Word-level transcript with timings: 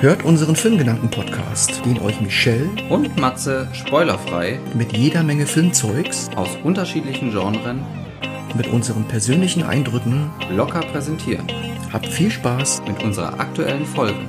Hört 0.00 0.24
unseren 0.24 0.56
Filmgedanken-Podcast, 0.56 1.84
den 1.84 2.00
euch 2.00 2.22
Michelle 2.22 2.70
und 2.88 3.20
Matze 3.20 3.68
spoilerfrei 3.74 4.58
mit 4.72 4.96
jeder 4.96 5.22
Menge 5.22 5.44
Filmzeugs 5.44 6.30
aus 6.36 6.56
unterschiedlichen 6.64 7.32
Genren 7.32 7.84
mit 8.56 8.68
unseren 8.68 9.04
persönlichen 9.04 9.62
Eindrücken 9.62 10.30
locker 10.50 10.80
präsentieren. 10.80 11.46
Habt 11.92 12.06
viel 12.06 12.30
Spaß 12.30 12.80
mit 12.88 13.04
unserer 13.04 13.38
aktuellen 13.38 13.84
Folge. 13.84 14.26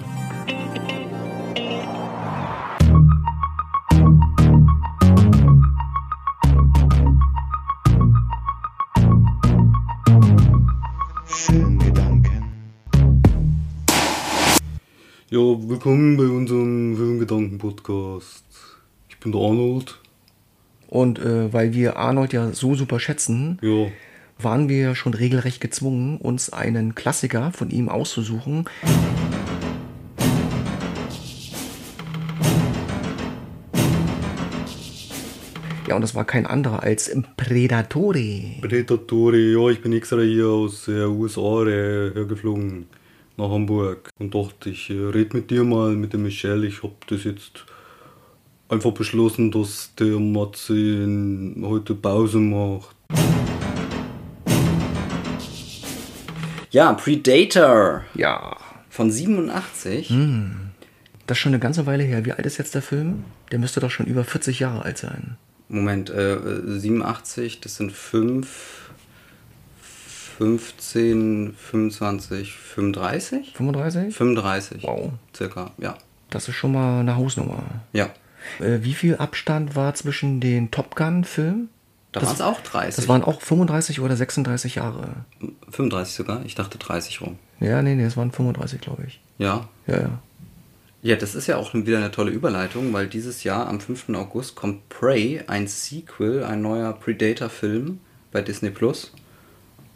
Willkommen 15.84 16.16
bei 16.16 16.26
unserem 16.26 16.96
Filmgedanken-Podcast. 16.96 18.46
Ich 19.10 19.18
bin 19.18 19.32
der 19.32 19.42
Arnold. 19.42 20.00
Und 20.88 21.18
äh, 21.18 21.52
weil 21.52 21.74
wir 21.74 21.98
Arnold 21.98 22.34
ja 22.34 22.52
so 22.54 22.76
super 22.76 23.00
schätzen, 23.00 23.57
Ja, 23.64 23.88
waren 24.38 24.70
wir 24.70 24.94
schon 24.94 25.16
regelrecht 25.16 25.60
gezwungen, 25.60 26.18
uns 26.18 26.54
einen 26.54 26.94
Klassiker 26.94 27.52
von 27.52 27.71
ihm 27.71 27.90
auszusuchen. 27.90 28.66
Ja, 35.88 35.95
und 35.95 36.02
das 36.02 36.14
war 36.14 36.26
kein 36.26 36.45
anderer 36.45 36.84
als 36.84 37.12
Predatore. 37.38 38.59
Predatore, 38.62 39.40
ja, 39.40 39.70
ich 39.70 39.82
bin 39.82 39.94
extra 39.94 40.20
hier 40.22 40.45
aus 40.45 40.86
den 40.86 41.08
USA 41.08 41.66
äh, 41.66 42.14
hergeflogen 42.14 42.86
nach 43.38 43.50
Hamburg 43.50 44.09
und 44.20 44.34
dachte, 44.36 44.70
ich 44.70 44.90
äh, 44.90 44.94
red 44.94 45.34
mit 45.34 45.50
dir 45.52 45.64
mal, 45.64 45.96
mit 45.96 46.14
dem 46.14 46.24
Michelle. 46.24 46.68
Ich 46.68 46.84
hab 46.84 47.08
das 47.08 47.24
jetzt 47.24 47.66
einfach 48.70 48.92
beschlossen, 48.92 49.52
dass 49.52 49.94
der 49.96 50.20
Matze 50.20 50.73
heute 51.64 51.96
Pause 51.96 52.38
macht. 52.40 52.96
Ja, 56.72 56.94
Predator 56.94 58.04
Ja, 58.16 58.56
von 58.90 59.12
87. 59.12 60.10
das 61.28 61.38
ist 61.38 61.42
schon 61.42 61.52
eine 61.52 61.60
ganze 61.60 61.86
Weile 61.86 62.04
her. 62.04 62.26
Wie 62.26 62.32
alt 62.32 62.45
ist 62.45 62.58
jetzt 62.58 62.76
der 62.76 62.82
Film? 62.82 63.26
Der 63.52 63.60
müsste 63.60 63.80
doch 63.82 63.92
schon 63.92 64.06
über 64.06 64.23
40 64.23 64.60
Jahre 64.60 64.84
alt 64.86 64.98
sein. 64.98 65.36
Moment, 65.68 66.10
äh, 66.10 66.38
87, 66.66 67.60
das 67.62 67.76
sind 67.76 67.92
5, 67.92 68.81
15, 70.38 71.54
25, 71.58 72.54
35? 72.54 73.54
35? 73.54 74.16
35. 74.16 74.84
Wow. 74.84 75.12
Circa, 75.36 75.72
ja. 75.78 75.96
Das 76.30 76.48
ist 76.48 76.56
schon 76.56 76.72
mal 76.72 77.02
eine 77.02 77.16
Hausnummer. 77.16 77.64
Ja. 77.94 78.10
Äh, 78.60 78.80
wie 78.82 78.94
viel 78.94 79.18
Abstand 79.18 79.76
war 79.76 79.94
zwischen 79.94 80.40
den 80.40 80.72
Top 80.72 80.96
Gun-Filmen? 80.96 81.70
Da 82.12 82.22
waren 82.22 82.34
es 82.34 82.42
auch 82.42 82.60
30. 82.62 82.96
Das 82.96 83.08
waren 83.08 83.23
auch 83.23 83.42
35 83.42 84.02
oder 84.02 84.16
36 84.16 84.76
Jahre. 84.76 85.26
35 85.70 86.14
sogar. 86.14 86.45
Ich 86.45 86.56
dachte 86.56 86.78
30 86.78 87.22
rum. 87.22 87.38
Ja, 87.60 87.82
nee, 87.82 87.95
nee, 87.95 88.04
es 88.04 88.18
waren 88.18 88.32
35, 88.32 88.82
glaube 88.82 89.04
ich. 89.08 89.22
Ja. 89.38 89.70
Ja, 89.88 90.02
ja. 90.02 90.20
Ja, 91.04 91.16
das 91.16 91.34
ist 91.34 91.48
ja 91.48 91.58
auch 91.58 91.73
wieder 91.73 91.98
eine 91.98 92.12
tolle 92.12 92.32
Überleitung, 92.32 92.94
weil 92.94 93.08
dieses 93.08 93.44
Jahr 93.44 93.68
am 93.68 93.80
5. 93.80 94.10
August 94.10 94.56
kommt 94.56 94.88
Prey, 94.90 95.42
ein 95.48 95.68
Sequel, 95.68 96.44
ein 96.44 96.62
neuer 96.62 96.94
Predator-Film 96.94 98.00
bei 98.32 98.42
Disney 98.42 98.70
Plus. 98.70 99.12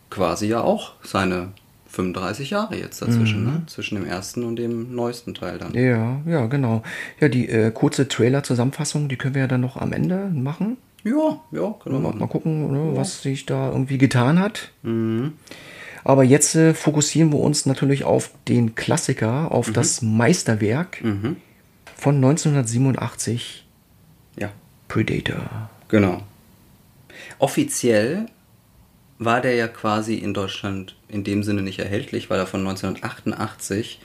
Quasi 0.09 0.48
ja 0.48 0.61
auch 0.61 0.94
seine 1.03 1.50
35 1.89 2.50
Jahre 2.50 2.75
jetzt 2.78 3.02
dazwischen, 3.02 3.45
ne? 3.45 3.64
Zwischen 3.67 3.95
dem 3.95 4.06
ersten 4.06 4.44
und 4.44 4.58
dem 4.58 4.94
neuesten 4.95 5.34
Teil 5.34 5.58
dann. 5.58 5.73
Ja, 5.73 6.20
ja, 6.25 6.45
genau. 6.48 6.84
Ja, 7.20 7.30
die 7.30 7.48
äh, 7.50 7.72
kurze 7.72 8.08
Trailer-Zusammenfassung, 8.08 9.08
die 9.08 9.15
können 9.15 9.33
wir 9.36 9.42
ja 9.44 9.48
dann 9.48 9.61
noch 9.61 9.77
am 9.77 9.94
Ende 9.94 10.30
machen. 10.33 10.77
Ja, 11.04 11.39
ja, 11.52 11.73
können 11.82 11.95
wir 11.95 11.99
Mal, 11.99 12.10
mal 12.11 12.15
machen. 12.15 12.30
gucken, 12.30 12.71
ne, 12.71 12.98
was 12.98 13.21
sich 13.21 13.45
da 13.45 13.70
irgendwie 13.71 13.98
getan 13.98 14.39
hat. 14.39 14.71
Aber 16.04 16.23
jetzt 16.23 16.55
äh, 16.55 16.73
fokussieren 16.73 17.32
wir 17.32 17.39
uns 17.39 17.65
natürlich 17.65 18.04
auf 18.04 18.32
den 18.48 18.76
Klassiker, 18.76 19.52
auf 19.52 19.71
das 19.71 20.02
Meisterwerk 20.02 21.02
von 21.95 22.15
1987, 22.15 23.65
Ja, 24.38 24.49
Predator. 24.88 25.70
genau. 25.88 26.21
Offiziell 27.39 28.26
war 29.17 29.42
der 29.42 29.55
ja 29.55 29.67
quasi 29.67 30.15
in 30.15 30.33
Deutschland 30.33 30.95
in 31.08 31.23
dem 31.23 31.43
Sinne 31.43 31.61
nicht 31.61 31.80
erhältlich, 31.80 32.30
weil 32.30 32.39
er 32.39 32.48
von 32.48 32.59
1988 32.67 34.02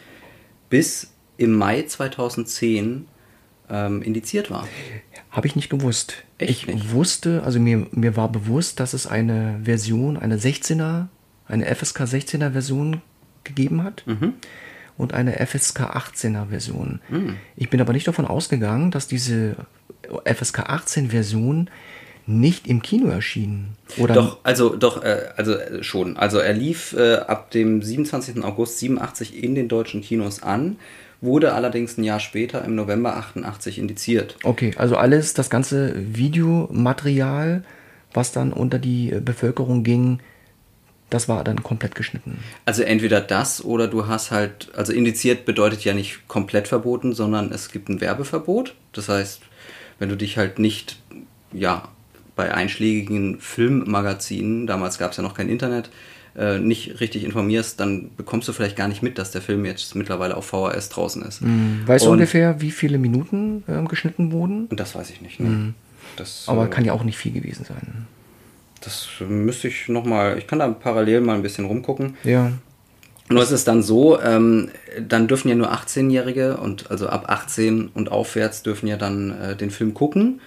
bis 0.68 1.12
im 1.36 1.52
Mai 1.56 1.82
2010 1.82 3.06
ähm, 3.70 4.02
indiziert 4.02 4.50
war. 4.50 4.66
Habe 5.30 5.46
ich 5.46 5.56
nicht 5.56 5.70
gewusst. 5.70 6.24
Echt 6.38 6.50
ich 6.50 6.66
nicht? 6.66 6.92
wusste, 6.92 7.42
also 7.44 7.58
mir, 7.60 7.86
mir 7.92 8.16
war 8.16 8.30
bewusst, 8.30 8.78
dass 8.80 8.92
es 8.94 9.06
eine 9.06 9.60
Version, 9.64 10.16
eine 10.16 10.36
16er, 10.38 11.06
eine 11.46 11.74
FSK 11.74 12.00
16er 12.02 12.52
Version 12.52 13.00
gegeben 13.44 13.82
hat 13.82 14.04
Mhm. 14.06 14.34
und 14.96 15.14
eine 15.14 15.44
FSK 15.44 15.80
18er 15.96 16.48
Version. 16.48 17.00
Ich 17.56 17.70
bin 17.70 17.80
aber 17.80 17.92
nicht 17.92 18.06
davon 18.06 18.26
ausgegangen, 18.26 18.90
dass 18.90 19.08
diese 19.08 19.56
FSK 20.24 20.60
18 20.60 21.10
Version 21.10 21.70
nicht 22.30 22.66
im 22.66 22.82
Kino 22.82 23.08
erschien. 23.08 23.76
Oder 23.98 24.14
Doch, 24.14 24.38
also 24.42 24.76
doch, 24.76 25.02
äh, 25.02 25.28
also 25.36 25.54
äh, 25.54 25.82
schon. 25.82 26.16
Also 26.16 26.38
er 26.38 26.52
lief 26.52 26.92
äh, 26.92 27.16
ab 27.16 27.50
dem 27.50 27.82
27. 27.82 28.44
August 28.44 28.78
87 28.78 29.42
in 29.42 29.54
den 29.54 29.68
deutschen 29.68 30.00
Kinos 30.00 30.42
an, 30.42 30.76
wurde 31.20 31.52
allerdings 31.52 31.98
ein 31.98 32.04
Jahr 32.04 32.20
später 32.20 32.64
im 32.64 32.74
November 32.74 33.16
88 33.16 33.78
indiziert. 33.78 34.36
Okay, 34.42 34.72
also 34.76 34.96
alles, 34.96 35.34
das 35.34 35.50
ganze 35.50 35.94
Videomaterial, 35.96 37.62
was 38.12 38.32
dann 38.32 38.52
unter 38.52 38.78
die 38.78 39.12
äh, 39.12 39.20
Bevölkerung 39.20 39.82
ging, 39.84 40.20
das 41.10 41.28
war 41.28 41.42
dann 41.42 41.62
komplett 41.62 41.96
geschnitten. 41.96 42.38
Also 42.64 42.82
entweder 42.82 43.20
das 43.20 43.64
oder 43.64 43.88
du 43.88 44.06
hast 44.06 44.30
halt, 44.30 44.70
also 44.76 44.92
indiziert 44.92 45.44
bedeutet 45.44 45.84
ja 45.84 45.92
nicht 45.92 46.28
komplett 46.28 46.68
verboten, 46.68 47.14
sondern 47.14 47.50
es 47.50 47.70
gibt 47.70 47.88
ein 47.88 48.00
Werbeverbot. 48.00 48.74
Das 48.92 49.08
heißt, 49.08 49.42
wenn 49.98 50.08
du 50.08 50.16
dich 50.16 50.38
halt 50.38 50.60
nicht, 50.60 51.00
ja, 51.52 51.88
bei 52.36 52.54
einschlägigen 52.54 53.40
Filmmagazinen, 53.40 54.66
damals 54.66 54.98
gab 54.98 55.10
es 55.12 55.16
ja 55.16 55.22
noch 55.22 55.34
kein 55.34 55.48
Internet, 55.48 55.90
äh, 56.36 56.58
nicht 56.58 57.00
richtig 57.00 57.24
informierst, 57.24 57.80
dann 57.80 58.10
bekommst 58.16 58.46
du 58.48 58.52
vielleicht 58.52 58.76
gar 58.76 58.88
nicht 58.88 59.02
mit, 59.02 59.18
dass 59.18 59.30
der 59.30 59.42
Film 59.42 59.64
jetzt 59.64 59.94
mittlerweile 59.96 60.36
auf 60.36 60.46
VHS 60.46 60.88
draußen 60.90 61.22
ist. 61.22 61.42
Weißt 61.86 62.06
du 62.06 62.10
ungefähr, 62.10 62.60
wie 62.60 62.70
viele 62.70 62.98
Minuten 62.98 63.64
ähm, 63.68 63.88
geschnitten 63.88 64.30
wurden? 64.32 64.66
Und 64.66 64.78
das 64.78 64.94
weiß 64.94 65.10
ich 65.10 65.20
nicht. 65.20 65.40
Ne? 65.40 65.74
Das, 66.16 66.44
Aber 66.46 66.66
äh, 66.66 66.68
kann 66.68 66.84
ja 66.84 66.92
auch 66.92 67.04
nicht 67.04 67.18
viel 67.18 67.32
gewesen 67.32 67.64
sein. 67.64 68.06
das 68.80 69.08
müsste 69.28 69.68
ich 69.68 69.88
nochmal, 69.88 70.38
ich 70.38 70.46
kann 70.46 70.60
da 70.60 70.68
parallel 70.68 71.20
mal 71.20 71.34
ein 71.34 71.42
bisschen 71.42 71.64
rumgucken. 71.64 72.16
Ja. 72.24 72.52
Nur 73.28 73.42
ist 73.42 73.52
es 73.52 73.64
dann 73.64 73.82
so, 73.82 74.20
ähm, 74.20 74.70
dann 75.00 75.28
dürfen 75.28 75.48
ja 75.48 75.54
nur 75.54 75.72
18-Jährige 75.72 76.56
und 76.56 76.90
also 76.90 77.08
ab 77.08 77.26
18 77.28 77.88
und 77.94 78.10
aufwärts 78.10 78.62
dürfen 78.62 78.88
ja 78.88 78.96
dann 78.96 79.30
äh, 79.30 79.56
den 79.56 79.70
Film 79.70 79.94
gucken. 79.94 80.40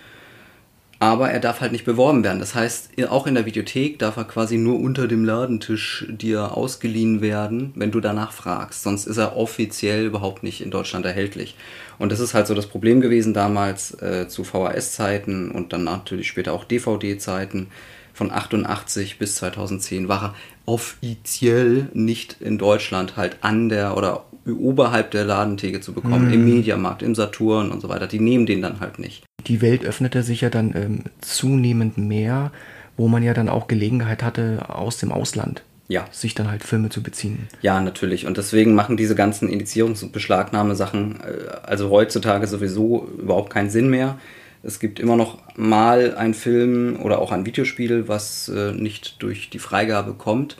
Aber 1.04 1.30
er 1.30 1.42
darf 1.42 1.60
halt 1.60 1.74
nicht 1.74 1.84
beworben 1.84 2.24
werden. 2.24 2.40
Das 2.40 2.56
heißt, 2.56 2.92
auch 3.10 3.28
in 3.28 3.36
der 3.36 3.46
Videothek 3.46 4.00
darf 4.00 4.16
er 4.16 4.24
quasi 4.24 4.58
nur 4.58 4.80
unter 4.80 5.06
dem 5.06 5.26
Ladentisch 5.26 6.06
dir 6.08 6.56
ausgeliehen 6.56 7.20
werden, 7.20 7.74
wenn 7.76 7.92
du 7.92 8.00
danach 8.00 8.32
fragst. 8.32 8.84
Sonst 8.84 9.06
ist 9.06 9.18
er 9.18 9.36
offiziell 9.36 10.06
überhaupt 10.06 10.44
nicht 10.44 10.62
in 10.62 10.72
Deutschland 10.72 11.06
erhältlich. 11.06 11.58
Und 12.00 12.14
das 12.14 12.22
ist 12.22 12.34
halt 12.34 12.48
so 12.48 12.56
das 12.56 12.68
Problem 12.68 13.02
gewesen 13.02 13.34
damals 13.34 14.02
äh, 14.02 14.30
zu 14.30 14.46
VHS-Zeiten 14.46 15.52
und 15.52 15.74
dann 15.74 15.84
natürlich 15.84 16.30
später 16.30 16.54
auch 16.54 16.64
DVD-Zeiten. 16.64 17.68
Von 18.14 18.32
88 18.32 19.20
bis 19.20 19.36
2010 19.36 20.08
war 20.08 20.24
er 20.24 20.36
offiziell 20.66 21.90
nicht 21.94 22.38
in 22.40 22.58
Deutschland 22.58 23.18
halt 23.18 23.40
an 23.42 23.68
der 23.68 23.98
oder 23.98 24.24
oberhalb 24.48 25.12
der 25.12 25.26
Ladentheke 25.26 25.82
zu 25.82 25.92
bekommen, 25.92 26.32
im 26.32 26.46
Mediamarkt, 26.46 27.02
im 27.02 27.14
Saturn 27.14 27.74
und 27.74 27.82
so 27.82 27.90
weiter. 27.90 28.08
Die 28.08 28.22
nehmen 28.22 28.46
den 28.46 28.62
dann 28.62 28.80
halt 28.80 29.00
nicht. 29.00 29.26
Die 29.48 29.62
Welt 29.62 29.84
öffnete 29.86 30.24
sich 30.24 30.42
ja 30.42 30.50
dann 30.50 30.74
ähm, 30.76 31.04
zunehmend 31.22 31.98
mehr, 31.98 32.52
wo 32.98 33.08
man 33.08 33.24
ja 33.24 33.34
dann 33.34 33.50
auch 33.50 33.68
Gelegenheit 33.68 34.24
hatte, 34.24 34.66
aus 34.70 34.98
dem 34.98 35.12
Ausland 35.12 35.64
Ja. 35.88 36.06
sich 36.12 36.36
dann 36.36 36.50
halt 36.50 36.64
Filme 36.64 36.90
zu 36.90 37.02
beziehen. 37.04 37.48
Ja, 37.62 37.82
natürlich. 37.82 38.26
Und 38.26 38.38
deswegen 38.38 38.74
machen 38.76 38.98
diese 38.98 39.16
ganzen 39.16 39.50
Indizierungs- 39.50 40.04
und 40.04 40.12
Beschlagnahmesachen 40.12 41.20
äh, 41.22 41.50
also 41.64 41.90
heutzutage 41.90 42.48
sowieso 42.48 43.10
überhaupt 43.20 43.52
keinen 43.52 43.70
Sinn 43.70 43.90
mehr. 43.90 44.18
Es 44.66 44.80
gibt 44.80 45.00
immer 45.02 45.18
noch 45.18 45.40
mal 45.58 46.16
einen 46.16 46.34
Film 46.34 47.00
oder 47.02 47.20
auch 47.20 47.32
ein 47.34 47.46
Videospiel, 47.46 48.08
was 48.08 48.48
äh, 48.48 48.72
nicht 48.72 49.22
durch 49.22 49.50
die 49.50 49.60
Freigabe 49.60 50.14
kommt, 50.14 50.56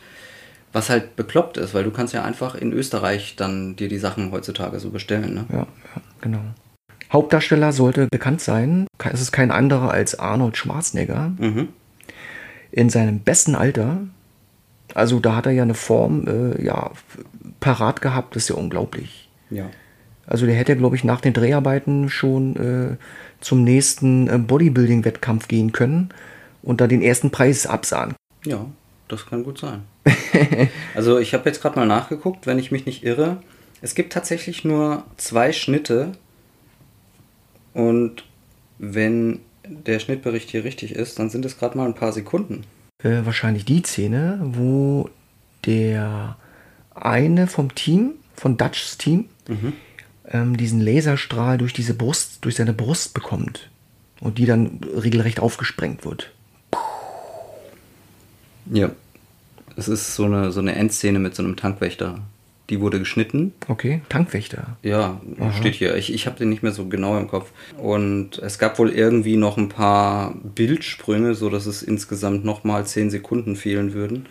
was 0.74 0.90
halt 0.90 1.16
bekloppt 1.16 1.56
ist, 1.56 1.72
weil 1.72 1.84
du 1.84 1.90
kannst 1.90 2.12
ja 2.12 2.22
einfach 2.22 2.54
in 2.54 2.72
Österreich 2.72 3.36
dann 3.36 3.76
dir 3.76 3.88
die 3.88 3.96
Sachen 3.98 4.30
heutzutage 4.32 4.78
so 4.80 4.90
bestellen. 4.90 5.32
Ne? 5.34 5.44
Ja, 5.50 5.58
ja, 5.58 6.02
genau. 6.20 6.40
Hauptdarsteller 7.14 7.72
sollte 7.72 8.08
bekannt 8.10 8.40
sein. 8.40 8.88
Es 9.12 9.20
ist 9.20 9.30
kein 9.30 9.52
anderer 9.52 9.92
als 9.92 10.18
Arnold 10.18 10.56
Schwarzenegger. 10.56 11.32
Mhm. 11.38 11.68
In 12.72 12.90
seinem 12.90 13.20
besten 13.20 13.54
Alter. 13.54 14.00
Also 14.94 15.20
da 15.20 15.36
hat 15.36 15.46
er 15.46 15.52
ja 15.52 15.62
eine 15.62 15.74
Form, 15.74 16.26
äh, 16.26 16.62
ja, 16.62 16.90
parat 17.60 18.02
gehabt, 18.02 18.34
das 18.34 18.44
ist 18.44 18.48
ja 18.48 18.56
unglaublich. 18.56 19.28
Ja. 19.48 19.70
Also 20.26 20.44
der 20.44 20.56
hätte, 20.56 20.76
glaube 20.76 20.96
ich, 20.96 21.04
nach 21.04 21.20
den 21.20 21.34
Dreharbeiten 21.34 22.10
schon 22.10 22.56
äh, 22.56 22.96
zum 23.40 23.62
nächsten 23.62 24.28
äh, 24.28 24.38
Bodybuilding-Wettkampf 24.38 25.46
gehen 25.46 25.70
können 25.70 26.08
und 26.62 26.80
da 26.80 26.88
den 26.88 27.00
ersten 27.00 27.30
Preis 27.30 27.66
absahen. 27.66 28.14
Ja, 28.44 28.66
das 29.06 29.26
kann 29.26 29.44
gut 29.44 29.58
sein. 29.58 29.82
also 30.96 31.18
ich 31.18 31.32
habe 31.32 31.48
jetzt 31.48 31.62
gerade 31.62 31.78
mal 31.78 31.86
nachgeguckt, 31.86 32.48
wenn 32.48 32.58
ich 32.58 32.72
mich 32.72 32.86
nicht 32.86 33.04
irre. 33.04 33.38
Es 33.82 33.94
gibt 33.94 34.12
tatsächlich 34.12 34.64
nur 34.64 35.04
zwei 35.16 35.52
Schnitte 35.52 36.12
und 37.74 38.24
wenn 38.78 39.40
der 39.66 39.98
Schnittbericht 39.98 40.50
hier 40.50 40.64
richtig 40.64 40.94
ist, 40.94 41.18
dann 41.18 41.30
sind 41.30 41.44
es 41.44 41.58
gerade 41.58 41.76
mal 41.76 41.86
ein 41.86 41.94
paar 41.94 42.12
Sekunden. 42.12 42.64
Äh, 43.02 43.24
wahrscheinlich 43.24 43.64
die 43.64 43.82
Szene, 43.82 44.40
wo 44.42 45.10
der 45.66 46.36
eine 46.94 47.46
vom 47.46 47.74
Team, 47.74 48.12
von 48.34 48.56
Dutchs 48.56 48.98
Team, 48.98 49.26
mhm. 49.48 49.72
ähm, 50.28 50.56
diesen 50.56 50.80
Laserstrahl 50.80 51.58
durch 51.58 51.72
diese 51.72 51.94
Brust, 51.94 52.38
durch 52.44 52.56
seine 52.56 52.72
Brust 52.72 53.14
bekommt 53.14 53.70
und 54.20 54.38
die 54.38 54.46
dann 54.46 54.80
regelrecht 54.96 55.40
aufgesprengt 55.40 56.04
wird. 56.04 56.30
Ja. 58.70 58.90
Es 59.76 59.88
ist 59.88 60.14
so 60.14 60.24
eine, 60.24 60.52
so 60.52 60.60
eine 60.60 60.76
Endszene 60.76 61.18
mit 61.18 61.34
so 61.34 61.42
einem 61.42 61.56
Tankwächter. 61.56 62.20
Die 62.70 62.80
wurde 62.80 62.98
geschnitten. 62.98 63.52
Okay, 63.68 64.00
Tankwächter. 64.08 64.76
Ja, 64.82 65.20
Aha. 65.38 65.52
steht 65.52 65.74
hier. 65.74 65.96
Ich, 65.96 66.12
ich 66.12 66.26
habe 66.26 66.38
den 66.38 66.48
nicht 66.48 66.62
mehr 66.62 66.72
so 66.72 66.86
genau 66.86 67.18
im 67.18 67.28
Kopf. 67.28 67.52
Und 67.76 68.38
es 68.38 68.58
gab 68.58 68.78
wohl 68.78 68.90
irgendwie 68.90 69.36
noch 69.36 69.58
ein 69.58 69.68
paar 69.68 70.34
Bildsprünge, 70.42 71.34
so 71.34 71.50
dass 71.50 71.66
es 71.66 71.82
insgesamt 71.82 72.44
nochmal 72.44 72.86
10 72.86 73.10
Sekunden 73.10 73.56
fehlen 73.56 73.92
würden. 73.92 74.26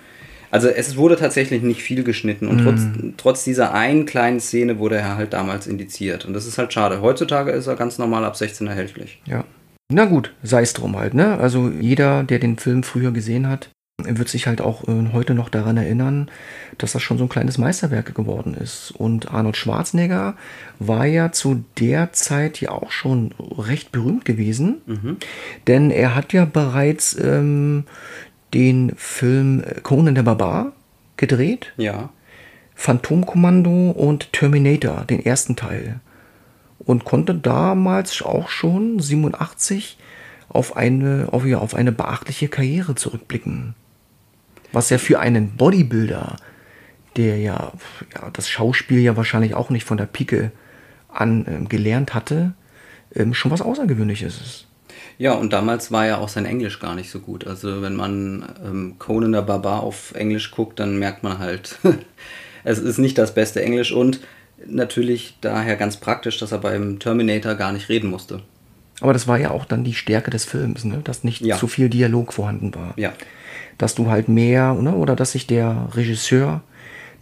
Also 0.49 0.67
es 0.67 0.97
wurde 0.97 1.15
tatsächlich 1.15 1.63
nicht 1.63 1.81
viel 1.81 2.03
geschnitten 2.03 2.47
und 2.47 2.57
mm. 2.57 2.63
trotz, 2.63 2.81
trotz 3.17 3.43
dieser 3.43 3.73
einen 3.73 4.05
kleinen 4.05 4.39
Szene 4.39 4.77
wurde 4.77 4.97
er 4.97 5.17
halt 5.17 5.33
damals 5.33 5.65
indiziert. 5.65 6.25
Und 6.25 6.33
das 6.33 6.45
ist 6.45 6.59
halt 6.59 6.71
schade. 6.71 7.01
Heutzutage 7.01 7.49
ist 7.49 7.65
er 7.65 7.75
ganz 7.75 7.97
normal 7.97 8.23
ab 8.23 8.35
16 8.35 8.67
erhältlich. 8.67 9.19
Ja. 9.25 9.45
Na 9.91 10.05
gut, 10.05 10.31
sei 10.43 10.61
es 10.61 10.73
drum 10.73 10.95
halt, 10.95 11.15
ne? 11.15 11.39
Also 11.39 11.69
jeder, 11.69 12.23
der 12.23 12.37
den 12.37 12.57
Film 12.57 12.83
früher 12.83 13.11
gesehen 13.11 13.47
hat, 13.47 13.69
wird 14.07 14.29
sich 14.29 14.47
halt 14.47 14.61
auch 14.61 14.87
äh, 14.87 15.11
heute 15.11 15.33
noch 15.33 15.49
daran 15.49 15.77
erinnern, 15.77 16.29
dass 16.77 16.93
das 16.93 17.01
schon 17.01 17.17
so 17.17 17.25
ein 17.25 17.29
kleines 17.29 17.57
Meisterwerk 17.57 18.13
geworden 18.13 18.53
ist. 18.55 18.91
Und 18.91 19.31
Arnold 19.31 19.57
Schwarzenegger 19.57 20.35
war 20.79 21.05
ja 21.05 21.31
zu 21.31 21.63
der 21.79 22.13
Zeit 22.13 22.61
ja 22.61 22.69
auch 22.69 22.91
schon 22.91 23.33
recht 23.57 23.91
berühmt 23.91 24.25
gewesen, 24.25 24.81
mhm. 24.85 25.17
denn 25.67 25.91
er 25.91 26.15
hat 26.15 26.33
ja 26.33 26.45
bereits 26.45 27.17
ähm, 27.19 27.85
den 28.53 28.93
Film 28.95 29.63
Conan 29.83 30.15
der 30.15 30.23
Barbar 30.23 30.73
gedreht. 31.17 31.73
Ja. 31.77 32.09
Phantomkommando 32.75 33.91
und 33.91 34.33
Terminator, 34.33 35.05
den 35.05 35.23
ersten 35.23 35.55
Teil. 35.55 35.99
Und 36.79 37.05
konnte 37.05 37.35
damals 37.35 38.21
auch 38.21 38.49
schon 38.49 38.99
87 38.99 39.97
auf 40.49 40.75
eine, 40.75 41.29
auf, 41.31 41.45
ja, 41.45 41.59
auf 41.59 41.75
eine 41.75 41.91
beachtliche 41.91 42.47
Karriere 42.47 42.95
zurückblicken 42.95 43.75
was 44.73 44.89
ja 44.89 44.97
für 44.97 45.19
einen 45.19 45.51
Bodybuilder, 45.55 46.35
der 47.15 47.37
ja, 47.37 47.71
ja 48.13 48.29
das 48.33 48.49
Schauspiel 48.49 48.99
ja 48.99 49.15
wahrscheinlich 49.15 49.53
auch 49.53 49.69
nicht 49.69 49.85
von 49.85 49.97
der 49.97 50.07
Pike 50.07 50.51
an 51.07 51.45
ähm, 51.47 51.69
gelernt 51.69 52.13
hatte, 52.13 52.53
ähm, 53.15 53.33
schon 53.33 53.51
was 53.51 53.61
Außergewöhnliches 53.61 54.41
ist. 54.41 54.67
Ja, 55.19 55.33
und 55.33 55.53
damals 55.53 55.91
war 55.91 56.07
ja 56.07 56.17
auch 56.17 56.27
sein 56.27 56.45
Englisch 56.45 56.79
gar 56.79 56.95
nicht 56.95 57.11
so 57.11 57.19
gut. 57.19 57.45
Also 57.45 57.83
wenn 57.83 57.95
man 57.95 58.45
ähm, 58.65 58.95
Conan 58.97 59.31
der 59.31 59.43
Barbar 59.43 59.83
auf 59.83 60.13
Englisch 60.15 60.51
guckt, 60.51 60.79
dann 60.79 60.97
merkt 60.97 61.21
man 61.21 61.37
halt, 61.37 61.77
es 62.63 62.79
ist 62.79 62.97
nicht 62.97 63.17
das 63.19 63.35
beste 63.35 63.61
Englisch 63.61 63.91
und 63.91 64.21
natürlich 64.65 65.37
daher 65.41 65.75
ganz 65.75 65.97
praktisch, 65.97 66.39
dass 66.39 66.51
er 66.51 66.57
beim 66.57 66.97
Terminator 66.97 67.53
gar 67.53 67.73
nicht 67.73 67.89
reden 67.89 68.09
musste. 68.09 68.41
Aber 69.01 69.13
das 69.13 69.27
war 69.27 69.37
ja 69.37 69.51
auch 69.51 69.65
dann 69.65 69.83
die 69.83 69.93
Stärke 69.93 70.31
des 70.31 70.45
Films, 70.45 70.83
ne? 70.83 71.01
dass 71.03 71.23
nicht 71.23 71.41
ja. 71.41 71.57
zu 71.57 71.67
viel 71.67 71.89
Dialog 71.89 72.33
vorhanden 72.33 72.73
war. 72.73 72.93
Ja 72.95 73.13
dass 73.77 73.95
du 73.95 74.09
halt 74.09 74.29
mehr, 74.29 74.73
ne, 74.73 74.95
oder 74.95 75.15
dass 75.15 75.33
sich 75.33 75.47
der 75.47 75.89
Regisseur, 75.93 76.61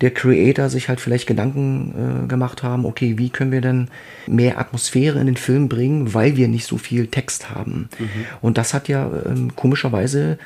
der 0.01 0.11
Creator 0.11 0.69
sich 0.69 0.89
halt 0.89 0.99
vielleicht 0.99 1.27
Gedanken 1.27 2.23
äh, 2.23 2.27
gemacht 2.27 2.63
haben, 2.63 2.85
okay, 2.85 3.17
wie 3.17 3.29
können 3.29 3.51
wir 3.51 3.61
denn 3.61 3.87
mehr 4.27 4.59
Atmosphäre 4.59 5.19
in 5.19 5.27
den 5.27 5.37
Film 5.37 5.69
bringen, 5.69 6.13
weil 6.13 6.35
wir 6.35 6.47
nicht 6.47 6.65
so 6.65 6.77
viel 6.77 7.07
Text 7.07 7.51
haben. 7.51 7.89
Mhm. 7.99 8.07
Und 8.41 8.57
das 8.57 8.73
hat 8.73 8.87
ja 8.87 9.09
ähm, 9.27 9.55
komischerweise 9.55 10.39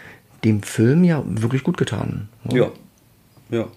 dem 0.44 0.62
Film 0.62 1.04
ja 1.04 1.24
wirklich 1.26 1.64
gut 1.64 1.78
getan. 1.78 2.28
Ne? 2.44 2.58
Ja. 2.58 2.72
Ja. 3.50 3.68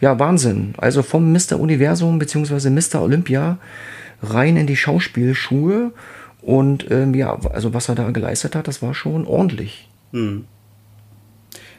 Ja, 0.00 0.18
Wahnsinn. 0.18 0.74
Also 0.78 1.02
vom 1.02 1.32
Mr. 1.32 1.58
Universum 1.58 2.18
bzw. 2.18 2.70
Mr. 2.70 3.00
Olympia 3.00 3.58
rein 4.22 4.56
in 4.56 4.66
die 4.66 4.76
Schauspielschuhe. 4.76 5.92
Und 6.42 6.90
ähm, 6.90 7.14
ja, 7.14 7.38
also 7.52 7.72
was 7.72 7.88
er 7.88 7.94
da 7.94 8.10
geleistet 8.10 8.56
hat, 8.56 8.66
das 8.66 8.82
war 8.82 8.94
schon 8.94 9.26
ordentlich. 9.26 9.88
Mhm. 10.10 10.44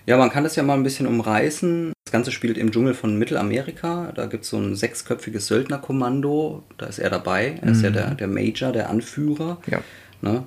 Ja, 0.05 0.17
man 0.17 0.29
kann 0.29 0.43
das 0.43 0.55
ja 0.55 0.63
mal 0.63 0.73
ein 0.73 0.83
bisschen 0.83 1.07
umreißen. 1.07 1.93
Das 2.05 2.11
Ganze 2.11 2.31
spielt 2.31 2.57
im 2.57 2.71
Dschungel 2.71 2.93
von 2.93 3.17
Mittelamerika. 3.17 4.11
Da 4.13 4.25
gibt 4.25 4.43
es 4.43 4.49
so 4.49 4.57
ein 4.57 4.75
sechsköpfiges 4.75 5.47
Söldnerkommando. 5.47 6.63
Da 6.77 6.87
ist 6.87 6.99
er 6.99 7.09
dabei. 7.09 7.59
Er 7.61 7.71
ist 7.71 7.81
ja 7.81 7.89
mhm. 7.89 7.93
der, 7.93 8.15
der 8.15 8.27
Major, 8.27 8.71
der 8.71 8.89
Anführer. 8.89 9.59
Ja. 9.67 9.79
Ne? 10.21 10.43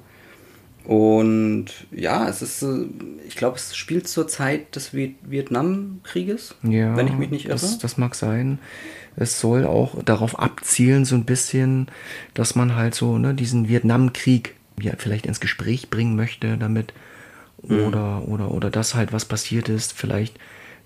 Und 0.87 1.67
ja, 1.91 2.29
es 2.29 2.43
ist, 2.43 2.63
äh, 2.63 2.85
ich 3.27 3.35
glaube, 3.35 3.57
es 3.57 3.75
spielt 3.75 4.07
zur 4.07 4.29
Zeit 4.29 4.77
des 4.77 4.93
Vietnamkrieges, 4.95 6.55
ja, 6.63 6.97
wenn 6.97 7.09
ich 7.09 7.15
mich 7.15 7.31
nicht 7.31 7.47
irre. 7.47 7.55
Das, 7.55 7.79
das 7.79 7.97
mag 7.97 8.15
sein. 8.15 8.61
Es 9.17 9.41
soll 9.41 9.65
auch 9.65 10.01
darauf 10.05 10.39
abzielen, 10.39 11.05
so 11.05 11.17
ein 11.17 11.25
bisschen, 11.25 11.89
dass 12.35 12.55
man 12.55 12.77
halt 12.77 12.95
so 12.95 13.19
ne, 13.19 13.35
diesen 13.35 13.69
Vietnamkrieg 13.69 14.55
ja, 14.81 14.93
vielleicht 14.97 15.27
ins 15.27 15.41
Gespräch 15.41 15.91
bringen 15.91 16.15
möchte, 16.15 16.57
damit 16.57 16.93
mhm. 17.69 17.87
oder, 17.87 18.29
oder, 18.29 18.51
oder 18.51 18.71
das 18.71 18.95
halt, 18.95 19.13
was 19.13 19.25
passiert 19.25 19.69
ist, 19.69 19.93
vielleicht 19.93 20.39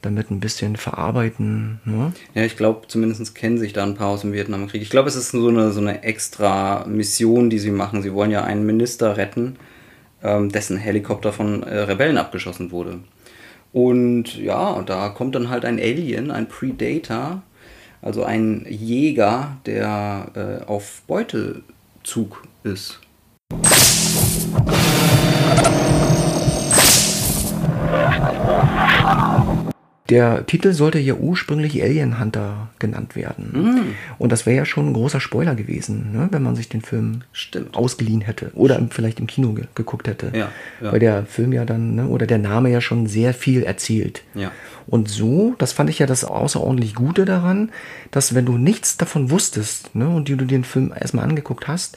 damit 0.03 0.31
ein 0.31 0.41
bisschen 0.41 0.77
verarbeiten. 0.77 1.81
Ne? 1.85 2.13
Ja, 2.35 2.45
ich 2.45 2.57
glaube, 2.57 2.87
zumindest 2.89 3.35
kennen 3.35 3.59
sich 3.59 3.73
da 3.73 3.83
ein 3.83 3.95
paar 3.95 4.09
aus 4.09 4.23
dem 4.23 4.33
Vietnamkrieg. 4.33 4.81
Ich 4.83 4.91
glaube, 4.91 5.09
es 5.09 5.17
ist 5.17 5.31
so 5.31 5.49
eine, 5.49 5.73
so 5.73 5.81
eine 5.81 6.03
extra 6.03 6.87
Mission, 6.87 7.51
die 7.51 7.59
sie 7.59 7.71
machen. 7.71 8.03
Sie 8.03 8.15
wollen 8.15 8.31
ja 8.31 8.43
einen 8.45 8.65
Minister 8.65 9.17
retten, 9.17 9.57
ähm, 10.23 10.51
dessen 10.51 10.77
Helikopter 10.77 11.33
von 11.33 11.63
äh, 11.63 11.81
Rebellen 11.81 12.17
abgeschossen 12.17 12.71
wurde. 12.71 13.01
Und 13.73 14.37
ja, 14.37 14.83
da 14.83 15.11
kommt 15.11 15.35
dann 15.35 15.49
halt 15.49 15.65
ein 15.65 15.79
Alien, 15.79 16.31
ein 16.31 16.49
Predator, 16.49 17.43
also 18.03 18.25
ein 18.25 18.67
Jäger, 18.69 19.59
der 19.67 20.31
äh, 20.35 20.65
auf 20.65 21.03
Beutezug 21.07 22.43
ist. 22.65 23.01
Der 30.11 30.45
Titel 30.47 30.73
sollte 30.73 30.99
ja 30.99 31.15
ursprünglich 31.15 31.83
Alien 31.83 32.19
Hunter 32.19 32.69
genannt 32.79 33.15
werden. 33.15 33.51
Mm. 33.53 33.95
Und 34.19 34.33
das 34.33 34.45
wäre 34.45 34.57
ja 34.57 34.65
schon 34.65 34.89
ein 34.89 34.93
großer 34.93 35.21
Spoiler 35.21 35.55
gewesen, 35.55 36.13
ne? 36.13 36.29
wenn 36.33 36.43
man 36.43 36.57
sich 36.57 36.69
den 36.69 36.83
Film 36.83 37.23
Stimmt. 37.33 37.77
ausgeliehen 37.77 38.21
hätte 38.21 38.51
oder 38.55 38.75
Stimmt. 38.75 38.95
vielleicht 38.95 39.21
im 39.21 39.29
Kino 39.29 39.53
ge 39.53 39.67
geguckt 39.75 40.09
hätte. 40.09 40.33
Ja, 40.35 40.51
ja. 40.81 40.93
Weil 40.93 40.99
der 40.99 41.25
Film 41.27 41.53
ja 41.53 41.65
dann, 41.65 41.95
ne? 41.95 42.09
oder 42.09 42.27
der 42.27 42.39
Name 42.39 42.71
ja 42.71 42.81
schon 42.81 43.07
sehr 43.07 43.33
viel 43.33 43.63
erzählt. 43.63 44.23
Ja. 44.35 44.51
Und 44.87 45.09
so, 45.09 45.55
das 45.59 45.73
fand 45.73 45.89
ich 45.89 46.01
ja 46.01 46.07
das 46.07 46.25
außerordentlich 46.25 46.95
Gute 46.97 47.25
daran, 47.25 47.71
dass 48.11 48.35
wenn 48.35 48.47
du 48.47 48.59
nichts 48.59 48.97
davon 48.97 49.31
wusstest 49.31 49.95
ne? 49.95 50.09
und 50.09 50.29
du 50.29 50.37
den 50.37 50.65
Film 50.65 50.93
erstmal 50.99 51.25
angeguckt 51.25 51.69
hast, 51.69 51.97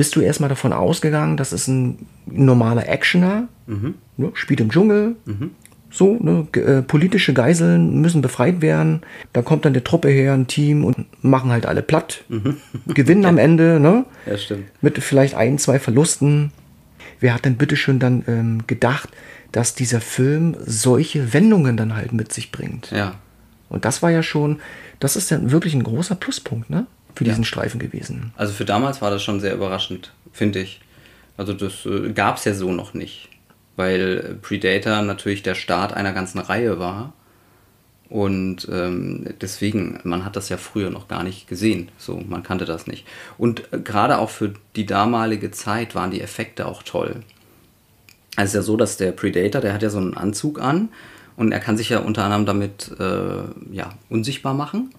bist 0.00 0.16
du 0.16 0.20
erstmal 0.22 0.48
davon 0.48 0.72
ausgegangen, 0.72 1.36
das 1.36 1.52
ist 1.52 1.68
ein 1.68 2.06
normaler 2.24 2.88
Actioner, 2.88 3.48
mhm. 3.66 3.96
ne, 4.16 4.30
spielt 4.32 4.60
im 4.60 4.70
Dschungel, 4.70 5.16
mhm. 5.26 5.50
So, 5.90 6.18
ne, 6.20 6.46
äh, 6.52 6.82
politische 6.82 7.34
Geiseln 7.34 8.00
müssen 8.00 8.22
befreit 8.22 8.60
werden, 8.62 9.02
da 9.32 9.42
kommt 9.42 9.64
dann 9.64 9.74
die 9.74 9.80
Truppe 9.80 10.08
her, 10.08 10.32
ein 10.34 10.46
Team 10.46 10.84
und 10.84 11.06
machen 11.22 11.50
halt 11.50 11.66
alle 11.66 11.82
platt, 11.82 12.24
mhm. 12.28 12.56
gewinnen 12.86 13.24
am 13.26 13.38
Ende, 13.38 13.80
ne? 13.80 14.04
Ja, 14.26 14.38
stimmt. 14.38 14.66
Mit 14.80 14.98
vielleicht 14.98 15.34
ein, 15.34 15.58
zwei 15.58 15.78
Verlusten. 15.78 16.52
Wer 17.18 17.34
hat 17.34 17.44
denn 17.44 17.56
bitteschön 17.56 17.98
dann 17.98 18.24
ähm, 18.28 18.66
gedacht, 18.66 19.10
dass 19.52 19.74
dieser 19.74 20.00
Film 20.00 20.56
solche 20.64 21.32
Wendungen 21.34 21.76
dann 21.76 21.94
halt 21.96 22.12
mit 22.12 22.32
sich 22.32 22.52
bringt? 22.52 22.90
Ja. 22.92 23.16
Und 23.68 23.84
das 23.84 24.02
war 24.02 24.10
ja 24.10 24.22
schon, 24.22 24.60
das 25.00 25.16
ist 25.16 25.30
ja 25.30 25.38
wirklich 25.50 25.74
ein 25.74 25.82
großer 25.82 26.14
Pluspunkt, 26.14 26.70
ne? 26.70 26.86
für 27.14 27.24
diesen 27.24 27.42
ja. 27.42 27.46
Streifen 27.46 27.80
gewesen. 27.80 28.32
Also 28.36 28.52
für 28.52 28.64
damals 28.64 29.02
war 29.02 29.10
das 29.10 29.22
schon 29.22 29.40
sehr 29.40 29.54
überraschend, 29.54 30.12
finde 30.32 30.60
ich. 30.60 30.80
Also 31.36 31.52
das 31.52 31.86
äh, 31.86 32.12
gab 32.12 32.36
es 32.36 32.44
ja 32.44 32.54
so 32.54 32.72
noch 32.72 32.94
nicht, 32.94 33.29
weil 33.76 34.38
Predator 34.42 35.02
natürlich 35.02 35.42
der 35.42 35.54
Start 35.54 35.92
einer 35.92 36.12
ganzen 36.12 36.38
Reihe 36.38 36.78
war. 36.78 37.12
Und 38.08 38.68
ähm, 38.70 39.34
deswegen, 39.40 40.00
man 40.02 40.24
hat 40.24 40.34
das 40.34 40.48
ja 40.48 40.56
früher 40.56 40.90
noch 40.90 41.06
gar 41.06 41.22
nicht 41.22 41.46
gesehen. 41.46 41.90
So, 41.96 42.20
man 42.28 42.42
kannte 42.42 42.64
das 42.64 42.88
nicht. 42.88 43.06
Und 43.38 43.72
äh, 43.72 43.78
gerade 43.78 44.18
auch 44.18 44.30
für 44.30 44.54
die 44.74 44.84
damalige 44.84 45.52
Zeit 45.52 45.94
waren 45.94 46.10
die 46.10 46.20
Effekte 46.20 46.66
auch 46.66 46.82
toll. 46.82 47.22
Es 48.36 48.46
ist 48.50 48.54
ja 48.54 48.62
so, 48.62 48.76
dass 48.76 48.96
der 48.96 49.12
Predator, 49.12 49.60
der 49.60 49.72
hat 49.72 49.82
ja 49.82 49.90
so 49.90 49.98
einen 49.98 50.16
Anzug 50.16 50.60
an 50.60 50.88
und 51.36 51.52
er 51.52 51.60
kann 51.60 51.76
sich 51.76 51.88
ja 51.88 52.00
unter 52.00 52.24
anderem 52.24 52.46
damit 52.46 52.90
äh, 52.98 53.74
ja, 53.74 53.90
unsichtbar 54.08 54.54
machen. 54.54 54.90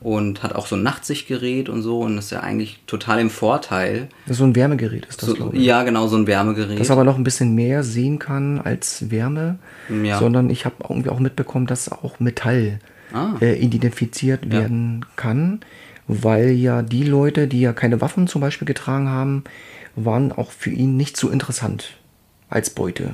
Und 0.00 0.42
hat 0.42 0.54
auch 0.54 0.66
so 0.66 0.76
ein 0.76 0.82
Nachtsichtgerät 0.82 1.68
und 1.68 1.82
so 1.82 2.00
und 2.00 2.18
ist 2.18 2.30
ja 2.30 2.40
eigentlich 2.40 2.80
total 2.86 3.18
im 3.20 3.30
Vorteil. 3.30 4.08
Das 4.26 4.32
ist 4.32 4.38
so 4.38 4.44
ein 4.44 4.54
Wärmegerät 4.54 5.06
ist 5.06 5.20
das, 5.22 5.30
So, 5.30 5.34
glaube 5.34 5.56
ich. 5.56 5.64
ja, 5.64 5.82
genau, 5.82 6.06
so 6.06 6.16
ein 6.16 6.26
Wärmegerät. 6.26 6.78
Das 6.78 6.90
aber 6.90 7.04
noch 7.04 7.16
ein 7.16 7.24
bisschen 7.24 7.54
mehr 7.54 7.82
sehen 7.82 8.18
kann 8.18 8.60
als 8.60 9.10
Wärme, 9.10 9.58
Ja. 10.04 10.18
sondern 10.18 10.50
ich 10.50 10.64
habe 10.64 10.76
irgendwie 10.88 11.10
auch 11.10 11.18
mitbekommen, 11.18 11.66
dass 11.66 11.90
auch 11.90 12.20
Metall 12.20 12.78
Ah. 13.12 13.32
äh, 13.40 13.54
identifiziert 13.58 14.52
werden 14.52 15.06
kann, 15.16 15.60
weil 16.06 16.50
ja 16.50 16.82
die 16.82 17.04
Leute, 17.04 17.48
die 17.48 17.60
ja 17.60 17.72
keine 17.72 18.00
Waffen 18.02 18.26
zum 18.28 18.40
Beispiel 18.42 18.66
getragen 18.66 19.08
haben, 19.08 19.44
waren 19.96 20.30
auch 20.30 20.52
für 20.52 20.70
ihn 20.70 20.96
nicht 20.96 21.16
so 21.16 21.28
interessant 21.30 21.96
als 22.50 22.70
Beute. 22.70 23.10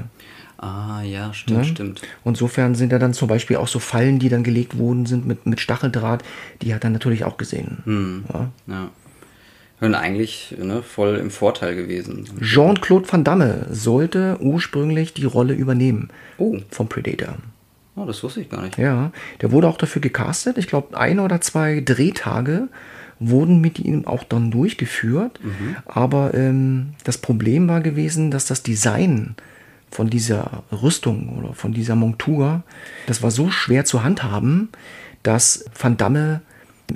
Ah, 0.64 1.02
ja, 1.02 1.32
stimmt, 1.34 1.58
Ne? 1.58 1.64
stimmt. 1.64 2.02
Insofern 2.24 2.74
sind 2.74 2.92
ja 2.92 2.98
dann 2.98 3.12
zum 3.14 3.28
Beispiel 3.28 3.56
auch 3.56 3.68
so 3.68 3.78
Fallen, 3.78 4.18
die 4.18 4.28
dann 4.28 4.42
gelegt 4.44 4.78
worden 4.78 5.06
sind 5.06 5.26
mit, 5.26 5.46
mit 5.46 5.60
Stacheldraht, 5.60 6.22
die 6.62 6.74
hat 6.74 6.84
er 6.84 6.90
natürlich 6.90 7.24
auch 7.24 7.36
gesehen. 7.36 7.78
Hm. 7.84 8.24
Ja. 8.32 8.48
Ja. 8.66 8.88
Und 9.80 9.94
eigentlich 9.94 10.54
ne, 10.58 10.82
voll 10.82 11.16
im 11.16 11.30
Vorteil 11.30 11.74
gewesen. 11.76 12.24
Jean-Claude 12.40 13.10
Van 13.12 13.24
Damme 13.24 13.66
sollte 13.70 14.38
ursprünglich 14.40 15.12
die 15.14 15.24
Rolle 15.26 15.52
übernehmen 15.54 16.08
Oh. 16.38 16.56
vom 16.70 16.88
Predator. 16.88 17.34
Oh, 17.96 18.04
das 18.06 18.22
wusste 18.22 18.40
ich 18.40 18.48
gar 18.48 18.62
nicht. 18.62 18.78
Ja, 18.78 19.12
der 19.42 19.52
wurde 19.52 19.68
auch 19.68 19.76
dafür 19.76 20.00
gecastet. 20.00 20.58
Ich 20.58 20.66
glaube, 20.68 20.96
ein 20.96 21.20
oder 21.20 21.40
zwei 21.40 21.80
Drehtage 21.84 22.68
wurden 23.20 23.60
mit 23.60 23.78
ihm 23.78 24.06
auch 24.06 24.24
dann 24.24 24.50
durchgeführt. 24.50 25.38
Aber 25.86 26.34
ähm, 26.34 26.94
das 27.04 27.18
Problem 27.18 27.68
war 27.68 27.80
gewesen, 27.80 28.30
dass 28.32 28.46
das 28.46 28.62
Design 28.62 29.34
von 29.94 30.10
dieser 30.10 30.64
Rüstung 30.72 31.38
oder 31.38 31.54
von 31.54 31.72
dieser 31.72 31.94
Montur, 31.94 32.64
das 33.06 33.22
war 33.22 33.30
so 33.30 33.48
schwer 33.50 33.84
zu 33.84 34.02
handhaben, 34.02 34.70
dass 35.22 35.66
Van 35.78 35.96
Damme 35.96 36.40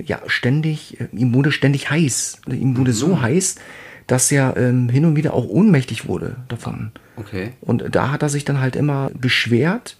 ja 0.03 0.19
ständig, 0.27 0.99
äh, 0.99 1.07
ihm 1.13 1.33
wurde 1.33 1.53
ständig 1.53 1.89
heiß. 1.89 2.41
Ihm 2.47 2.75
wurde 2.75 2.91
so 2.91 3.21
heiß, 3.21 3.55
dass 4.05 4.29
er 4.31 4.57
ähm, 4.57 4.89
hin 4.89 5.05
und 5.05 5.15
wieder 5.15 5.33
auch 5.33 5.47
ohnmächtig 5.47 6.09
wurde 6.09 6.35
davon. 6.49 6.91
Okay. 7.15 7.53
Und 7.61 7.95
da 7.95 8.11
hat 8.11 8.21
er 8.21 8.29
sich 8.29 8.43
dann 8.43 8.59
halt 8.59 8.75
immer 8.75 9.11
beschwert 9.13 9.95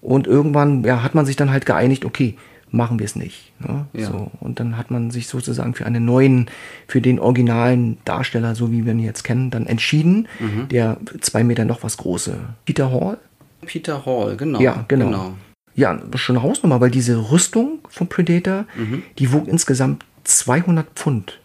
und 0.00 0.26
irgendwann 0.26 0.82
ja, 0.82 1.02
hat 1.02 1.14
man 1.14 1.26
sich 1.26 1.36
dann 1.36 1.50
halt 1.50 1.66
geeinigt, 1.66 2.06
okay, 2.06 2.36
machen 2.72 2.98
wir 2.98 3.06
es 3.06 3.16
nicht. 3.16 3.52
Ne? 3.60 3.86
Ja. 3.92 4.06
So, 4.06 4.30
und 4.40 4.60
dann 4.60 4.76
hat 4.76 4.90
man 4.90 5.10
sich 5.10 5.26
sozusagen 5.28 5.74
für 5.74 5.86
einen 5.86 6.04
neuen, 6.04 6.46
für 6.86 7.00
den 7.00 7.18
originalen 7.18 7.98
Darsteller, 8.04 8.54
so 8.54 8.70
wie 8.72 8.84
wir 8.84 8.92
ihn 8.92 9.00
jetzt 9.00 9.24
kennen, 9.24 9.50
dann 9.50 9.66
entschieden, 9.66 10.28
Mhm. 10.38 10.68
der 10.68 10.96
zwei 11.20 11.42
Meter 11.44 11.64
noch 11.64 11.82
was 11.82 11.96
große. 11.96 12.38
Peter 12.64 12.90
Hall? 12.92 13.18
Peter 13.66 14.04
Hall, 14.06 14.36
genau. 14.36 14.60
Ja, 14.60 14.84
genau. 14.88 15.34
Ja, 15.74 15.94
das 15.94 16.14
ist 16.14 16.20
schon 16.20 16.42
Hausnummer, 16.42 16.80
weil 16.80 16.90
diese 16.90 17.30
Rüstung 17.30 17.78
vom 17.88 18.08
Predator, 18.08 18.64
Mhm. 18.76 19.02
die 19.18 19.32
wog 19.32 19.48
insgesamt 19.48 20.04
200 20.24 20.86
Pfund. 20.94 21.38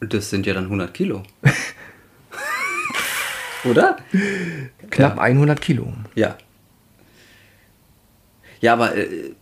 Das 0.00 0.30
sind 0.30 0.46
ja 0.46 0.54
dann 0.54 0.64
100 0.68 0.92
Kilo. 0.94 1.22
Oder? 3.64 3.96
Knapp 4.90 5.18
100 5.18 5.60
Kilo. 5.60 5.92
Ja. 6.14 6.36
Ja, 8.60 8.72
aber 8.74 8.96
äh, 8.96 9.32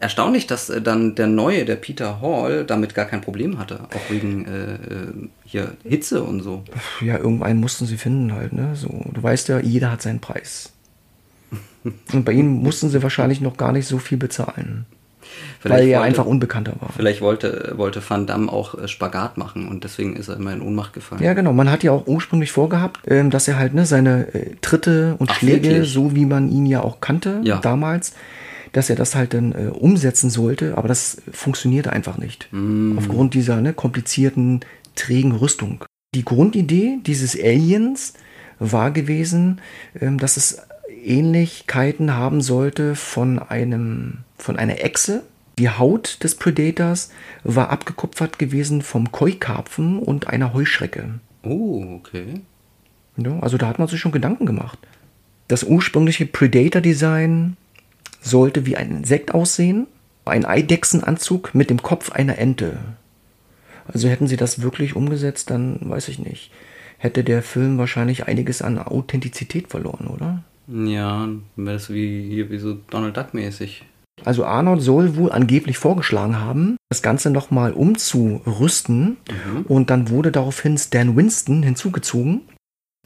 erstaunlich, 0.00 0.46
dass 0.46 0.70
äh, 0.70 0.80
dann 0.80 1.14
der 1.14 1.26
neue, 1.26 1.64
der 1.64 1.76
Peter 1.76 2.20
Hall, 2.20 2.64
damit 2.64 2.94
gar 2.94 3.04
kein 3.06 3.20
Problem 3.20 3.58
hatte. 3.58 3.80
Auch 3.94 4.10
wegen 4.10 4.44
äh, 4.46 4.74
äh, 4.74 5.28
hier 5.44 5.72
Hitze 5.84 6.22
und 6.22 6.42
so. 6.42 6.62
Ja, 7.00 7.18
irgendeinen 7.18 7.60
mussten 7.60 7.86
sie 7.86 7.96
finden 7.96 8.32
halt, 8.32 8.52
ne? 8.52 8.70
So, 8.74 8.88
du 9.12 9.22
weißt 9.22 9.48
ja, 9.48 9.58
jeder 9.60 9.90
hat 9.90 10.02
seinen 10.02 10.20
Preis. 10.20 10.72
Und 12.12 12.24
bei 12.24 12.32
ihm 12.32 12.46
mussten 12.62 12.90
sie 12.90 13.02
wahrscheinlich 13.02 13.40
noch 13.40 13.56
gar 13.56 13.72
nicht 13.72 13.86
so 13.86 13.98
viel 13.98 14.18
bezahlen. 14.18 14.84
weil 15.62 15.72
er 15.72 15.78
wollte- 16.00 16.00
einfach 16.02 16.26
unbekannter 16.26 16.72
war. 16.80 16.90
Vielleicht 16.94 17.20
wollte, 17.20 17.74
wollte 17.76 18.02
Van 18.06 18.26
Damme 18.26 18.52
auch 18.52 18.74
äh, 18.76 18.88
Spagat 18.88 19.38
machen 19.38 19.68
und 19.68 19.84
deswegen 19.84 20.16
ist 20.16 20.28
er 20.28 20.36
immer 20.36 20.52
in 20.52 20.60
Ohnmacht 20.60 20.92
gefallen. 20.92 21.22
Ja, 21.22 21.32
genau. 21.34 21.52
Man 21.52 21.70
hat 21.70 21.82
ja 21.82 21.92
auch 21.92 22.06
ursprünglich 22.06 22.50
vorgehabt, 22.52 23.00
ähm, 23.06 23.30
dass 23.30 23.48
er 23.48 23.58
halt 23.58 23.74
ne, 23.74 23.86
seine 23.86 24.34
äh, 24.34 24.56
Tritte 24.60 25.16
und 25.18 25.30
Ach, 25.30 25.36
Schläge, 25.36 25.68
wirklich? 25.70 25.92
so 25.92 26.14
wie 26.14 26.26
man 26.26 26.50
ihn 26.50 26.66
ja 26.66 26.82
auch 26.82 27.00
kannte 27.00 27.40
Ja. 27.44 27.58
damals, 27.58 28.14
dass 28.72 28.90
er 28.90 28.96
das 28.96 29.14
halt 29.14 29.34
dann 29.34 29.52
äh, 29.52 29.68
umsetzen 29.68 30.30
sollte. 30.30 30.76
Aber 30.76 30.88
das 30.88 31.20
funktionierte 31.32 31.92
einfach 31.92 32.18
nicht. 32.18 32.48
Mm. 32.50 32.98
Aufgrund 32.98 33.34
dieser 33.34 33.60
ne, 33.60 33.72
komplizierten, 33.72 34.60
trägen 34.94 35.32
Rüstung. 35.32 35.84
Die 36.14 36.24
Grundidee 36.24 36.98
dieses 37.06 37.38
Aliens 37.38 38.14
war 38.58 38.90
gewesen, 38.90 39.60
ähm, 40.00 40.18
dass 40.18 40.36
es 40.36 40.62
Ähnlichkeiten 41.04 42.14
haben 42.14 42.40
sollte 42.40 42.94
von 42.94 43.38
einem, 43.38 44.18
von 44.36 44.56
einer 44.56 44.84
Echse. 44.84 45.22
Die 45.58 45.70
Haut 45.70 46.22
des 46.22 46.36
Predators 46.36 47.10
war 47.44 47.70
abgekupfert 47.70 48.38
gewesen 48.38 48.82
vom 48.82 49.10
Keukarpfen 49.10 49.98
und 49.98 50.28
einer 50.28 50.54
Heuschrecke. 50.54 51.20
Oh, 51.42 51.84
okay. 51.96 52.40
Ja, 53.16 53.38
also 53.40 53.56
da 53.56 53.66
hat 53.66 53.78
man 53.78 53.88
sich 53.88 54.00
schon 54.00 54.12
Gedanken 54.12 54.46
gemacht. 54.46 54.78
Das 55.48 55.64
ursprüngliche 55.64 56.26
Predator-Design 56.26 57.56
sollte 58.20 58.66
wie 58.66 58.76
ein 58.76 58.90
Insekt 58.90 59.34
aussehen. 59.34 59.86
Ein 60.24 60.44
Eidechsenanzug 60.44 61.54
mit 61.54 61.70
dem 61.70 61.82
Kopf 61.82 62.12
einer 62.12 62.38
Ente. 62.38 62.78
Also 63.86 64.08
hätten 64.08 64.26
sie 64.26 64.36
das 64.36 64.60
wirklich 64.60 64.94
umgesetzt, 64.94 65.50
dann 65.50 65.78
weiß 65.80 66.08
ich 66.08 66.18
nicht. 66.18 66.50
Hätte 66.98 67.24
der 67.24 67.42
Film 67.42 67.78
wahrscheinlich 67.78 68.26
einiges 68.26 68.60
an 68.60 68.78
Authentizität 68.78 69.68
verloren, 69.68 70.08
oder? 70.08 70.42
Ja, 70.66 71.20
dann 71.20 71.44
wäre 71.56 71.76
das 71.76 71.90
wie 71.90 72.28
hier 72.28 72.50
wie 72.50 72.58
so 72.58 72.76
Donald 72.90 73.16
Duck 73.16 73.32
mäßig. 73.32 73.84
Also 74.24 74.44
Arnold 74.44 74.82
soll 74.82 75.16
wohl 75.16 75.32
angeblich 75.32 75.78
vorgeschlagen 75.78 76.38
haben, 76.38 76.76
das 76.90 77.02
Ganze 77.02 77.30
nochmal 77.30 77.72
umzurüsten. 77.72 79.16
Und 79.68 79.90
dann 79.90 80.10
wurde 80.10 80.32
daraufhin 80.32 80.76
Stan 80.76 81.16
Winston 81.16 81.62
hinzugezogen. 81.62 82.42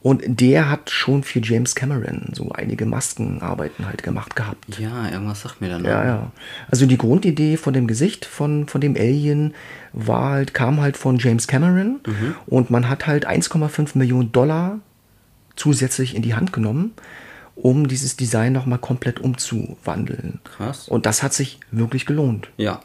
Und 0.02 0.23
der 0.26 0.68
hat 0.68 0.90
schon 0.90 1.23
für 1.23 1.38
James 1.40 1.76
Cameron 1.76 2.30
so 2.32 2.50
einige 2.50 2.87
Maskenarbeiten 2.87 3.87
halt 3.87 4.02
gemacht 4.02 4.35
gehabt. 4.35 4.78
Ja, 4.80 5.09
irgendwas 5.09 5.42
sagt 5.42 5.61
mir 5.61 5.68
dann. 5.68 5.85
Ja, 5.85 6.04
ja. 6.04 6.32
Also 6.68 6.87
die 6.87 6.99
Grundidee 6.99 7.56
von 7.56 7.73
dem 7.73 7.87
Gesicht 7.87 8.25
von, 8.25 8.66
von 8.66 8.80
dem 8.80 8.97
Alien 8.97 9.54
war 9.92 10.30
halt, 10.30 10.54
kam 10.54 10.80
halt 10.80 10.97
von 10.97 11.18
James 11.18 11.47
Cameron 11.47 12.00
und 12.47 12.68
man 12.71 12.88
hat 12.88 13.06
halt 13.06 13.28
1,5 13.28 13.97
Millionen 13.97 14.32
Dollar 14.32 14.80
zusätzlich 15.54 16.16
in 16.16 16.23
die 16.23 16.35
Hand 16.35 16.52
genommen, 16.52 16.94
um 17.54 17.87
dieses 17.87 18.16
Design 18.16 18.52
nochmal 18.52 18.78
komplett 18.78 19.21
umzuwandeln. 19.21 20.40
Krass. 20.44 20.88
Und 20.88 21.06
das 21.06 21.23
hat 21.23 21.32
sich 21.32 21.61
wirklich 21.71 22.06
gelohnt. 22.06 22.49
Ja, 22.56 22.80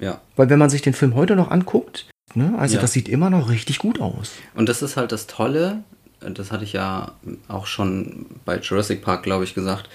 ja. 0.00 0.20
Weil 0.36 0.50
wenn 0.50 0.58
man 0.58 0.68
sich 0.68 0.82
den 0.82 0.92
Film 0.94 1.14
heute 1.14 1.34
noch 1.36 1.50
anguckt, 1.50 2.06
ne, 2.34 2.54
also 2.58 2.74
Ja. 2.74 2.80
das 2.80 2.92
sieht 2.92 3.08
immer 3.08 3.30
noch 3.30 3.48
richtig 3.48 3.78
gut 3.78 4.00
aus. 4.00 4.32
Und 4.54 4.68
das 4.68 4.82
ist 4.82 4.96
halt 4.96 5.12
das 5.12 5.26
Tolle, 5.28 5.82
das 6.20 6.50
hatte 6.52 6.64
ich 6.64 6.72
ja 6.72 7.12
auch 7.48 7.66
schon 7.66 8.26
bei 8.44 8.58
Jurassic 8.58 9.02
Park, 9.02 9.22
glaube 9.22 9.44
ich, 9.44 9.54
gesagt. 9.54 9.88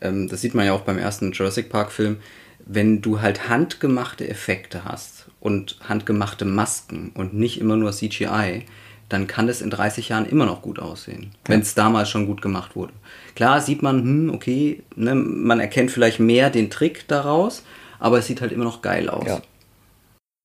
Ähm, 0.00 0.28
Das 0.28 0.40
sieht 0.40 0.54
man 0.54 0.66
ja 0.66 0.72
auch 0.72 0.82
beim 0.82 0.98
ersten 0.98 1.32
Jurassic 1.32 1.70
Park-Film. 1.70 2.18
Wenn 2.64 3.02
du 3.02 3.20
halt 3.20 3.48
handgemachte 3.48 4.28
Effekte 4.28 4.84
hast 4.84 5.26
und 5.40 5.76
handgemachte 5.88 6.44
Masken 6.44 7.10
und 7.14 7.34
nicht 7.34 7.60
immer 7.60 7.76
nur 7.76 7.92
CGI, 7.92 8.64
dann 9.08 9.26
kann 9.26 9.48
es 9.48 9.60
in 9.60 9.68
30 9.68 10.08
Jahren 10.08 10.26
immer 10.26 10.46
noch 10.46 10.62
gut 10.62 10.78
aussehen, 10.78 11.32
wenn 11.44 11.60
es 11.60 11.74
damals 11.74 12.08
schon 12.08 12.26
gut 12.26 12.40
gemacht 12.40 12.76
wurde. 12.76 12.92
Klar 13.34 13.60
sieht 13.60 13.82
man, 13.82 14.02
hm, 14.02 14.30
okay, 14.34 14.82
ne, 14.96 15.14
man 15.14 15.60
erkennt 15.60 15.90
vielleicht 15.90 16.18
mehr 16.18 16.48
den 16.48 16.70
Trick 16.70 17.06
daraus, 17.08 17.62
aber 17.98 18.18
es 18.18 18.26
sieht 18.26 18.40
halt 18.40 18.52
immer 18.52 18.64
noch 18.64 18.80
geil 18.80 19.10
aus. 19.10 19.26
Ja. 19.26 19.42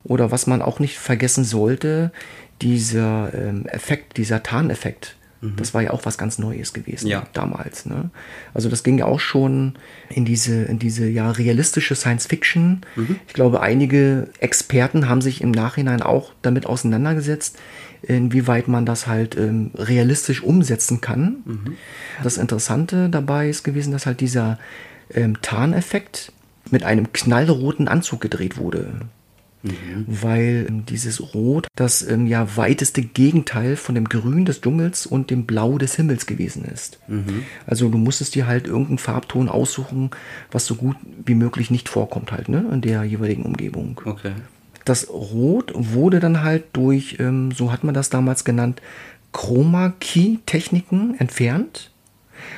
Oder 0.03 0.31
was 0.31 0.47
man 0.47 0.61
auch 0.61 0.79
nicht 0.79 0.97
vergessen 0.97 1.43
sollte, 1.43 2.11
dieser 2.61 3.33
ähm, 3.33 3.65
Effekt, 3.67 4.17
dieser 4.17 4.43
Tarneffekt, 4.43 5.15
das 5.55 5.75
war 5.75 5.83
ja 5.83 5.91
auch 5.91 6.03
was 6.03 6.17
ganz 6.17 6.39
Neues 6.39 6.73
gewesen 6.73 7.05
Mhm. 7.05 7.11
Ja. 7.11 7.27
damals. 7.33 7.85
Ne? 7.85 8.09
Also 8.55 8.69
das 8.69 8.81
ging 8.81 8.97
ja 8.97 9.05
auch 9.05 9.19
schon 9.19 9.75
in 10.09 10.25
diese, 10.25 10.63
in 10.63 10.79
diese 10.79 11.07
ja 11.07 11.29
realistische 11.29 11.93
Science 11.93 12.25
Fiction. 12.25 12.81
Mhm. 12.95 13.17
Ich 13.27 13.33
glaube, 13.35 13.61
einige 13.61 14.29
Experten 14.39 15.07
haben 15.07 15.21
sich 15.21 15.41
im 15.41 15.51
Nachhinein 15.51 16.01
auch 16.01 16.33
damit 16.41 16.65
auseinandergesetzt, 16.65 17.59
inwieweit 18.01 18.67
man 18.67 18.87
das 18.87 19.05
halt 19.05 19.37
ähm, 19.37 19.69
realistisch 19.75 20.41
umsetzen 20.41 21.01
kann. 21.01 21.37
Mhm. 21.45 21.75
Das 22.23 22.37
Interessante 22.37 23.07
dabei 23.07 23.47
ist 23.47 23.63
gewesen, 23.63 23.91
dass 23.91 24.07
halt 24.07 24.21
dieser 24.21 24.57
ähm, 25.13 25.39
Tarneffekt 25.43 26.31
mit 26.71 26.83
einem 26.83 27.13
knallroten 27.13 27.87
Anzug 27.87 28.21
gedreht 28.21 28.57
wurde. 28.57 29.01
Weil 30.05 30.65
ähm, 30.69 30.85
dieses 30.85 31.33
Rot 31.33 31.67
das 31.75 32.07
ähm, 32.07 32.27
ja 32.27 32.55
weiteste 32.55 33.01
Gegenteil 33.01 33.75
von 33.75 33.95
dem 33.95 34.07
Grün 34.07 34.45
des 34.45 34.61
Dschungels 34.61 35.05
und 35.05 35.29
dem 35.29 35.45
Blau 35.45 35.77
des 35.77 35.95
Himmels 35.95 36.25
gewesen 36.25 36.63
ist. 36.65 36.99
Also 37.65 37.89
du 37.89 37.97
musstest 37.97 38.35
dir 38.35 38.47
halt 38.47 38.67
irgendeinen 38.67 38.97
Farbton 38.99 39.49
aussuchen, 39.49 40.11
was 40.51 40.65
so 40.65 40.75
gut 40.75 40.95
wie 41.25 41.35
möglich 41.35 41.71
nicht 41.71 41.89
vorkommt 41.89 42.31
halt, 42.31 42.49
ne, 42.49 42.65
in 42.71 42.81
der 42.81 43.03
jeweiligen 43.03 43.43
Umgebung. 43.43 43.99
Okay. 44.05 44.33
Das 44.85 45.09
Rot 45.09 45.73
wurde 45.75 46.19
dann 46.19 46.43
halt 46.43 46.63
durch, 46.73 47.17
ähm, 47.19 47.51
so 47.51 47.71
hat 47.71 47.83
man 47.83 47.93
das 47.93 48.09
damals 48.09 48.45
genannt, 48.45 48.81
Chroma-Key-Techniken 49.33 51.15
entfernt. 51.19 51.91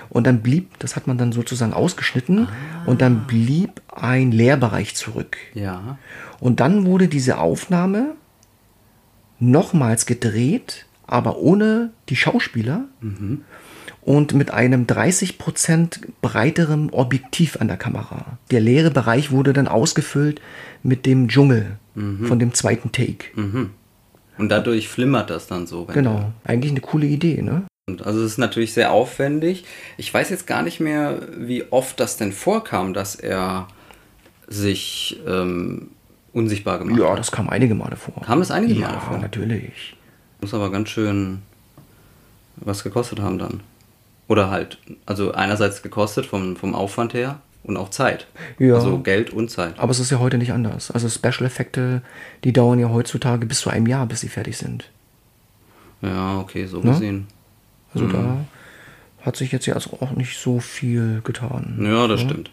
Und 0.10 0.28
dann 0.28 0.42
blieb, 0.42 0.78
das 0.80 0.96
hat 0.96 1.08
man 1.08 1.18
dann 1.18 1.32
sozusagen 1.32 1.74
ausgeschnitten 1.74 2.48
und 2.86 3.02
dann 3.02 3.26
blieb 3.28 3.82
ein 3.88 4.32
Leerbereich 4.32 4.96
zurück. 4.96 5.38
Ja. 5.54 5.98
Und 6.40 6.60
dann 6.60 6.86
wurde 6.86 7.08
diese 7.08 7.38
Aufnahme 7.38 8.16
nochmals 9.40 10.06
gedreht, 10.06 10.86
aber 11.08 11.38
ohne 11.38 11.92
die 12.10 12.16
Schauspieler 12.16 12.86
und 14.02 14.34
mit 14.34 14.52
einem 14.52 14.86
30% 14.86 16.02
breiteren 16.22 16.90
Objektiv 16.92 17.58
an 17.60 17.68
der 17.68 17.78
Kamera. 17.78 18.38
Der 18.52 18.60
leere 18.60 18.92
Bereich 18.92 19.32
wurde 19.32 19.54
dann 19.54 19.68
ausgefüllt 19.68 20.42
mit 20.84 21.06
dem 21.06 21.28
Dschungel 21.28 21.78
von 21.96 22.40
dem 22.40 22.54
zweiten 22.54 22.92
Take. 22.92 23.32
Und 24.38 24.50
dadurch 24.50 24.88
flimmert 24.88 25.30
das 25.30 25.48
dann 25.48 25.68
so. 25.68 25.86
Genau, 25.86 26.32
eigentlich 26.46 26.72
eine 26.72 26.82
coole 26.82 27.08
Idee, 27.08 27.42
ne? 27.42 27.64
Also 28.04 28.20
es 28.24 28.34
ist 28.34 28.38
natürlich 28.38 28.74
sehr 28.74 28.92
aufwendig. 28.92 29.66
Ich 29.98 30.14
weiß 30.14 30.30
jetzt 30.30 30.48
gar 30.48 30.62
nicht 30.62 30.80
mehr, 30.80 31.22
wie 31.38 31.64
oft 31.72 32.00
das 32.00 32.18
denn 32.18 32.32
vorkam, 32.32 32.94
dass 32.94 33.16
er 33.16 33.68
sich 34.48 35.20
ähm, 35.28 35.90
unsichtbar 36.34 36.80
gemacht 36.80 37.00
Ja, 37.00 37.16
das 37.16 37.32
kam 37.32 37.50
einige 37.50 37.76
Male 37.76 37.96
vor. 37.96 38.22
Kam 38.24 38.42
es 38.42 38.52
einige 38.52 38.74
ja, 38.74 38.88
Male 38.88 39.00
vor? 39.02 39.18
natürlich. 39.18 39.96
Muss 40.42 40.54
aber 40.54 40.72
ganz 40.72 40.90
schön 40.90 41.42
was 42.58 42.84
gekostet 42.84 43.20
haben 43.22 43.38
dann. 43.40 43.62
Oder 44.28 44.50
halt, 44.52 44.78
also 45.06 45.32
einerseits 45.32 45.82
gekostet 45.82 46.26
vom, 46.26 46.56
vom 46.56 46.76
Aufwand 46.76 47.14
her 47.14 47.40
und 47.64 47.78
auch 47.78 47.90
Zeit. 47.90 48.28
Ja. 48.60 48.76
Also 48.76 49.00
Geld 49.00 49.32
und 49.32 49.50
Zeit. 49.50 49.80
Aber 49.80 49.92
es 49.92 50.00
ist 50.00 50.12
ja 50.12 50.20
heute 50.20 50.38
nicht 50.38 50.52
anders. 50.54 50.92
Also 50.92 51.10
Special-Effekte, 51.10 52.02
die 52.44 52.54
dauern 52.54 52.78
ja 52.80 52.90
heutzutage 52.90 53.46
bis 53.46 53.62
zu 53.62 53.70
einem 53.70 53.88
Jahr, 53.88 54.06
bis 54.06 54.20
sie 54.22 54.28
fertig 54.30 54.58
sind. 54.58 54.90
Ja, 56.02 56.40
okay, 56.40 56.66
so 56.68 56.80
Ne? 56.82 56.92
gesehen. 56.92 57.28
Also 57.94 58.06
Mhm. 58.06 58.12
da 58.14 58.38
hat 59.26 59.36
sich 59.36 59.52
jetzt 59.52 59.66
ja 59.66 59.74
also 59.74 59.98
auch 60.00 60.12
nicht 60.12 60.38
so 60.38 60.60
viel 60.60 61.22
getan. 61.24 61.80
Ja, 61.82 62.08
das 62.08 62.22
stimmt. 62.22 62.52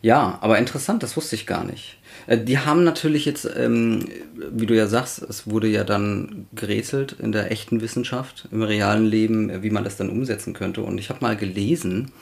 Ja, 0.00 0.38
aber 0.40 0.58
interessant, 0.58 1.02
das 1.02 1.16
wusste 1.16 1.34
ich 1.36 1.46
gar 1.46 1.64
nicht. 1.64 1.97
Äh, 2.28 2.38
Die 2.38 2.58
haben 2.58 2.84
natürlich 2.84 3.24
jetzt, 3.24 3.48
ähm, 3.56 4.04
wie 4.52 4.66
du 4.66 4.76
ja 4.76 4.86
sagst, 4.86 5.22
es 5.22 5.48
wurde 5.48 5.66
ja 5.66 5.82
dann 5.82 6.46
gerätselt 6.54 7.16
in 7.20 7.32
der 7.32 7.50
echten 7.50 7.80
Wissenschaft, 7.80 8.48
im 8.52 8.62
realen 8.62 9.06
Leben, 9.06 9.50
äh, 9.50 9.62
wie 9.62 9.70
man 9.70 9.84
das 9.84 9.96
dann 9.96 10.10
umsetzen 10.10 10.52
könnte. 10.52 10.82
Und 10.82 10.98
ich 10.98 11.08
habe 11.08 11.20
mal 11.22 11.36
gelesen, 11.36 12.12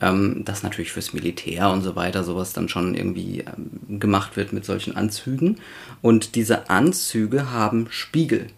ähm, 0.00 0.42
dass 0.44 0.62
natürlich 0.62 0.92
fürs 0.92 1.12
Militär 1.12 1.70
und 1.70 1.82
so 1.82 1.94
weiter 1.94 2.24
sowas 2.24 2.52
dann 2.52 2.68
schon 2.68 2.94
irgendwie 2.94 3.44
ähm, 3.46 4.00
gemacht 4.00 4.36
wird 4.36 4.52
mit 4.52 4.64
solchen 4.64 4.96
Anzügen. 4.96 5.58
Und 6.02 6.34
diese 6.34 6.68
Anzüge 6.70 7.52
haben 7.52 7.86
Spiegel. 7.90 8.48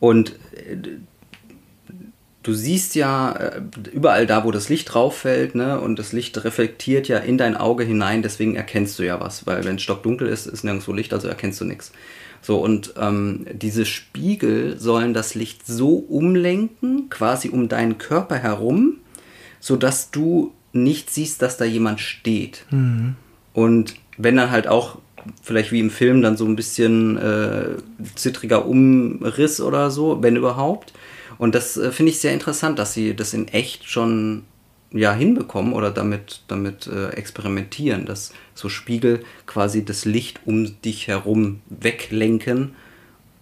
Und 0.00 0.30
äh, 0.54 0.76
du 2.46 2.54
siehst 2.54 2.94
ja 2.94 3.32
äh, 3.32 3.60
überall 3.92 4.26
da, 4.26 4.44
wo 4.44 4.52
das 4.52 4.68
Licht 4.68 4.94
drauf 4.94 5.18
fällt, 5.18 5.54
ne, 5.54 5.80
und 5.80 5.98
das 5.98 6.12
Licht 6.12 6.44
reflektiert 6.44 7.08
ja 7.08 7.18
in 7.18 7.38
dein 7.38 7.56
Auge 7.56 7.82
hinein, 7.82 8.22
deswegen 8.22 8.54
erkennst 8.54 8.98
du 8.98 9.02
ja 9.02 9.20
was, 9.20 9.46
weil 9.46 9.64
wenn 9.64 9.76
es 9.76 9.82
stockdunkel 9.82 10.28
ist, 10.28 10.46
ist 10.46 10.62
nirgendwo 10.62 10.92
Licht, 10.92 11.12
also 11.12 11.26
erkennst 11.26 11.60
du 11.60 11.64
nichts. 11.64 11.92
So, 12.42 12.58
und 12.58 12.94
ähm, 12.98 13.46
diese 13.52 13.84
Spiegel 13.84 14.78
sollen 14.78 15.12
das 15.12 15.34
Licht 15.34 15.66
so 15.66 15.96
umlenken, 15.96 17.10
quasi 17.10 17.48
um 17.48 17.68
deinen 17.68 17.98
Körper 17.98 18.36
herum, 18.36 18.98
sodass 19.58 20.12
du 20.12 20.52
nicht 20.72 21.10
siehst, 21.10 21.42
dass 21.42 21.56
da 21.56 21.64
jemand 21.64 22.00
steht. 22.00 22.64
Und 23.54 23.94
wenn 24.18 24.36
dann 24.36 24.52
halt 24.52 24.68
auch, 24.68 24.98
vielleicht 25.42 25.72
wie 25.72 25.80
im 25.80 25.90
Film, 25.90 26.22
dann 26.22 26.36
so 26.36 26.44
ein 26.44 26.54
bisschen 26.54 27.16
äh, 27.16 27.76
zittriger 28.14 28.66
Umriss 28.66 29.60
oder 29.60 29.90
so, 29.90 30.22
wenn 30.22 30.36
überhaupt. 30.36 30.92
Und 31.38 31.54
das 31.54 31.76
äh, 31.76 31.92
finde 31.92 32.12
ich 32.12 32.20
sehr 32.20 32.32
interessant, 32.32 32.78
dass 32.78 32.94
sie 32.94 33.14
das 33.14 33.34
in 33.34 33.48
echt 33.48 33.88
schon 33.88 34.44
ja 34.92 35.12
hinbekommen 35.12 35.72
oder 35.72 35.90
damit, 35.90 36.42
damit 36.48 36.86
äh, 36.86 37.08
experimentieren, 37.10 38.06
dass 38.06 38.32
so 38.54 38.68
Spiegel 38.68 39.24
quasi 39.46 39.84
das 39.84 40.04
Licht 40.04 40.40
um 40.44 40.80
dich 40.82 41.08
herum 41.08 41.60
weglenken 41.68 42.74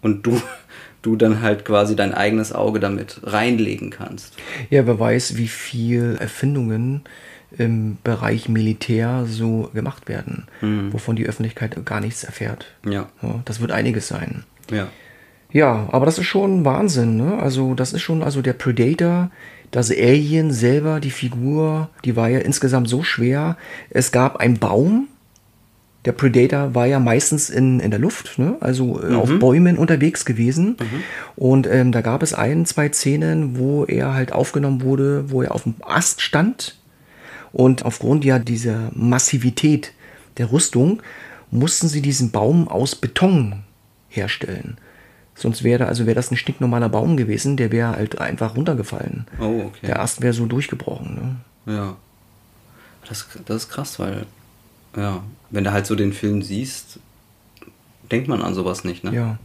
und 0.02 0.26
du, 0.26 0.40
du 1.02 1.16
dann 1.16 1.42
halt 1.42 1.64
quasi 1.64 1.96
dein 1.96 2.14
eigenes 2.14 2.52
Auge 2.52 2.80
damit 2.80 3.20
reinlegen 3.22 3.90
kannst. 3.90 4.34
Ja, 4.70 4.86
wer 4.86 4.98
weiß, 4.98 5.36
wie 5.36 5.48
viel 5.48 6.16
Erfindungen 6.18 7.02
im 7.56 7.98
Bereich 8.02 8.48
Militär 8.48 9.26
so 9.28 9.70
gemacht 9.74 10.08
werden, 10.08 10.48
wovon 10.90 11.14
die 11.14 11.26
Öffentlichkeit 11.26 11.86
gar 11.86 12.00
nichts 12.00 12.24
erfährt. 12.24 12.66
Ja. 12.84 13.08
Ja, 13.22 13.42
das 13.44 13.60
wird 13.60 13.70
einiges 13.70 14.08
sein. 14.08 14.42
Ja. 14.72 14.88
Ja, 15.54 15.88
aber 15.92 16.04
das 16.04 16.18
ist 16.18 16.26
schon 16.26 16.64
Wahnsinn, 16.64 17.16
ne? 17.16 17.38
Also, 17.38 17.74
das 17.74 17.92
ist 17.92 18.02
schon, 18.02 18.24
also 18.24 18.42
der 18.42 18.54
Predator, 18.54 19.30
das 19.70 19.88
Alien 19.88 20.50
selber, 20.50 20.98
die 20.98 21.12
Figur, 21.12 21.90
die 22.04 22.16
war 22.16 22.28
ja 22.28 22.40
insgesamt 22.40 22.88
so 22.88 23.04
schwer. 23.04 23.56
Es 23.88 24.10
gab 24.10 24.38
einen 24.38 24.58
Baum. 24.58 25.06
Der 26.06 26.10
Predator 26.10 26.74
war 26.74 26.86
ja 26.86 26.98
meistens 26.98 27.50
in, 27.50 27.78
in 27.78 27.92
der 27.92 28.00
Luft, 28.00 28.36
ne? 28.36 28.56
also 28.58 29.00
äh, 29.00 29.14
auf 29.14 29.30
Bäumen 29.38 29.78
unterwegs 29.78 30.24
gewesen. 30.24 30.76
Und 31.36 31.68
ähm, 31.68 31.92
da 31.92 32.00
gab 32.00 32.24
es 32.24 32.34
ein, 32.34 32.66
zwei 32.66 32.88
Szenen, 32.88 33.56
wo 33.56 33.84
er 33.84 34.12
halt 34.12 34.32
aufgenommen 34.32 34.82
wurde, 34.82 35.30
wo 35.30 35.40
er 35.40 35.54
auf 35.54 35.62
dem 35.62 35.76
Ast 35.84 36.20
stand. 36.20 36.76
Und 37.52 37.84
aufgrund 37.84 38.24
ja 38.24 38.40
dieser 38.40 38.90
Massivität 38.92 39.92
der 40.36 40.50
Rüstung 40.50 41.00
mussten 41.52 41.86
sie 41.86 42.02
diesen 42.02 42.32
Baum 42.32 42.66
aus 42.66 42.96
Beton 42.96 43.62
herstellen. 44.08 44.78
Sonst 45.36 45.64
wäre 45.64 45.86
also 45.86 46.06
wäre 46.06 46.14
das 46.14 46.30
ein 46.30 46.36
stinknormaler 46.36 46.88
Baum 46.88 47.16
gewesen, 47.16 47.56
der 47.56 47.72
wäre 47.72 47.92
halt 47.96 48.20
einfach 48.20 48.56
runtergefallen. 48.56 49.26
Oh, 49.40 49.64
okay. 49.66 49.86
Der 49.88 50.00
Ast 50.00 50.20
wäre 50.22 50.32
so 50.32 50.46
durchgebrochen. 50.46 51.40
Ne? 51.66 51.74
Ja. 51.74 51.96
Das, 53.08 53.26
das 53.44 53.56
ist 53.64 53.68
krass, 53.70 53.98
weil, 53.98 54.26
ja, 54.96 55.22
wenn 55.50 55.64
du 55.64 55.72
halt 55.72 55.86
so 55.86 55.94
den 55.96 56.12
Film 56.12 56.40
siehst, 56.42 56.98
denkt 58.10 58.28
man 58.28 58.42
an 58.42 58.54
sowas 58.54 58.84
nicht, 58.84 59.04
ne? 59.04 59.12
Ja. 59.14 59.38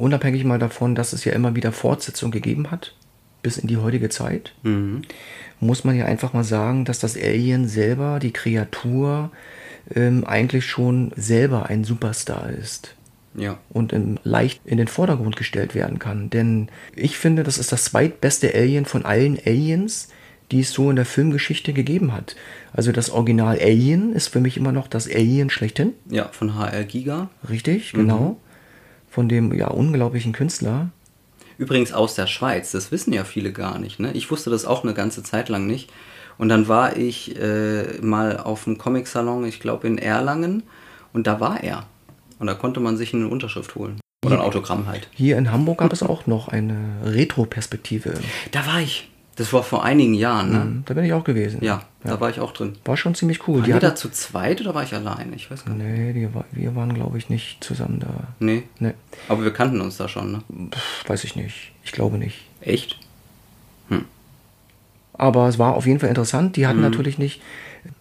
Unabhängig 0.00 0.44
mal 0.44 0.58
davon, 0.58 0.94
dass 0.94 1.12
es 1.12 1.24
ja 1.24 1.32
immer 1.32 1.54
wieder 1.54 1.72
Fortsetzungen 1.72 2.32
gegeben 2.32 2.70
hat, 2.70 2.94
bis 3.42 3.58
in 3.58 3.68
die 3.68 3.76
heutige 3.76 4.08
Zeit, 4.08 4.54
Mhm. 4.62 5.02
muss 5.60 5.84
man 5.84 5.96
ja 5.96 6.06
einfach 6.06 6.32
mal 6.32 6.44
sagen, 6.44 6.84
dass 6.84 6.98
das 7.00 7.16
Alien 7.16 7.68
selber, 7.68 8.18
die 8.18 8.32
Kreatur, 8.32 9.30
ähm, 9.94 10.24
eigentlich 10.24 10.64
schon 10.66 11.12
selber 11.16 11.66
ein 11.66 11.84
Superstar 11.84 12.48
ist. 12.50 12.94
Ja. 13.34 13.58
und 13.70 13.92
in, 13.92 14.20
leicht 14.24 14.60
in 14.64 14.76
den 14.78 14.88
Vordergrund 14.88 15.36
gestellt 15.36 15.74
werden 15.74 15.98
kann. 15.98 16.28
Denn 16.30 16.68
ich 16.94 17.16
finde, 17.16 17.42
das 17.44 17.58
ist 17.58 17.72
das 17.72 17.84
zweitbeste 17.84 18.54
Alien 18.54 18.84
von 18.84 19.04
allen 19.04 19.38
Aliens, 19.44 20.08
die 20.50 20.60
es 20.60 20.72
so 20.72 20.90
in 20.90 20.96
der 20.96 21.06
Filmgeschichte 21.06 21.72
gegeben 21.72 22.12
hat. 22.12 22.36
Also 22.72 22.92
das 22.92 23.10
Original 23.10 23.58
Alien 23.58 24.12
ist 24.12 24.28
für 24.28 24.40
mich 24.40 24.56
immer 24.58 24.72
noch 24.72 24.86
das 24.86 25.08
Alien 25.08 25.48
schlechthin, 25.50 25.94
Ja, 26.10 26.28
von 26.30 26.54
HR 26.56 26.84
Giga. 26.84 27.30
richtig, 27.48 27.92
genau. 27.92 28.36
Von 29.08 29.28
dem 29.28 29.52
ja 29.54 29.68
unglaublichen 29.68 30.32
Künstler. 30.32 30.90
Übrigens 31.58 31.92
aus 31.92 32.14
der 32.14 32.26
Schweiz, 32.26 32.72
das 32.72 32.90
wissen 32.92 33.12
ja 33.12 33.24
viele 33.24 33.52
gar 33.52 33.78
nicht, 33.78 34.00
ne? 34.00 34.12
Ich 34.12 34.30
wusste 34.30 34.50
das 34.50 34.64
auch 34.64 34.84
eine 34.84 34.94
ganze 34.94 35.22
Zeit 35.22 35.48
lang 35.48 35.66
nicht. 35.66 35.90
Und 36.38 36.48
dann 36.48 36.66
war 36.66 36.96
ich 36.96 37.38
äh, 37.38 37.98
mal 38.00 38.38
auf 38.38 38.66
einem 38.66 38.78
Comic-Salon, 38.78 39.44
ich 39.44 39.60
glaube 39.60 39.86
in 39.86 39.98
Erlangen, 39.98 40.62
und 41.12 41.26
da 41.26 41.40
war 41.40 41.62
er. 41.62 41.86
Und 42.42 42.48
da 42.48 42.54
konnte 42.54 42.80
man 42.80 42.96
sich 42.96 43.14
eine 43.14 43.28
Unterschrift 43.28 43.76
holen. 43.76 44.00
Oder 44.26 44.34
ein 44.34 44.40
Autogramm 44.40 44.88
halt. 44.88 45.06
Hier 45.12 45.38
in 45.38 45.52
Hamburg 45.52 45.78
gab 45.78 45.92
es 45.92 46.02
auch 46.02 46.26
noch 46.26 46.48
eine 46.48 46.76
Retro-Perspektive. 47.04 48.14
Da 48.50 48.66
war 48.66 48.80
ich. 48.80 49.08
Das 49.36 49.52
war 49.52 49.62
vor 49.62 49.84
einigen 49.84 50.12
Jahren, 50.12 50.50
ne? 50.50 50.82
Da 50.84 50.94
bin 50.94 51.04
ich 51.04 51.12
auch 51.12 51.22
gewesen. 51.22 51.62
Ja, 51.62 51.82
da 52.02 52.20
war 52.20 52.30
ich 52.30 52.40
auch 52.40 52.52
drin. 52.52 52.74
War 52.84 52.96
schon 52.96 53.14
ziemlich 53.14 53.46
cool. 53.46 53.58
Waren 53.60 53.64
Die 53.66 53.72
wir 53.72 53.78
da 53.80 53.94
zu 53.94 54.10
zweit 54.10 54.60
oder 54.60 54.74
war 54.74 54.82
ich 54.82 54.92
allein? 54.92 55.32
Ich 55.36 55.50
weiß 55.52 55.64
gar 55.64 55.72
nicht. 55.74 55.86
nee, 56.16 56.28
war- 56.32 56.44
wir 56.50 56.74
waren, 56.74 56.92
glaube 56.94 57.16
ich, 57.16 57.30
nicht 57.30 57.62
zusammen 57.62 58.00
da. 58.00 58.08
Nee. 58.40 58.64
Nee, 58.80 58.94
Aber 59.28 59.44
wir 59.44 59.52
kannten 59.52 59.80
uns 59.80 59.96
da 59.98 60.08
schon, 60.08 60.32
ne? 60.32 60.42
pff, 60.72 61.08
weiß 61.08 61.22
ich 61.24 61.36
nicht. 61.36 61.70
Ich 61.84 61.92
glaube 61.92 62.18
nicht. 62.18 62.40
Echt? 62.60 62.98
Aber 65.22 65.46
es 65.46 65.56
war 65.56 65.76
auf 65.76 65.86
jeden 65.86 66.00
Fall 66.00 66.08
interessant. 66.08 66.56
Die 66.56 66.66
hatten 66.66 66.80
natürlich 66.80 67.16
nicht, 67.16 67.40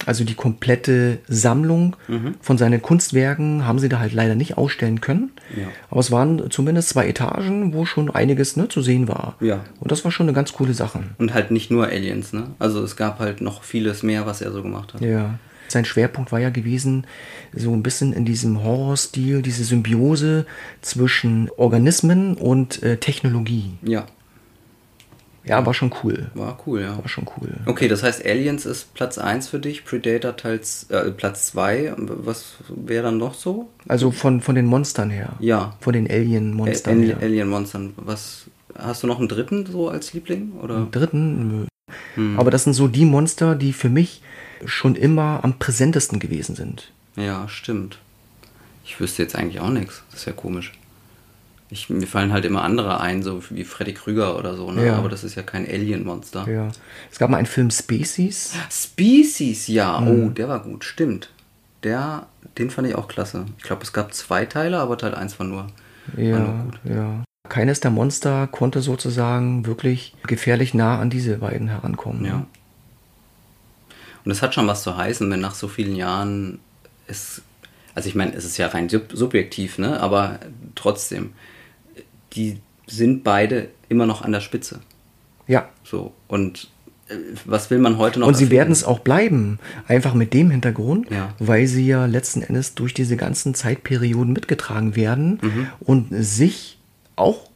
also 0.07 0.23
die 0.23 0.34
komplette 0.34 1.19
Sammlung 1.27 1.95
von 2.41 2.57
seinen 2.57 2.81
Kunstwerken 2.81 3.67
haben 3.67 3.77
sie 3.77 3.89
da 3.89 3.99
halt 3.99 4.13
leider 4.13 4.34
nicht 4.34 4.57
ausstellen 4.57 5.01
können. 5.01 5.31
Ja. 5.55 5.67
Aber 5.91 5.99
es 5.99 6.10
waren 6.10 6.49
zumindest 6.49 6.89
zwei 6.89 7.07
Etagen, 7.07 7.75
wo 7.75 7.86
schon 7.86 8.10
einiges 8.10 8.57
ne, 8.57 8.69
zu 8.69 8.81
sehen 8.81 9.07
war. 9.07 9.36
Ja. 9.39 9.60
Und 9.79 9.91
das 9.91 10.03
war 10.03 10.12
schon 10.12 10.25
eine 10.25 10.34
ganz 10.34 10.53
coole 10.53 10.73
Sache. 10.73 11.03
Und 11.19 11.36
halt 11.36 11.51
nicht 11.51 11.69
nur 11.69 11.86
Aliens, 11.86 12.34
ne? 12.34 12.47
Also 12.57 12.84
es 12.84 12.95
gab 12.95 13.19
halt 13.19 13.39
noch 13.39 13.62
vieles 13.62 14.01
mehr, 14.01 14.25
was 14.25 14.41
er 14.41 14.51
so 14.51 14.63
gemacht 14.63 14.95
hat. 14.95 15.01
Ja. 15.01 15.38
Sein 15.67 15.86
Schwerpunkt 15.86 16.31
war 16.31 16.39
ja 16.39 16.49
gewesen, 16.49 17.05
so 17.53 17.71
ein 17.71 17.84
bisschen 17.84 18.13
in 18.13 18.25
diesem 18.25 18.63
Horrorstil, 18.63 19.43
diese 19.43 19.63
Symbiose 19.63 20.47
zwischen 20.81 21.51
Organismen 21.55 22.34
und 22.34 22.81
äh, 22.81 22.97
Technologie. 22.97 23.73
Ja, 23.84 24.07
Ja, 25.43 25.65
war 25.65 25.73
schon 25.73 25.91
cool. 26.04 26.30
war 26.36 26.58
cool, 26.67 26.82
ja. 26.82 26.97
War 26.97 27.08
schon 27.08 27.27
cool. 27.38 27.49
Okay, 27.65 27.88
das 27.88 28.04
heißt 28.04 28.23
Aliens 28.25 28.65
ist 28.65 28.93
Platz 28.93 29.17
1 29.17 29.47
für 29.47 29.60
dich, 29.60 29.84
Predator 29.86 30.36
Teils, 30.38 30.86
äh, 30.89 31.10
Platz 31.12 31.47
2. 31.47 31.93
Was 31.97 32.56
wäre 32.69 33.04
dann 33.06 33.17
noch 33.17 33.34
so? 33.34 33.69
Also 33.88 34.12
von, 34.12 34.41
von 34.41 34.54
den 34.56 34.65
Monstern 34.67 35.10
her. 35.10 35.34
Ja. 35.39 35.75
Von 35.80 35.93
den 35.93 36.10
Alien-Monstern 36.10 36.99
Al- 36.99 37.06
her. 37.08 37.17
Alien 37.21 37.49
Monstern. 37.49 37.93
Was 37.97 38.45
hast 38.77 39.01
du 39.04 39.08
noch 39.08 39.17
einen 39.19 39.27
dritten 39.30 39.65
so 39.65 39.89
als 39.89 40.13
Liebling 40.13 40.51
oder? 40.62 40.88
Dritten, 40.91 41.47
nö. 41.47 41.65
Aber 42.38 42.51
das 42.51 42.65
sind 42.65 42.73
so 42.73 42.88
die 42.88 43.06
Monster, 43.06 43.56
die 43.56 43.73
für 43.73 43.89
mich 43.89 44.21
schon 44.65 44.95
immer 44.95 45.39
am 45.43 45.58
präsentesten 45.58 46.19
gewesen 46.19 46.56
sind. 46.56 46.91
Ja, 47.15 47.47
stimmt. 47.47 47.97
Ich 48.86 48.99
wüsste 48.99 49.23
jetzt 49.23 49.36
eigentlich 49.36 49.60
auch 49.60 49.69
nichts. 49.69 50.04
Das 50.12 50.21
ist 50.21 50.25
ja 50.27 50.34
komisch. 50.34 50.71
Ich, 51.73 51.89
mir 51.89 52.05
fallen 52.05 52.34
halt 52.34 52.43
immer 52.43 52.63
andere 52.63 52.99
ein, 52.99 53.23
so 53.23 53.41
wie 53.49 53.63
Freddy 53.63 53.93
Krüger 53.93 54.38
oder 54.38 54.55
so, 54.57 54.71
ne? 54.71 54.86
Ja. 54.88 54.97
aber 54.97 55.07
das 55.07 55.23
ist 55.23 55.36
ja 55.36 55.41
kein 55.41 55.65
Alien-Monster. 55.65 56.45
Ja. 56.49 56.67
Es 57.10 57.17
gab 57.17 57.29
mal 57.29 57.38
einen 57.38 57.45
Film 57.47 57.71
Species. 57.71 58.53
Species, 58.69 59.67
ja. 59.67 59.97
Oh, 59.99 60.12
Mhm. 60.12 60.34
der 60.36 60.49
war 60.49 60.60
gut, 60.62 60.84
stimmt. 60.84 61.29
Der, 61.84 62.27
den 62.57 62.69
fand 62.69 62.88
ich 62.89 62.95
auch 62.95 63.07
klasse. 63.07 63.45
Ich 63.57 63.63
glaube, 63.63 63.84
es 63.84 63.93
gab 63.93 64.13
zwei 64.13 64.45
Teile, 64.45 64.79
aber 64.79 64.97
Teil 64.97 65.15
1 65.15 65.39
war 65.39 65.47
nur. 65.47 65.57
War 65.63 65.69
nur 66.17 66.23
Ja, 66.27 66.63
gut. 66.63 66.79
ja. 66.84 67.23
Keines 67.49 67.79
der 67.79 67.91
Monster 67.91 68.47
konnte 68.47 68.81
sozusagen 68.81 69.65
wirklich 69.65 70.13
gefährlich 70.27 70.73
nah 70.73 70.99
an 70.99 71.10
diese 71.10 71.38
beiden 71.38 71.69
herankommen. 71.69 72.25
Ja. 72.25 72.45
Und 74.23 74.31
es 74.31 74.41
hat 74.41 74.53
schon 74.53 74.67
was 74.67 74.84
zu 74.84 74.95
heißen, 74.97 75.29
wenn 75.31 75.39
nach 75.39 75.55
so 75.55 75.67
vielen 75.67 75.95
Jahren 75.95 76.60
es. 77.07 77.41
Also 77.95 78.07
ich 78.07 78.15
meine, 78.15 78.34
es 78.34 78.45
ist 78.45 78.57
ja 78.57 78.67
rein 78.67 78.88
sub 78.88 79.12
subjektiv, 79.12 79.77
ne? 79.77 79.99
Aber 79.99 80.39
trotzdem, 80.75 81.34
die 82.33 82.57
sind 82.87 83.23
beide 83.23 83.69
immer 83.89 84.05
noch 84.05 84.21
an 84.21 84.31
der 84.31 84.41
Spitze. 84.41 84.79
Ja. 85.47 85.69
So. 85.83 86.13
Und 86.27 86.69
äh, 87.09 87.15
was 87.45 87.69
will 87.69 87.79
man 87.79 87.97
heute 87.97 88.19
noch? 88.19 88.27
Und 88.27 88.35
sie 88.35 88.49
werden 88.51 88.71
es 88.71 88.83
auch 88.83 88.99
bleiben. 88.99 89.59
Einfach 89.87 90.13
mit 90.13 90.33
dem 90.33 90.49
Hintergrund, 90.51 91.09
Ja. 91.09 91.33
weil 91.39 91.67
sie 91.67 91.85
ja 91.87 92.05
letzten 92.05 92.41
Endes 92.41 92.75
durch 92.75 92.93
diese 92.93 93.17
ganzen 93.17 93.53
Zeitperioden 93.53 94.33
mitgetragen 94.33 94.95
werden 94.95 95.39
Mhm. 95.41 95.67
und 95.79 96.07
sich 96.11 96.77
auch 97.15 97.49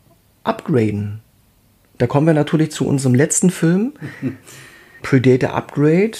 upgraden. 0.43 1.19
Da 1.97 2.07
kommen 2.07 2.27
wir 2.27 2.33
natürlich 2.33 2.71
zu 2.71 2.85
unserem 2.85 3.15
letzten 3.15 3.49
Film, 3.49 3.93
Predator 5.01 5.53
Upgrade. 5.53 6.11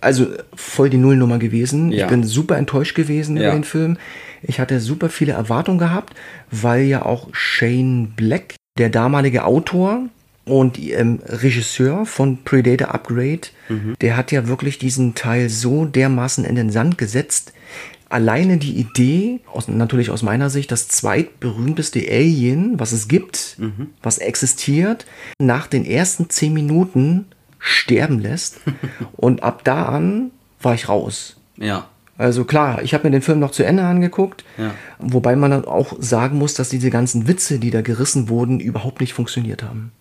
Also 0.00 0.26
voll 0.54 0.90
die 0.90 0.96
Nullnummer 0.96 1.38
gewesen. 1.38 1.90
Ja. 1.90 2.04
Ich 2.04 2.10
bin 2.10 2.22
super 2.22 2.56
enttäuscht 2.56 2.94
gewesen 2.94 3.36
Ja. 3.36 3.48
über 3.48 3.52
den 3.58 3.64
Film. 3.64 3.98
Ich 4.42 4.60
hatte 4.60 4.80
super 4.80 5.08
viele 5.08 5.32
Erwartungen 5.32 5.78
gehabt, 5.78 6.14
weil 6.50 6.82
ja 6.82 7.04
auch 7.04 7.28
Shane 7.32 8.12
Black, 8.16 8.54
der 8.78 8.90
damalige 8.90 9.44
Autor 9.44 10.02
und 10.44 10.78
ähm, 10.78 11.20
Regisseur 11.26 12.06
von 12.06 12.44
Predator 12.44 12.94
Upgrade, 12.94 13.48
der 14.00 14.16
hat 14.16 14.32
ja 14.32 14.48
wirklich 14.48 14.78
diesen 14.78 15.14
Teil 15.14 15.48
so 15.50 15.84
dermaßen 15.84 16.44
in 16.44 16.54
den 16.54 16.70
Sand 16.70 16.98
gesetzt. 16.98 17.52
Alleine 18.08 18.56
die 18.56 18.72
Idee, 18.78 19.40
aus, 19.52 19.68
natürlich 19.68 20.10
aus 20.10 20.22
meiner 20.22 20.48
Sicht, 20.48 20.72
das 20.72 20.88
zweitberühmteste 20.88 22.00
Alien, 22.10 22.80
was 22.80 22.92
es 22.92 23.08
gibt, 23.08 23.58
was 24.02 24.16
existiert, 24.16 25.04
nach 25.38 25.66
den 25.66 25.84
ersten 25.84 26.30
zehn 26.30 26.54
Minuten 26.54 27.26
sterben 27.58 28.18
lässt. 28.18 28.60
und 29.16 29.42
ab 29.42 29.62
da 29.64 29.84
an 29.86 30.30
war 30.62 30.74
ich 30.74 30.88
raus. 30.88 31.36
Ja. 31.58 31.88
Also 32.18 32.44
klar, 32.44 32.82
ich 32.82 32.94
habe 32.94 33.04
mir 33.04 33.12
den 33.12 33.22
Film 33.22 33.38
noch 33.38 33.52
zu 33.52 33.64
Ende 33.64 33.84
angeguckt, 33.84 34.44
Ja. 34.58 34.74
wobei 34.98 35.36
man 35.36 35.52
dann 35.52 35.64
auch 35.64 35.94
sagen 36.00 36.36
muss, 36.36 36.52
dass 36.54 36.68
diese 36.68 36.90
ganzen 36.90 37.28
Witze, 37.28 37.58
die 37.60 37.70
da 37.70 37.80
gerissen 37.80 38.28
wurden, 38.28 38.58
überhaupt 38.60 39.00
nicht 39.00 39.14
funktioniert 39.14 39.62
haben. 39.62 39.92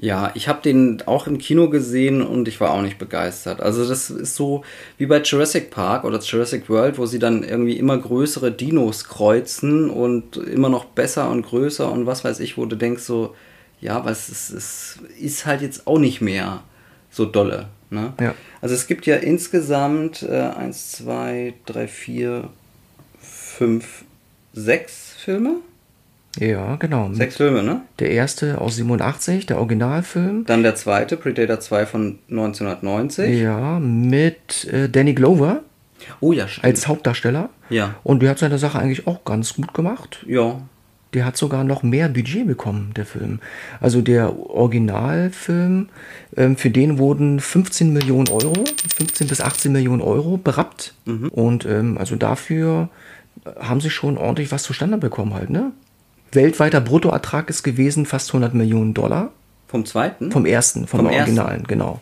Ja, 0.00 0.30
ich 0.34 0.48
habe 0.48 0.60
den 0.62 1.02
auch 1.06 1.26
im 1.26 1.38
Kino 1.38 1.70
gesehen 1.70 2.22
und 2.22 2.46
ich 2.46 2.60
war 2.60 2.70
auch 2.70 2.82
nicht 2.82 2.98
begeistert. 2.98 3.60
Also 3.60 3.88
das 3.88 4.10
ist 4.10 4.36
so 4.36 4.62
wie 4.96 5.06
bei 5.06 5.20
Jurassic 5.20 5.70
Park 5.70 6.04
oder 6.04 6.20
Jurassic 6.20 6.68
World, 6.68 6.98
wo 6.98 7.06
sie 7.06 7.18
dann 7.18 7.42
irgendwie 7.42 7.76
immer 7.78 7.96
größere 7.98 8.52
Dinos 8.52 9.04
kreuzen 9.04 9.90
und 9.90 10.36
immer 10.36 10.68
noch 10.68 10.84
besser 10.84 11.30
und 11.30 11.42
größer 11.46 11.90
und 11.90 12.06
was 12.06 12.22
weiß 12.24 12.38
ich, 12.40 12.56
wo 12.56 12.66
du 12.66 12.76
denkst 12.76 13.02
so, 13.02 13.34
ja, 13.80 13.96
aber 13.96 14.10
es 14.10 14.28
ist, 14.28 14.50
es 14.50 14.98
ist 15.18 15.46
halt 15.46 15.62
jetzt 15.62 15.86
auch 15.86 15.98
nicht 15.98 16.20
mehr 16.20 16.62
so 17.10 17.24
dolle. 17.24 17.68
Ne? 17.90 18.12
Ja. 18.20 18.34
Also 18.60 18.74
es 18.74 18.86
gibt 18.86 19.06
ja 19.06 19.16
insgesamt 19.16 20.22
äh, 20.22 20.34
eins, 20.34 20.92
zwei, 20.92 21.54
drei, 21.66 21.86
vier, 21.86 22.48
fünf, 23.20 24.04
sechs 24.52 25.14
Filme? 25.18 25.56
Ja, 26.38 26.76
genau. 26.76 27.12
Sechs 27.14 27.36
Filme, 27.36 27.62
ne? 27.62 27.82
Der 27.98 28.10
erste 28.10 28.60
aus 28.60 28.76
87, 28.76 29.46
der 29.46 29.58
Originalfilm. 29.58 30.44
Dann 30.44 30.62
der 30.62 30.74
zweite, 30.74 31.16
Predator 31.16 31.58
2 31.58 31.86
von 31.86 32.18
1990. 32.30 33.40
Ja, 33.40 33.78
mit 33.80 34.64
äh, 34.72 34.88
Danny 34.88 35.14
Glover 35.14 35.62
Oh 36.20 36.32
ja, 36.32 36.46
stimmt. 36.48 36.64
als 36.64 36.86
Hauptdarsteller. 36.86 37.50
Ja. 37.70 37.96
Und 38.04 38.22
der 38.22 38.30
hat 38.30 38.38
seine 38.38 38.58
Sache 38.58 38.78
eigentlich 38.78 39.06
auch 39.06 39.24
ganz 39.24 39.54
gut 39.54 39.74
gemacht. 39.74 40.24
Ja. 40.28 40.60
Der 41.14 41.24
hat 41.24 41.36
sogar 41.36 41.64
noch 41.64 41.82
mehr 41.82 42.08
Budget 42.08 42.46
bekommen, 42.46 42.92
der 42.94 43.06
Film. 43.06 43.40
Also 43.80 44.02
der 44.02 44.38
Originalfilm, 44.50 45.88
ähm, 46.36 46.56
für 46.56 46.70
den 46.70 46.98
wurden 46.98 47.40
15 47.40 47.92
Millionen 47.92 48.28
Euro, 48.28 48.64
15 48.96 49.26
bis 49.26 49.40
18 49.40 49.72
Millionen 49.72 50.02
Euro 50.02 50.36
berappt. 50.36 50.94
Und 51.30 51.64
ähm, 51.64 51.96
also 51.98 52.16
dafür 52.16 52.90
haben 53.58 53.80
sie 53.80 53.90
schon 53.90 54.18
ordentlich 54.18 54.52
was 54.52 54.62
zustande 54.62 54.98
bekommen 54.98 55.34
halt, 55.34 55.50
ne? 55.50 55.72
Weltweiter 56.32 56.80
Bruttoertrag 56.80 57.48
ist 57.48 57.62
gewesen 57.62 58.04
fast 58.04 58.30
100 58.30 58.52
Millionen 58.54 58.92
Dollar. 58.92 59.30
Vom 59.66 59.84
zweiten? 59.84 60.30
Vom 60.30 60.46
ersten, 60.46 60.86
vom, 60.86 61.00
Vom 61.00 61.06
ersten. 61.08 61.38
Originalen, 61.38 61.64
genau. 61.66 62.00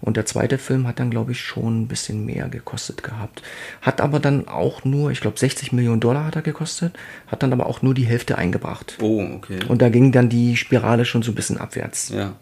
Und 0.00 0.16
der 0.16 0.26
zweite 0.26 0.58
Film 0.58 0.86
hat 0.86 1.00
dann, 1.00 1.10
glaube 1.10 1.32
ich, 1.32 1.40
schon 1.40 1.82
ein 1.82 1.88
bisschen 1.88 2.24
mehr 2.24 2.48
gekostet 2.48 3.02
gehabt. 3.02 3.42
Hat 3.82 4.00
aber 4.00 4.20
dann 4.20 4.48
auch 4.48 4.84
nur, 4.84 5.10
ich 5.10 5.20
glaube, 5.20 5.38
60 5.38 5.72
Millionen 5.72 6.00
Dollar 6.00 6.24
hat 6.24 6.36
er 6.36 6.42
gekostet, 6.42 6.94
hat 7.26 7.42
dann 7.42 7.52
aber 7.52 7.66
auch 7.66 7.82
nur 7.82 7.94
die 7.94 8.06
Hälfte 8.06 8.38
eingebracht. 8.38 8.96
Oh, 9.00 9.22
okay. 9.36 9.58
Und 9.68 9.82
da 9.82 9.88
ging 9.88 10.12
dann 10.12 10.28
die 10.28 10.56
Spirale 10.56 11.04
schon 11.04 11.22
so 11.22 11.32
ein 11.32 11.36
bisschen 11.36 11.58
abwärts. 11.58 12.10
ja. 12.10 12.34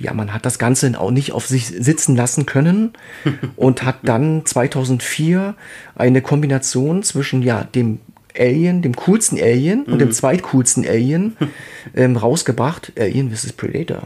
Ja, 0.00 0.12
man 0.12 0.34
hat 0.34 0.44
das 0.44 0.58
Ganze 0.58 0.98
auch 0.98 1.12
nicht 1.12 1.30
auf 1.30 1.46
sich 1.46 1.66
sitzen 1.68 2.16
lassen 2.16 2.46
können 2.46 2.94
und 3.56 3.84
hat 3.84 3.98
dann 4.02 4.44
2004 4.44 5.54
eine 5.94 6.20
Kombination 6.20 7.04
zwischen 7.04 7.42
ja 7.42 7.62
dem 7.62 8.00
Alien, 8.36 8.82
dem 8.82 8.96
coolsten 8.96 9.38
Alien 9.40 9.84
und 9.84 10.00
dem 10.00 10.10
zweitcoolsten 10.10 10.84
Alien 10.84 11.36
ähm, 11.94 12.16
rausgebracht. 12.16 12.92
Alien 12.98 13.30
vs. 13.30 13.52
Predator. 13.52 14.02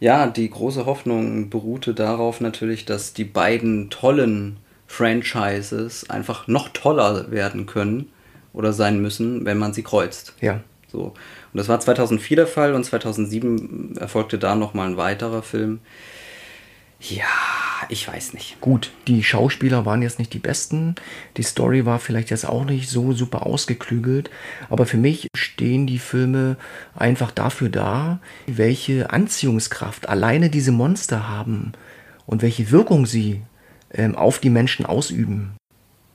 Ja, 0.00 0.26
die 0.26 0.48
große 0.48 0.86
Hoffnung 0.86 1.50
beruhte 1.50 1.92
darauf 1.92 2.40
natürlich, 2.40 2.86
dass 2.86 3.12
die 3.12 3.24
beiden 3.24 3.90
tollen 3.90 4.56
Franchises 4.86 6.08
einfach 6.08 6.48
noch 6.48 6.70
toller 6.70 7.30
werden 7.30 7.66
können 7.66 8.10
oder 8.52 8.72
sein 8.72 9.00
müssen, 9.00 9.44
wenn 9.44 9.58
man 9.58 9.74
sie 9.74 9.82
kreuzt. 9.82 10.34
Ja. 10.40 10.60
So. 10.88 11.02
Und 11.52 11.58
das 11.58 11.68
war 11.68 11.78
2004 11.78 12.36
der 12.36 12.46
Fall 12.46 12.74
und 12.74 12.82
2007 12.82 13.96
erfolgte 13.98 14.38
da 14.38 14.56
nochmal 14.56 14.88
ein 14.88 14.96
weiterer 14.96 15.42
Film. 15.42 15.80
Ja, 17.00 17.24
ich 17.88 18.06
weiß 18.06 18.34
nicht. 18.34 18.60
Gut, 18.60 18.90
die 19.08 19.24
Schauspieler 19.24 19.86
waren 19.86 20.02
jetzt 20.02 20.18
nicht 20.18 20.34
die 20.34 20.38
besten. 20.38 20.94
Die 21.36 21.42
Story 21.42 21.86
war 21.86 21.98
vielleicht 21.98 22.30
jetzt 22.30 22.46
auch 22.46 22.64
nicht 22.64 22.88
so 22.90 23.12
super 23.12 23.46
ausgeklügelt. 23.46 24.30
Aber 24.68 24.84
für 24.84 24.98
mich 24.98 25.28
stehen 25.34 25.86
die 25.86 25.98
Filme 25.98 26.56
einfach 26.94 27.30
dafür 27.30 27.70
da, 27.70 28.20
welche 28.46 29.10
Anziehungskraft 29.10 30.08
alleine 30.08 30.50
diese 30.50 30.72
Monster 30.72 31.28
haben 31.28 31.72
und 32.26 32.42
welche 32.42 32.70
Wirkung 32.70 33.06
sie 33.06 33.40
ähm, 33.92 34.14
auf 34.14 34.38
die 34.38 34.50
Menschen 34.50 34.84
ausüben. 34.84 35.52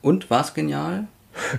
Und 0.01 0.29
war 0.29 0.41
es 0.41 0.53
genial? 0.53 1.07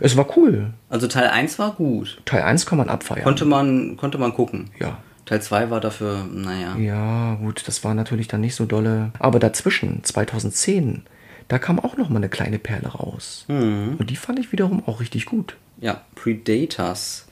Es 0.00 0.16
war 0.16 0.36
cool. 0.38 0.72
Also 0.88 1.08
Teil 1.08 1.28
1 1.28 1.58
war 1.58 1.72
gut. 1.72 2.22
Teil 2.24 2.42
1 2.42 2.64
kann 2.64 2.78
man 2.78 2.88
abfeiern. 2.88 3.24
Konnte 3.24 3.44
man, 3.44 3.96
konnte 3.96 4.18
man 4.18 4.32
gucken. 4.32 4.70
ja. 4.78 4.98
Teil 5.26 5.42
2 5.42 5.70
war 5.70 5.80
dafür, 5.80 6.24
naja. 6.32 6.76
Ja, 6.76 7.34
gut, 7.34 7.66
das 7.66 7.84
war 7.84 7.94
natürlich 7.94 8.28
dann 8.28 8.40
nicht 8.40 8.54
so 8.54 8.64
dolle. 8.64 9.10
Aber 9.18 9.38
dazwischen, 9.38 10.02
2010, 10.04 11.02
da 11.48 11.58
kam 11.58 11.78
auch 11.80 11.96
noch 11.96 12.08
mal 12.08 12.16
eine 12.18 12.28
kleine 12.28 12.58
Perle 12.58 12.88
raus. 12.88 13.44
Und 13.48 14.06
die 14.08 14.16
fand 14.16 14.38
ich 14.38 14.52
wiederum 14.52 14.82
auch 14.86 15.00
richtig 15.00 15.26
gut. 15.26 15.56
Ja, 15.80 16.02
Predators. 16.14 17.26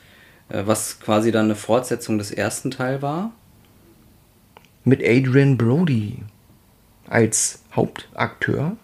äh, 0.48 0.62
Was 0.66 1.00
quasi 1.00 1.30
dann 1.32 1.46
eine 1.46 1.54
Fortsetzung 1.54 2.18
des 2.18 2.30
ersten 2.30 2.70
Teil 2.70 3.00
war. 3.00 3.30
Mit 4.84 5.00
Adrian 5.02 5.56
Brody 5.56 6.18
als 7.08 7.62
Hauptakteur. 7.74 8.76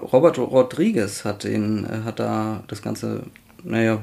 Robert 0.00 0.38
Rodriguez 0.38 1.24
hat 1.24 1.44
den, 1.44 1.84
äh, 1.84 2.00
hat 2.04 2.18
da 2.18 2.64
das 2.66 2.82
Ganze, 2.82 3.22
naja, 3.62 4.02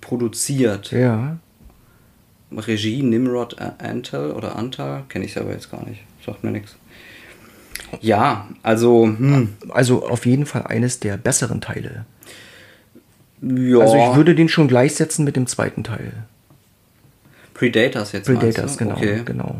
produziert. 0.00 0.90
Ja. 0.90 1.38
Regie 2.58 3.02
Nimrod 3.02 3.56
Antal 3.78 4.32
oder 4.32 4.56
Antal, 4.56 5.04
kenne 5.08 5.24
ich 5.24 5.38
aber 5.38 5.50
jetzt 5.52 5.70
gar 5.70 5.86
nicht. 5.88 6.00
Sagt 6.24 6.44
mir 6.44 6.50
nichts. 6.50 6.76
Ja, 8.00 8.48
also, 8.62 9.04
hm, 9.04 9.50
Also 9.68 10.08
auf 10.08 10.24
jeden 10.26 10.46
Fall 10.46 10.62
eines 10.66 11.00
der 11.00 11.16
besseren 11.16 11.60
Teile. 11.60 12.04
ja. 13.42 13.78
Also 13.78 13.96
ich 13.96 14.16
würde 14.16 14.34
den 14.34 14.48
schon 14.48 14.68
gleichsetzen 14.68 15.24
mit 15.24 15.36
dem 15.36 15.46
zweiten 15.46 15.84
Teil. 15.84 16.12
Predators 17.54 18.12
jetzt 18.12 18.26
Predators, 18.26 18.78
genau, 18.78 18.94
Okay. 18.96 19.22
genau. 19.24 19.56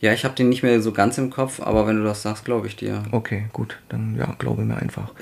Ja, 0.00 0.12
ich 0.12 0.24
habe 0.24 0.34
den 0.34 0.48
nicht 0.48 0.64
mehr 0.64 0.82
so 0.82 0.90
ganz 0.90 1.16
im 1.16 1.30
Kopf, 1.30 1.60
aber 1.60 1.86
wenn 1.86 1.96
du 1.96 2.02
das 2.02 2.22
sagst, 2.22 2.44
glaube 2.44 2.66
ich 2.66 2.74
dir. 2.74 3.04
Okay, 3.12 3.44
gut, 3.52 3.78
dann 3.88 4.16
ja, 4.18 4.34
glaube 4.38 4.62
mir 4.62 4.76
einfach. 4.76 5.12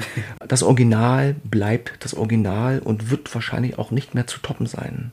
Das 0.48 0.62
Original 0.62 1.36
bleibt 1.44 1.92
das 2.00 2.14
Original 2.14 2.78
und 2.80 3.10
wird 3.10 3.32
wahrscheinlich 3.34 3.78
auch 3.78 3.90
nicht 3.90 4.14
mehr 4.14 4.26
zu 4.26 4.40
toppen 4.40 4.64
sein. 4.66 5.12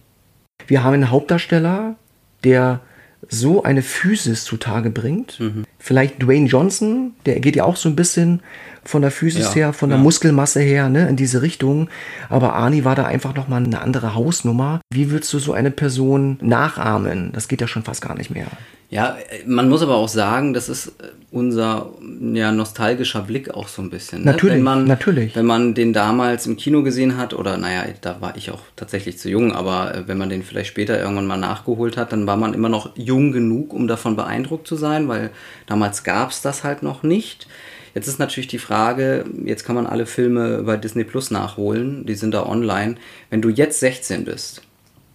Wir 0.66 0.84
haben 0.84 0.96
einen 0.96 1.12
Hauptdarsteller, 1.12 1.96
der 2.44 2.82
so 3.30 3.64
eine 3.64 3.82
Physis 3.82 4.44
zutage 4.44 4.90
bringt. 4.90 5.40
Vielleicht 5.80 6.22
Dwayne 6.22 6.48
Johnson, 6.48 7.14
der 7.26 7.40
geht 7.40 7.56
ja 7.56 7.64
auch 7.64 7.76
so 7.76 7.90
ein 7.90 7.96
bisschen 7.96 8.42
von 8.84 9.02
der 9.02 9.12
Physis 9.12 9.50
Ja, 9.50 9.54
her, 9.54 9.74
von 9.74 9.90
der 9.90 9.98
ja. 9.98 10.04
Muskelmasse 10.04 10.62
her, 10.62 10.88
ne, 10.90 11.08
in 11.10 11.16
diese 11.16 11.42
Richtung. 11.42 11.90
Aber 12.30 12.54
Arnie 12.54 12.84
war 12.84 12.96
da 12.96 13.06
einfach 13.06 13.36
nochmal 13.36 13.64
eine 13.64 13.82
andere 13.82 14.16
Hausnummer. 14.16 14.82
Wie 14.94 15.12
würdest 15.12 15.34
du 15.34 15.40
so 15.40 15.54
eine 15.54 15.72
Person 15.72 16.38
nachahmen? 16.42 17.32
Das 17.34 17.48
geht 17.48 17.60
ja 17.60 17.68
schon 17.68 17.84
fast 17.84 18.02
gar 18.02 18.16
nicht 18.16 18.30
mehr. 18.30 18.48
Ja, 18.90 19.18
man 19.46 19.68
muss 19.68 19.82
aber 19.82 19.96
auch 19.96 20.08
sagen, 20.08 20.54
das 20.54 20.70
ist 20.70 20.88
äh, 20.88 21.10
unser 21.30 21.92
ja, 22.32 22.54
nostalgischer 22.54 23.22
Blick 23.22 23.54
auch 23.54 23.68
so 23.68 23.82
ein 23.82 23.90
bisschen. 23.90 24.20
Ne? 24.20 24.32
Natürlich, 24.32 24.56
wenn 24.56 24.64
man, 24.64 24.86
natürlich. 24.86 25.36
Wenn 25.36 25.46
man 25.46 25.74
den 25.74 25.92
damals 25.92 26.48
im 26.48 26.56
Kino 26.56 26.84
gesehen 26.84 27.18
hat, 27.18 27.34
oder 27.34 27.58
naja, 27.58 27.84
da 28.00 28.22
war 28.22 28.38
ich 28.38 28.50
auch 28.50 28.62
tatsächlich 28.78 29.18
zu 29.18 29.30
jung, 29.30 29.52
aber 29.52 29.94
äh, 29.94 30.08
wenn 30.08 30.18
man 30.18 30.30
den 30.30 30.42
vielleicht 30.42 30.70
später 30.70 30.98
irgendwann 30.98 31.28
mal 31.28 31.38
nachgeholt 31.38 31.98
hat, 31.98 32.14
dann 32.14 32.28
war 32.28 32.38
man 32.38 32.54
immer 32.54 32.70
noch 32.70 32.92
jung 32.96 33.34
genug, 33.34 33.74
um 33.74 33.90
davon 33.90 34.16
beeindruckt 34.16 34.68
zu 34.68 34.78
sein, 34.78 35.10
weil 35.10 35.32
damals 35.66 36.06
gab 36.06 36.32
es 36.32 36.42
das 36.42 36.64
halt 36.64 36.82
noch 36.82 37.04
nicht. 37.04 37.48
Jetzt 37.94 38.08
ist 38.08 38.20
natürlich 38.20 38.48
die 38.48 38.60
Frage, 38.60 39.26
jetzt 39.44 39.66
kann 39.66 39.76
man 39.76 39.88
alle 39.88 40.06
Filme 40.06 40.64
bei 40.64 40.78
Disney 40.78 41.04
Plus 41.04 41.30
nachholen, 41.30 42.06
die 42.06 42.16
sind 42.16 42.34
da 42.34 42.46
online. 42.46 42.96
Wenn 43.30 43.42
du 43.42 43.50
jetzt 43.50 43.82
16 43.82 44.24
bist, 44.24 44.62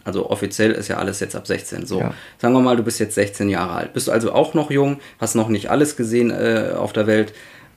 also 0.04 0.30
offiziell 0.30 0.72
ist 0.72 0.88
ja 0.88 0.96
alles 0.98 1.20
jetzt 1.20 1.36
ab 1.36 1.46
16. 1.46 1.86
So, 1.86 2.00
Ja. 2.00 2.14
sagen 2.38 2.54
wir 2.54 2.60
mal, 2.60 2.76
du 2.76 2.82
bist 2.82 2.98
jetzt 3.00 3.14
16 3.14 3.48
Jahre 3.48 3.74
alt, 3.74 3.92
bist 3.94 4.10
also 4.10 4.32
auch 4.32 4.54
noch 4.54 4.70
jung, 4.70 5.00
hast 5.18 5.34
noch 5.34 5.48
nicht 5.48 5.70
alles 5.70 5.96
gesehen 5.96 6.30
äh, 6.30 6.72
auf 6.76 6.92
der 6.92 7.06
Welt. 7.06 7.32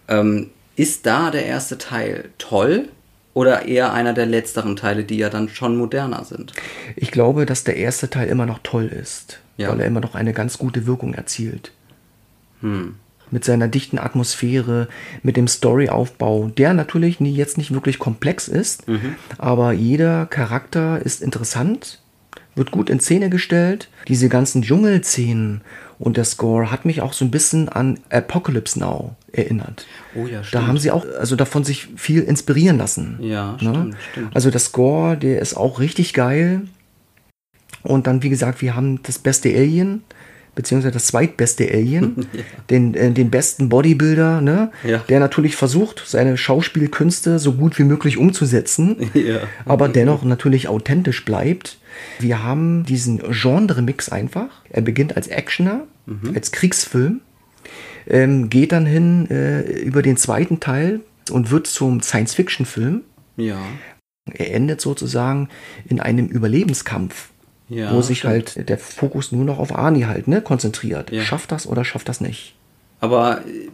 Ähm, 0.08 0.50
ist 0.76 1.06
da 1.06 1.32
der 1.32 1.46
erste 1.46 1.78
Teil 1.78 2.30
toll 2.38 2.90
oder 3.34 3.66
eher 3.66 3.94
einer 3.94 4.14
der 4.14 4.26
letzteren 4.26 4.76
Teile, 4.76 5.04
die 5.04 5.18
ja 5.18 5.30
dann 5.30 5.50
schon 5.50 5.78
moderner 5.78 6.24
sind? 6.26 6.54
Ich 6.96 7.12
glaube, 7.12 7.46
dass 7.46 7.64
der 7.64 7.78
erste 7.78 8.10
Teil 8.10 8.28
immer 8.30 8.46
noch 8.46 8.60
toll 8.64 8.88
ist, 8.88 9.40
Ja. 9.58 9.70
weil 9.70 9.80
er 9.82 9.86
immer 9.88 10.00
noch 10.02 10.16
eine 10.16 10.34
ganz 10.34 10.58
gute 10.58 10.86
Wirkung 10.88 11.14
erzielt. 11.14 11.72
Mit 13.32 13.44
seiner 13.46 13.68
dichten 13.68 14.00
Atmosphäre, 14.00 14.88
mit 15.22 15.38
dem 15.38 15.48
Storyaufbau, 15.48 16.50
der 16.58 16.74
natürlich 16.74 17.20
nie, 17.20 17.34
jetzt 17.36 17.58
nicht 17.58 17.74
wirklich 17.74 18.00
komplex 18.00 18.48
ist, 18.48 18.84
aber 19.38 19.72
jeder 19.72 20.26
Charakter 20.26 21.00
ist 21.04 21.22
interessant, 21.22 22.02
wird 22.56 22.72
gut 22.72 22.90
in 22.90 23.00
Szene 23.00 23.30
gestellt. 23.30 23.90
Diese 24.08 24.30
ganzen 24.30 24.62
Dschungelszenen 24.62 25.62
und 26.00 26.18
der 26.18 26.24
Score 26.26 26.72
hat 26.72 26.86
mich 26.86 27.02
auch 27.02 27.14
so 27.14 27.26
ein 27.26 27.32
bisschen 27.32 27.70
an 27.70 28.00
Apocalypse 28.10 28.80
Now 28.80 29.16
erinnert. 29.32 29.86
Oh 30.16 30.26
ja, 30.28 30.40
Da 30.40 30.44
stimmt. 30.44 30.68
haben 30.68 30.78
sie 30.78 30.92
auch 30.92 31.06
also 31.20 31.36
davon 31.36 31.64
sich 31.64 31.88
viel 31.96 32.22
inspirieren 32.22 32.78
lassen. 32.78 33.18
Ja, 33.22 33.54
Ne? 33.54 33.58
stimmt, 33.60 33.96
stimmt. 34.12 34.36
Also 34.36 34.52
der 34.52 34.60
Score, 34.60 35.18
der 35.18 35.40
ist 35.42 35.56
auch 35.56 35.80
richtig 35.80 36.14
geil. 36.14 36.62
Und 37.84 38.08
dann, 38.08 38.24
wie 38.24 38.30
gesagt, 38.30 38.62
wir 38.62 38.76
haben 38.76 39.02
das 39.04 39.20
beste 39.20 39.50
Alien, 39.50 40.04
beziehungsweise 40.56 40.92
das 40.94 41.08
zweitbeste 41.08 41.70
Alien, 41.70 42.26
den, 42.70 42.94
äh, 42.96 43.12
den 43.12 43.30
besten 43.30 43.70
Bodybuilder, 43.70 44.42
ne? 44.42 44.72
Ja. 44.84 45.00
der 45.10 45.20
natürlich 45.20 45.56
versucht, 45.56 46.02
seine 46.06 46.38
Schauspielkünste 46.38 47.38
so 47.40 47.54
gut 47.54 47.78
wie 47.78 47.84
möglich 47.84 48.18
umzusetzen, 48.18 48.98
Ja. 49.14 49.40
aber 49.66 49.88
dennoch 49.90 50.24
natürlich 50.24 50.68
authentisch 50.68 51.26
bleibt. 51.26 51.78
Wir 52.20 52.44
haben 52.44 52.84
diesen 52.86 53.22
Genre-Mix 53.32 54.10
einfach. 54.10 54.50
Er 54.70 54.82
beginnt 54.82 55.16
als 55.16 55.28
Actioner, 55.28 55.86
als 56.34 56.52
Kriegsfilm, 56.52 57.22
ähm, 58.08 58.50
geht 58.50 58.72
dann 58.72 58.86
hin 58.86 59.30
äh, 59.32 59.62
über 59.82 60.02
den 60.02 60.18
zweiten 60.18 60.60
Teil 60.60 61.02
und 61.32 61.50
wird 61.52 61.66
zum 61.68 62.02
Science-Fiction-Film. 62.02 63.02
Ja. 63.38 63.60
Er 64.32 64.54
endet 64.54 64.82
sozusagen 64.82 65.50
in 65.88 66.00
einem 66.00 66.28
Überlebenskampf, 66.28 67.30
Ja, 67.70 67.94
wo 67.94 68.02
sich 68.02 68.20
stimmt. 68.20 68.56
halt 68.56 68.70
der 68.70 68.78
Fokus 68.78 69.32
nur 69.32 69.46
noch 69.46 69.60
auf 69.60 69.76
Arnie 69.76 70.06
halt 70.06 70.28
ne, 70.28 70.42
konzentriert. 70.42 71.12
Ja. 71.12 71.22
Schafft 71.24 71.52
das 71.52 71.68
oder 71.68 71.84
schafft 71.84 72.10
das 72.10 72.22
nicht? 72.22 72.56
Aber 73.00 73.40
äh, 73.46 73.70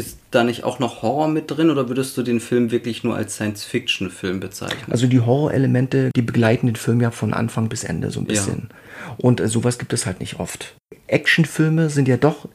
ist 0.00 0.18
da 0.32 0.42
nicht 0.44 0.64
auch 0.64 0.78
noch 0.80 1.02
Horror 1.02 1.28
mit 1.28 1.50
drin 1.50 1.70
oder 1.70 1.88
würdest 1.88 2.16
du 2.16 2.22
den 2.22 2.40
Film 2.40 2.70
wirklich 2.72 3.04
nur 3.04 3.14
als 3.16 3.34
Science-Fiction-Film 3.36 4.40
bezeichnen? 4.40 4.90
Also 4.90 5.06
die 5.06 5.20
Horrorelemente, 5.20 6.10
die 6.16 6.22
begleiten 6.22 6.66
den 6.66 6.76
Film 6.76 7.00
ja 7.00 7.10
von 7.10 7.32
Anfang 7.34 7.68
bis 7.68 7.84
Ende 7.84 8.10
so 8.10 8.20
ein 8.20 8.24
Ja. 8.26 8.30
bisschen. 8.32 8.70
Und 9.18 9.40
äh, 9.40 9.48
sowas 9.48 9.78
gibt 9.78 9.92
es 9.92 10.06
halt 10.06 10.20
nicht 10.20 10.40
oft. 10.40 10.74
Actionfilme 11.06 11.90
sind 11.90 12.08
ja 12.08 12.16
doch 12.16 12.48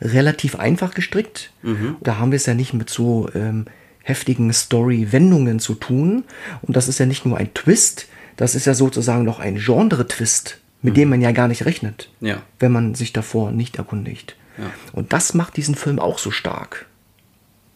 relativ 0.00 0.56
einfach 0.56 0.94
gestrickt. 0.94 1.50
Mhm. 1.62 1.96
Da 2.00 2.16
haben 2.18 2.32
wir 2.32 2.36
es 2.36 2.46
ja 2.46 2.54
nicht 2.54 2.72
mit 2.72 2.88
so 2.90 3.28
ähm, 3.34 3.66
heftigen 4.02 4.52
Story-Wendungen 4.52 5.58
zu 5.60 5.74
tun. 5.74 6.24
Und 6.62 6.76
das 6.76 6.88
ist 6.88 6.98
ja 6.98 7.06
nicht 7.06 7.26
nur 7.26 7.36
ein 7.36 7.52
Twist, 7.54 8.06
das 8.36 8.54
ist 8.54 8.64
ja 8.66 8.74
sozusagen 8.74 9.24
noch 9.24 9.40
ein 9.40 9.56
Genre-Twist, 9.56 10.58
mit 10.82 10.96
dem 10.96 11.10
man 11.10 11.20
ja 11.20 11.32
gar 11.32 11.48
nicht 11.48 11.66
rechnet, 11.66 12.08
Mhm. 12.20 12.26
Ja. 12.28 12.42
wenn 12.58 12.72
man 12.72 12.94
sich 12.94 13.12
davor 13.12 13.50
nicht 13.52 13.76
erkundigt. 13.76 14.36
Ja. 14.60 14.70
Und 14.92 15.12
das 15.12 15.34
macht 15.34 15.56
diesen 15.56 15.74
Film 15.74 15.98
auch 15.98 16.18
so 16.18 16.30
stark. 16.30 16.86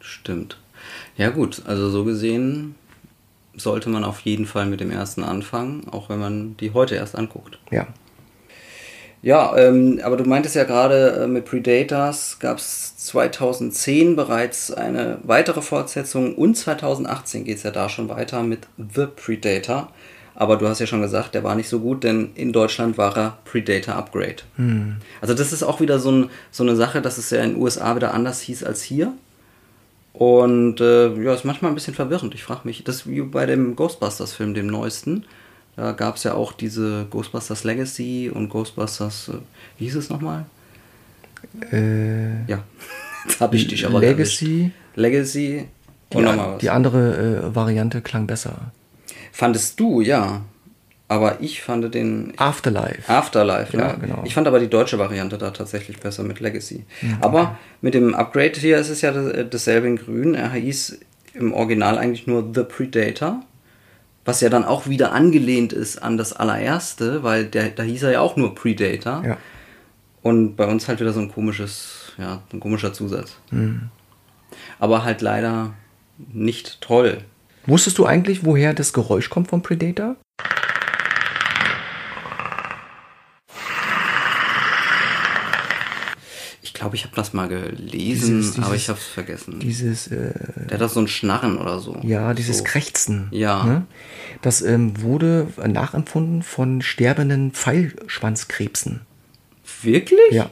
Stimmt. 0.01 0.59
Ja 1.17 1.31
gut, 1.31 1.63
also 1.67 1.89
so 1.91 2.05
gesehen 2.05 2.75
sollte 3.57 3.89
man 3.89 4.05
auf 4.05 4.21
jeden 4.21 4.47
Fall 4.47 4.67
mit 4.67 4.81
dem 4.81 4.91
ersten 4.91 5.23
anfangen, 5.23 5.89
auch 5.91 6.09
wenn 6.09 6.19
man 6.19 6.57
die 6.57 6.73
heute 6.73 6.97
erst 6.97 7.17
anguckt. 7.17 7.59
Ja. 7.71 7.87
Ja, 9.23 9.57
ähm, 9.57 10.03
aber 10.05 10.19
du 10.19 10.25
meintest 10.25 10.55
ja 10.55 10.65
gerade, 10.65 11.23
äh, 11.23 11.27
mit 11.27 11.47
Predators 11.47 12.39
gab 12.41 12.59
es 12.59 12.95
2010 12.99 14.17
bereits 14.17 14.71
eine 14.71 15.17
weitere 15.23 15.63
Fortsetzung 15.63 16.35
und 16.35 16.57
2018 16.57 17.45
geht 17.45 17.57
es 17.57 17.63
ja 17.63 17.71
da 17.71 17.89
schon 17.89 18.11
weiter 18.11 18.43
mit 18.43 18.67
The 18.77 19.07
Predator. 19.07 19.91
Aber 20.37 20.57
du 20.57 20.67
hast 20.67 20.81
ja 20.81 20.87
schon 20.87 21.01
gesagt, 21.01 21.35
der 21.35 21.45
war 21.45 21.55
nicht 21.55 21.69
so 21.69 21.79
gut, 21.81 22.03
denn 22.03 22.31
in 22.35 22.53
Deutschland 22.53 22.99
war 22.99 23.17
er 23.17 23.39
Predator 23.45 23.95
Upgrade. 23.95 24.37
Also 25.21 25.33
das 25.35 25.53
ist 25.53 25.63
auch 25.63 25.81
wieder 25.81 25.99
so, 26.01 26.11
ein, 26.11 26.31
so 26.51 26.65
eine 26.65 26.75
Sache, 26.75 27.01
dass 27.01 27.19
es 27.19 27.31
ja 27.31 27.41
in 27.43 27.53
den 27.55 27.63
USA 27.63 27.95
wieder 27.95 28.13
anders 28.15 28.41
hieß 28.41 28.65
als 28.65 28.83
hier. 28.83 29.13
Und 30.13 30.81
äh, 30.81 31.13
ja, 31.23 31.35
ist 31.35 31.45
manchmal 31.45 31.71
ein 31.71 31.75
bisschen 31.75 31.95
verwirrend. 31.95 32.35
Ich 32.35 32.43
frage 32.45 32.63
mich, 32.65 32.83
das 32.85 32.97
ist 32.97 33.09
wie 33.09 33.21
bei 33.23 33.47
dem 33.47 33.75
Ghostbusters-Film, 33.77 34.55
dem 34.55 34.67
neuesten. 34.69 35.25
Da 35.77 35.91
gab 35.93 36.17
es 36.17 36.23
ja 36.25 36.35
auch 36.35 36.53
diese 36.53 37.07
Ghostbusters 37.11 37.65
Legacy 37.65 38.31
und 38.33 38.49
Ghostbusters, 38.49 39.29
äh, 39.29 39.33
wie 39.79 39.85
hieß 39.87 39.97
es 39.97 40.11
nochmal? 40.11 40.45
Äh, 41.73 42.45
Ja, 42.49 42.63
jetzt 43.27 43.41
habe 43.41 43.57
ich 43.57 43.67
dich 43.69 43.85
aber 43.87 44.03
erwischt. 44.03 44.41
Legacy. 44.43 44.71
Legacy 44.97 45.69
Die, 46.13 46.17
und 46.17 46.25
nochmal 46.25 46.53
was. 46.55 46.59
die 46.59 46.71
andere 46.71 47.43
äh, 47.51 47.55
Variante 47.55 48.01
klang 48.01 48.27
besser. 48.27 48.73
Fandest 49.35 49.81
du, 49.81 50.01
ja. 50.01 50.43
Aber 51.09 51.41
ich 51.41 51.61
fand 51.61 51.93
den 51.93 52.33
Afterlife. 52.39 53.09
Afterlife, 53.13 53.77
Ja, 53.77 53.89
ja. 53.89 53.95
genau. 53.95 54.23
Ich 54.25 54.33
fand 54.35 54.47
aber 54.47 54.61
die 54.61 54.71
deutsche 54.71 54.97
Variante 54.99 55.37
da 55.39 55.51
tatsächlich 55.51 55.99
besser 55.99 56.23
mit 56.23 56.39
Legacy. 56.39 56.85
Aber 57.21 57.59
mit 57.83 57.95
dem 57.95 58.15
Upgrade 58.15 58.59
hier 58.59 58.79
ist 58.79 58.91
es 58.91 59.01
ja 59.03 59.11
das- 59.11 59.51
dasselbe 59.51 59.89
in 59.89 59.97
Grün. 59.97 60.35
Er 60.37 60.51
hieß 60.53 61.01
im 61.35 61.53
Original 61.53 61.99
eigentlich 61.99 62.29
nur 62.29 62.49
The 62.55 62.63
Predator. 62.63 63.43
Was 64.25 64.41
ja 64.41 64.49
dann 64.49 64.65
auch 64.65 64.87
wieder 64.87 65.13
angelehnt 65.13 65.73
ist 65.73 66.01
an 66.01 66.17
das 66.17 66.33
allererste, 66.33 67.23
weil 67.25 67.45
der, 67.45 67.71
da 67.71 67.83
hieß 67.83 68.05
er 68.05 68.13
ja 68.13 68.21
auch 68.21 68.37
nur 68.37 68.55
Predator. 68.55 69.23
Ja. 69.27 69.37
Und 70.23 70.55
bei 70.57 70.67
uns 70.67 70.87
halt 70.89 71.01
wieder 71.01 71.13
so 71.13 71.21
ein 71.21 71.31
komisches, 71.31 72.13
ja, 72.19 72.41
ein 72.53 72.61
komischer 72.61 72.93
Zusatz. 72.95 73.37
Mhm. 73.51 73.91
Aber 74.79 75.05
halt 75.05 75.21
leider 75.23 75.75
nicht 76.33 76.81
toll. 76.81 77.19
Wusstest 77.67 77.99
du 77.99 78.07
eigentlich, 78.07 78.45
woher 78.45 78.75
das 78.75 78.93
Geräusch 78.93 79.31
kommt 79.31 79.49
vom 79.49 79.63
Predator? 79.63 80.17
Ich 86.63 86.73
glaube, 86.73 86.97
ich 86.97 87.05
habe 87.05 87.15
das 87.15 87.33
mal 87.33 87.49
gelesen, 87.49 88.39
Dieses- 88.39 88.57
aber 88.59 88.67
dieses- 88.73 88.83
ich 88.83 88.89
habe 88.89 88.99
es 88.99 89.05
vergessen. 89.07 89.61
Dieses, 89.61 90.07
äh, 90.09 90.33
Der 90.69 90.75
hat 90.75 90.81
das 90.81 90.95
so 90.95 91.01
ein 91.01 91.09
Schnarren 91.09 91.59
oder 91.59 91.79
so. 91.79 91.99
ja, 92.03 92.35
dieses 92.35 92.59
so. 92.59 92.65
Krächzen. 92.65 93.29
Ja. 93.31 93.65
Ne? 93.65 93.87
Das 94.43 94.61
ähm, 94.63 95.01
wurde 95.03 95.47
nachempfunden 95.67 96.43
von 96.43 96.83
sterbenden 96.83 97.53
Pfeilschwanzkrebsen. 97.53 99.03
Wirklich? 99.83 100.31
Ja. 100.33 100.51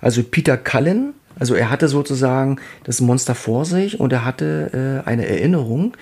Also 0.00 0.22
Peter 0.22 0.56
Cullen, 0.56 1.14
also 1.38 1.54
er 1.54 1.70
hatte 1.70 1.88
sozusagen 1.88 2.60
das 2.84 3.00
Monster 3.00 3.34
vor 3.34 3.64
sich 3.64 4.00
und 4.00 4.12
er 4.12 4.24
hatte 4.24 5.02
äh, 5.04 5.08
eine 5.08 5.26
Erinnerung, 5.26 5.96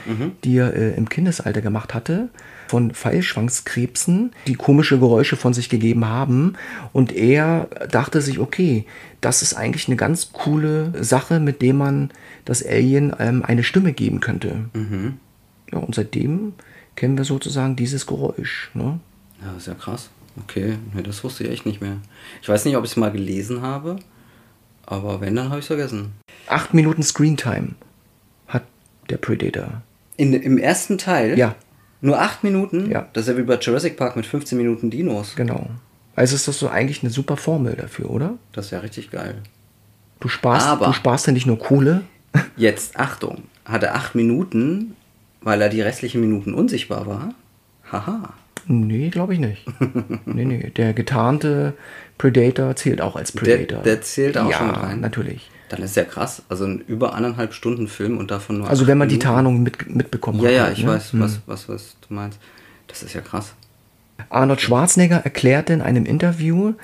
die 0.44 0.56
er 0.56 0.74
äh, 0.74 0.94
im 0.96 1.08
Kindesalter 1.08 1.60
gemacht 1.62 1.94
hatte, 1.94 2.28
von 2.68 2.92
Pfeilschwanzkrebsen, 2.92 4.32
die 4.46 4.54
komische 4.54 4.98
Geräusche 4.98 5.36
von 5.36 5.52
sich 5.52 5.68
gegeben 5.68 6.06
haben. 6.06 6.54
Und 6.92 7.12
er 7.12 7.68
dachte 7.90 8.20
sich, 8.20 8.38
okay, 8.38 8.86
das 9.20 9.42
ist 9.42 9.54
eigentlich 9.54 9.88
eine 9.88 9.96
ganz 9.96 10.32
coole 10.32 10.92
Sache, 11.02 11.38
mit 11.38 11.60
dem 11.60 11.76
man 11.76 12.10
das 12.44 12.64
Alien 12.64 13.14
ähm, 13.18 13.44
eine 13.44 13.62
Stimme 13.62 13.92
geben 13.92 14.20
könnte. 14.20 14.70
Ja, 15.70 15.78
und 15.78 15.94
seitdem 15.94 16.54
kennen 16.96 17.16
wir 17.16 17.24
sozusagen 17.24 17.76
dieses 17.76 18.06
Geräusch. 18.06 18.70
Ne? 18.74 19.00
Ja, 19.44 19.56
ist 19.56 19.66
ja 19.66 19.74
krass. 19.74 20.10
Okay, 20.46 20.78
das 21.04 21.22
wusste 21.24 21.44
ich 21.44 21.50
echt 21.50 21.66
nicht 21.66 21.80
mehr. 21.80 21.98
Ich 22.40 22.48
weiß 22.48 22.64
nicht, 22.64 22.76
ob 22.76 22.84
ich 22.84 22.92
es 22.92 22.96
mal 22.96 23.12
gelesen 23.12 23.60
habe, 23.60 23.96
aber 24.92 25.20
wenn, 25.20 25.34
dann 25.36 25.48
habe 25.48 25.58
ich 25.58 25.64
es 25.64 25.68
vergessen. 25.68 26.12
Acht 26.48 26.74
Minuten 26.74 27.02
Screentime 27.02 27.70
hat 28.48 28.62
der 29.10 29.16
Predator. 29.18 29.82
In, 30.16 30.32
Im 30.34 30.58
ersten 30.58 30.98
Teil? 30.98 31.38
Ja. 31.38 31.54
Nur 32.00 32.20
acht 32.20 32.42
Minuten? 32.44 32.90
Ja. 32.90 33.08
Das 33.12 33.26
ist 33.26 33.32
ja 33.32 33.38
wie 33.38 33.42
bei 33.46 33.56
Jurassic 33.58 33.96
Park 33.96 34.16
mit 34.16 34.26
15 34.26 34.58
Minuten 34.58 34.90
Dinos. 34.90 35.34
Genau. 35.36 35.70
Also 36.16 36.34
ist 36.34 36.46
das 36.48 36.58
so 36.58 36.68
eigentlich 36.68 37.02
eine 37.02 37.10
super 37.10 37.36
Formel 37.36 37.74
dafür, 37.74 38.10
oder? 38.10 38.34
Das 38.52 38.66
ist 38.66 38.70
ja 38.72 38.80
richtig 38.80 39.10
geil. 39.10 39.36
Du 40.20 40.28
sparst, 40.28 40.66
Aber- 40.66 40.86
du 40.86 40.92
sparst 40.92 41.26
ja 41.26 41.32
nicht 41.32 41.46
nur 41.46 41.58
Kohle. 41.58 42.02
Jetzt, 42.56 42.98
Achtung, 42.98 43.44
hat 43.64 43.82
er 43.82 43.94
acht 43.94 44.14
Minuten, 44.14 44.94
weil 45.40 45.60
er 45.62 45.68
die 45.68 45.80
restlichen 45.80 46.20
Minuten 46.20 46.54
unsichtbar 46.54 47.06
war? 47.06 47.34
Haha. 47.90 48.34
Nee, 48.66 49.08
glaube 49.10 49.34
ich 49.34 49.40
nicht. 49.40 49.66
nee, 50.24 50.44
nee. 50.44 50.70
Der 50.76 50.92
getarnte 50.92 51.74
Predator 52.22 52.76
zählt 52.76 53.00
auch 53.00 53.16
als 53.16 53.32
Der, 53.32 53.40
Predator. 53.40 53.82
der 53.82 54.00
zählt 54.00 54.38
auch 54.38 54.48
ja, 54.48 54.56
schon 54.58 54.70
rein. 54.70 55.00
natürlich. 55.00 55.50
Dann 55.70 55.82
ist 55.82 55.96
ja 55.96 56.04
krass. 56.04 56.42
Also 56.48 56.66
ein 56.66 56.78
über 56.86 57.14
anderthalb 57.14 57.52
Stunden 57.52 57.88
Film 57.88 58.16
und 58.16 58.30
davon 58.30 58.58
nur. 58.58 58.70
Also 58.70 58.86
wenn 58.86 58.96
man 58.96 59.08
die 59.08 59.14
Minuten. 59.16 59.28
Tarnung 59.34 59.62
mit, 59.64 59.92
mitbekommen 59.92 60.38
Ja, 60.40 60.48
hat. 60.48 60.54
ja, 60.54 60.62
halt, 60.66 60.78
ich 60.78 60.84
ne? 60.84 60.90
weiß, 60.90 61.10
was, 61.18 61.40
was, 61.46 61.68
was 61.68 61.96
du 62.06 62.14
meinst. 62.14 62.38
Das 62.86 63.02
ist 63.02 63.12
ja 63.14 63.22
krass. 63.22 63.54
Arnold 64.30 64.60
Schwarzenegger 64.60 65.16
erklärte 65.24 65.72
in 65.72 65.82
einem 65.82 66.04
Interview, 66.06 66.74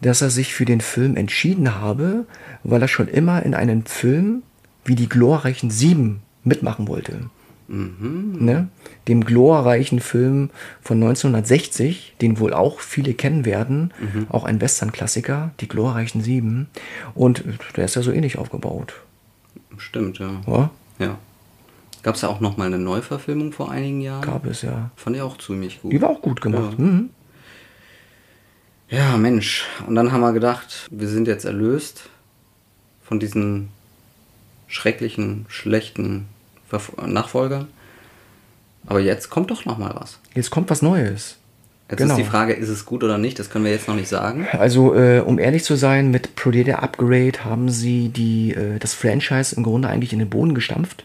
dass 0.00 0.22
er 0.22 0.30
sich 0.30 0.54
für 0.54 0.64
den 0.64 0.80
Film 0.80 1.16
entschieden 1.16 1.74
habe, 1.74 2.24
weil 2.62 2.80
er 2.80 2.86
schon 2.88 3.08
immer 3.08 3.42
in 3.42 3.54
einem 3.56 3.84
Film 3.86 4.44
wie 4.84 4.94
die 4.94 5.08
glorreichen 5.08 5.70
Sieben 5.70 6.22
mitmachen 6.44 6.86
wollte. 6.86 7.30
Ne? 7.66 8.68
Dem 9.08 9.24
glorreichen 9.24 10.00
Film 10.00 10.50
von 10.82 11.02
1960, 11.02 12.14
den 12.20 12.38
wohl 12.38 12.52
auch 12.52 12.80
viele 12.80 13.14
kennen 13.14 13.44
werden, 13.44 13.92
auch 14.28 14.44
ein 14.44 14.60
Western-Klassiker, 14.60 15.52
die 15.60 15.68
glorreichen 15.68 16.20
Sieben. 16.20 16.68
Und 17.14 17.44
der 17.76 17.86
ist 17.86 17.96
ja 17.96 18.02
so 18.02 18.12
ähnlich 18.12 18.38
aufgebaut. 18.38 18.94
Stimmt, 19.78 20.18
ja. 20.18 20.42
Ja, 20.46 20.70
ja. 20.98 21.18
Gab 22.02 22.16
es 22.16 22.20
ja 22.20 22.28
auch 22.28 22.40
noch 22.40 22.58
mal 22.58 22.66
eine 22.66 22.78
Neuverfilmung 22.78 23.52
vor 23.52 23.70
einigen 23.70 24.02
Jahren? 24.02 24.20
gab 24.20 24.44
es 24.44 24.60
ja. 24.60 24.90
Fand 24.94 25.16
ich 25.16 25.22
auch 25.22 25.38
ziemlich 25.38 25.80
gut. 25.80 25.90
Die 25.90 26.02
war 26.02 26.10
auch 26.10 26.20
gut 26.20 26.42
gemacht. 26.42 26.74
Ja. 26.78 26.84
Mhm. 26.84 27.10
Ja, 28.90 29.16
Mensch. 29.16 29.64
Und 29.86 29.94
dann 29.94 30.12
haben 30.12 30.20
wir 30.20 30.32
gedacht, 30.34 30.86
wir 30.90 31.08
sind 31.08 31.26
jetzt 31.26 31.46
erlöst 31.46 32.10
von 33.02 33.18
diesen 33.18 33.70
schrecklichen, 34.66 35.46
schlechten 35.48 36.26
Nachfolgern. 37.06 37.68
Aber 38.86 39.00
jetzt 39.00 39.30
kommt 39.30 39.50
doch 39.50 39.64
noch 39.64 39.78
mal 39.78 39.94
was. 39.98 40.18
Jetzt 40.34 40.50
kommt 40.50 40.70
was 40.70 40.82
Neues. 40.82 41.36
Jetzt 41.90 41.98
Genau. 41.98 42.14
ist 42.14 42.18
die 42.18 42.24
Frage, 42.24 42.54
ist 42.54 42.70
es 42.70 42.86
gut 42.86 43.04
oder 43.04 43.18
nicht? 43.18 43.38
Das 43.38 43.50
können 43.50 43.66
wir 43.66 43.70
jetzt 43.72 43.88
noch 43.88 43.94
nicht 43.94 44.08
sagen. 44.08 44.46
Also, 44.52 44.94
äh, 44.94 45.20
um 45.20 45.38
ehrlich 45.38 45.64
zu 45.64 45.74
sein, 45.76 46.10
mit 46.10 46.34
Predator 46.34 46.82
Upgrade 46.82 47.44
haben 47.44 47.68
sie 47.68 48.08
die, 48.08 48.52
äh, 48.54 48.78
das 48.78 48.94
Franchise 48.94 49.54
im 49.54 49.62
Grunde 49.62 49.88
eigentlich 49.88 50.12
in 50.14 50.18
den 50.18 50.30
Boden 50.30 50.54
gestampft. 50.54 51.04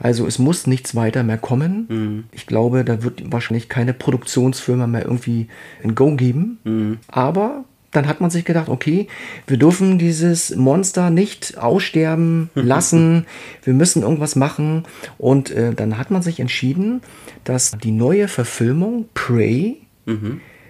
Also, 0.00 0.26
es 0.26 0.40
muss 0.40 0.66
nichts 0.66 0.96
weiter 0.96 1.22
mehr 1.22 1.38
kommen. 1.38 2.24
Ich 2.32 2.46
glaube, 2.48 2.84
da 2.84 3.04
wird 3.04 3.30
wahrscheinlich 3.32 3.68
keine 3.68 3.94
Produktionsfirma 3.94 4.88
mehr 4.88 5.02
irgendwie 5.04 5.46
ein 5.84 5.94
Go 5.94 6.14
geben. 6.16 6.98
Aber 7.08 7.64
dann 7.90 8.06
hat 8.06 8.20
man 8.20 8.30
sich 8.30 8.44
gedacht, 8.44 8.68
okay, 8.68 9.08
wir 9.46 9.56
dürfen 9.56 9.98
dieses 9.98 10.54
Monster 10.54 11.08
nicht 11.10 11.56
aussterben 11.58 12.50
lassen. 12.54 13.24
wir 13.64 13.72
müssen 13.74 14.02
irgendwas 14.02 14.36
machen. 14.36 14.84
Und 15.16 15.50
äh, 15.50 15.72
dann 15.74 15.96
hat 15.98 16.10
man 16.10 16.20
sich 16.22 16.38
entschieden, 16.40 17.00
dass 17.44 17.72
die 17.82 17.92
neue 17.92 18.28
Verfilmung 18.28 19.06
Prey 19.14 19.78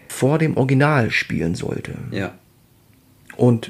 vor 0.09 0.39
dem 0.39 0.57
Original 0.57 1.11
spielen 1.13 1.55
sollte. 1.55 1.93
Ja. 2.11 2.33
Und 3.37 3.69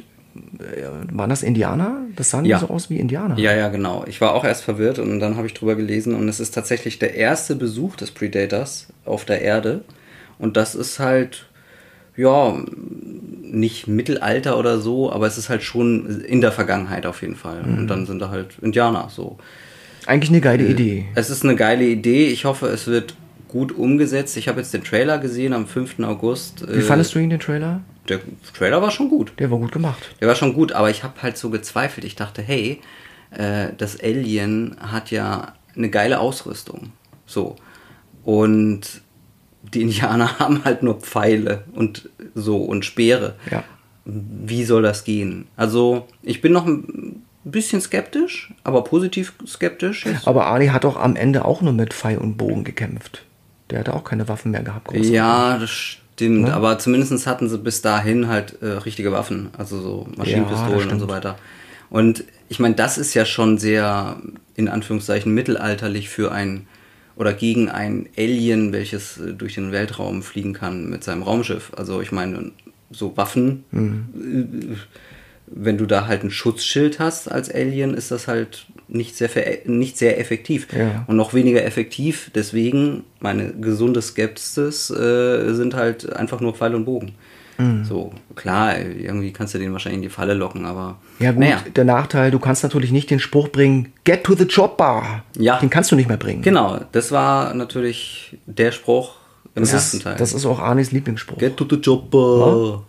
äh, 0.58 0.82
waren 1.12 1.28
das 1.28 1.42
Indianer? 1.42 2.02
Das 2.16 2.30
sahen 2.30 2.44
Ja. 2.46 2.58
so 2.58 2.68
aus 2.68 2.88
wie 2.88 2.98
Indianer. 2.98 3.38
Ja, 3.38 3.54
ja, 3.54 3.68
genau. 3.68 4.04
Ich 4.06 4.20
war 4.22 4.34
auch 4.34 4.44
erst 4.44 4.62
verwirrt 4.64 4.98
und 4.98 5.20
dann 5.20 5.36
habe 5.36 5.46
ich 5.46 5.52
drüber 5.54 5.74
gelesen 5.74 6.14
und 6.14 6.26
es 6.28 6.40
ist 6.40 6.52
tatsächlich 6.54 6.98
der 6.98 7.14
erste 7.14 7.54
Besuch 7.56 7.96
des 7.96 8.10
Predators 8.12 8.88
auf 9.04 9.24
der 9.26 9.42
Erde. 9.42 9.84
Und 10.38 10.56
das 10.56 10.74
ist 10.74 10.98
halt, 11.00 11.46
ja, 12.16 12.56
nicht 13.50 13.86
Mittelalter 13.86 14.58
oder 14.58 14.78
so, 14.78 15.12
aber 15.12 15.26
es 15.26 15.38
ist 15.38 15.48
halt 15.48 15.62
schon 15.62 16.20
in 16.22 16.40
der 16.40 16.52
Vergangenheit 16.52 17.06
auf 17.06 17.22
jeden 17.22 17.36
Fall. 17.36 17.62
Und 17.62 17.88
dann 17.88 18.06
sind 18.06 18.20
da 18.20 18.30
halt 18.30 18.58
Indianer 18.60 19.08
so. 19.10 19.38
Eigentlich 20.06 20.30
eine 20.30 20.40
geile 20.40 20.66
Idee. 20.66 21.06
Es 21.14 21.30
ist 21.30 21.44
eine 21.44 21.56
geile 21.56 21.84
Idee. 21.84 22.28
Ich 22.28 22.44
hoffe, 22.44 22.68
es 22.68 22.86
wird 22.86 23.14
gut 23.48 23.72
umgesetzt. 23.72 24.36
Ich 24.36 24.48
habe 24.48 24.60
jetzt 24.60 24.72
den 24.72 24.84
Trailer 24.84 25.18
gesehen 25.18 25.52
am 25.52 25.66
5. 25.66 26.00
August. 26.00 26.64
Wie 26.68 26.80
fandest 26.80 27.14
du 27.14 27.18
ihn, 27.18 27.30
den 27.30 27.40
Trailer? 27.40 27.82
Der 28.08 28.20
Trailer 28.56 28.80
war 28.80 28.90
schon 28.90 29.08
gut. 29.08 29.32
Der 29.38 29.50
war 29.50 29.58
gut 29.58 29.72
gemacht. 29.72 30.14
Der 30.20 30.28
war 30.28 30.34
schon 30.34 30.54
gut, 30.54 30.72
aber 30.72 30.90
ich 30.90 31.02
habe 31.02 31.20
halt 31.22 31.36
so 31.36 31.50
gezweifelt. 31.50 32.06
Ich 32.06 32.16
dachte, 32.16 32.42
hey, 32.42 32.80
äh, 33.30 33.68
das 33.76 34.00
Alien 34.00 34.76
hat 34.80 35.10
ja 35.10 35.54
eine 35.76 35.90
geile 35.90 36.20
Ausrüstung. 36.20 36.92
So. 37.26 37.56
Und 38.24 39.02
die 39.74 39.82
Indianer 39.82 40.38
haben 40.38 40.64
halt 40.64 40.82
nur 40.82 41.00
Pfeile 41.00 41.64
und 41.72 42.08
so 42.34 42.58
und 42.58 42.84
Speere. 42.84 43.34
Ja. 43.50 43.64
Wie 44.04 44.64
soll 44.64 44.82
das 44.82 45.04
gehen? 45.04 45.46
Also, 45.56 46.06
ich 46.22 46.40
bin 46.40 46.52
noch 46.52 46.66
ein 46.66 47.22
bisschen 47.44 47.80
skeptisch, 47.80 48.52
aber 48.64 48.84
positiv 48.84 49.34
skeptisch. 49.46 50.06
Jetzt. 50.06 50.26
Aber 50.26 50.46
Ali 50.46 50.68
hat 50.68 50.84
doch 50.84 50.96
am 50.96 51.16
Ende 51.16 51.44
auch 51.44 51.60
nur 51.60 51.72
mit 51.72 51.92
Pfeil 51.92 52.18
und 52.18 52.36
Bogen 52.36 52.64
gekämpft. 52.64 53.24
Der 53.70 53.80
hatte 53.80 53.94
auch 53.94 54.04
keine 54.04 54.28
Waffen 54.28 54.50
mehr 54.50 54.62
gehabt. 54.62 54.94
Ja, 54.94 55.58
das 55.58 55.70
stimmt. 55.70 56.42
Ne? 56.42 56.54
Aber 56.54 56.78
zumindest 56.78 57.26
hatten 57.26 57.48
sie 57.48 57.58
bis 57.58 57.82
dahin 57.82 58.28
halt 58.28 58.62
äh, 58.62 58.66
richtige 58.66 59.12
Waffen, 59.12 59.50
also 59.56 59.80
so 59.80 60.08
Maschinenpistolen 60.16 60.84
das 60.84 60.92
und 60.92 61.00
so 61.00 61.08
weiter. 61.08 61.36
Und 61.90 62.24
ich 62.48 62.58
meine, 62.58 62.74
das 62.74 62.98
ist 62.98 63.14
ja 63.14 63.24
schon 63.24 63.58
sehr, 63.58 64.16
in 64.54 64.68
Anführungszeichen, 64.68 65.32
mittelalterlich 65.32 66.08
für 66.08 66.32
ein 66.32 66.66
oder 67.18 67.32
gegen 67.34 67.68
ein 67.68 68.08
Alien, 68.16 68.72
welches 68.72 69.18
äh, 69.18 69.32
durch 69.34 69.54
den 69.56 69.72
Weltraum 69.72 70.22
fliegen 70.22 70.52
kann 70.54 70.88
mit 70.88 71.04
seinem 71.04 71.22
Raumschiff. 71.22 71.72
Also 71.76 72.00
ich 72.00 72.12
meine, 72.12 72.52
so 72.90 73.16
Waffen, 73.16 73.64
Mhm. 73.70 74.06
äh, 74.72 74.76
wenn 75.50 75.78
du 75.78 75.86
da 75.86 76.06
halt 76.06 76.24
ein 76.24 76.30
Schutzschild 76.30 76.98
hast 76.98 77.30
als 77.30 77.50
Alien, 77.50 77.94
ist 77.94 78.10
das 78.10 78.28
halt 78.28 78.66
nicht 78.86 79.16
sehr, 79.16 79.30
nicht 79.64 79.96
sehr 79.96 80.20
effektiv. 80.20 80.68
Ja. 80.76 81.04
Und 81.08 81.16
noch 81.16 81.32
weniger 81.34 81.64
effektiv. 81.64 82.30
Deswegen, 82.34 83.04
meine 83.20 83.54
gesunde 83.54 84.02
Skepsis 84.02 84.90
äh, 84.90 85.54
sind 85.54 85.74
halt 85.74 86.12
einfach 86.12 86.40
nur 86.40 86.54
Pfeil 86.54 86.74
und 86.74 86.84
Bogen. 86.84 87.12
Mhm. 87.58 87.84
So, 87.84 88.12
klar, 88.36 88.78
irgendwie 88.78 89.32
kannst 89.32 89.52
du 89.54 89.58
den 89.58 89.72
wahrscheinlich 89.72 89.96
in 89.98 90.02
die 90.02 90.08
Falle 90.08 90.34
locken, 90.34 90.64
aber. 90.64 90.98
Ja 91.18 91.32
gut, 91.32 91.40
Naja, 91.40 91.60
der 91.74 91.84
Nachteil, 91.84 92.30
du 92.30 92.38
kannst 92.38 92.62
natürlich 92.62 92.92
nicht 92.92 93.10
den 93.10 93.18
Spruch 93.20 93.48
bringen, 93.48 93.92
get 94.04 94.22
to 94.24 94.34
the 94.34 94.46
chopper. 94.46 95.24
Ja. 95.36 95.58
Den 95.58 95.68
kannst 95.68 95.90
du 95.90 95.96
nicht 95.96 96.08
mehr 96.08 96.16
bringen. 96.18 96.42
genau, 96.42 96.78
das 96.92 97.10
war 97.12 97.52
natürlich 97.54 98.38
der 98.46 98.70
Spruch 98.72 99.16
im 99.54 99.62
Das 99.62 99.72
ersten 99.72 99.96
ist, 99.96 100.02
Teil. 100.04 100.16
das 100.16 100.32
ist 100.32 100.46
auch 100.46 100.60
Arnis 100.60 100.92
Lieblingsspruch. 100.92 101.38
Get 101.38 101.56
to 101.56 101.66
the 101.68 101.80
chopper. 101.80 102.82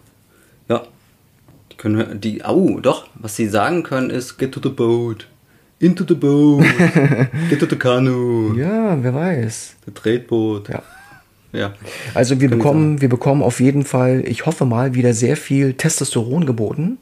ja. 0.69 0.83
Die 1.71 1.77
können, 1.77 2.21
die, 2.21 2.43
au, 2.45 2.79
doch, 2.79 3.07
was 3.15 3.35
sie 3.35 3.47
sagen 3.47 3.81
können 3.83 4.09
ist, 4.11 4.37
Get 4.37 4.51
to 4.51 4.59
the 4.61 4.69
boat. 4.69 5.25
Into 5.79 6.03
the 6.07 6.13
boat. 6.13 6.63
Get 7.49 7.59
to 7.59 7.65
the 7.67 7.77
canoe. 7.77 8.53
Ja, 8.59 9.01
wer 9.01 9.13
weiß. 9.15 9.77
Der 9.87 9.93
Tretboot. 9.93 10.67
Ja. 10.69 10.83
Ja. 11.51 11.73
Also 12.13 12.39
wir 12.41 12.49
Kann 12.49 12.57
bekommen, 12.57 13.01
wir 13.01 13.09
bekommen 13.09 13.41
auf 13.43 13.59
jeden 13.59 13.83
Fall, 13.85 14.23
ich 14.25 14.45
hoffe 14.45 14.65
mal, 14.65 14.93
wieder 14.93 15.13
sehr 15.13 15.37
viel 15.37 15.73
Testosteron 15.73 16.45
geboten 16.45 16.97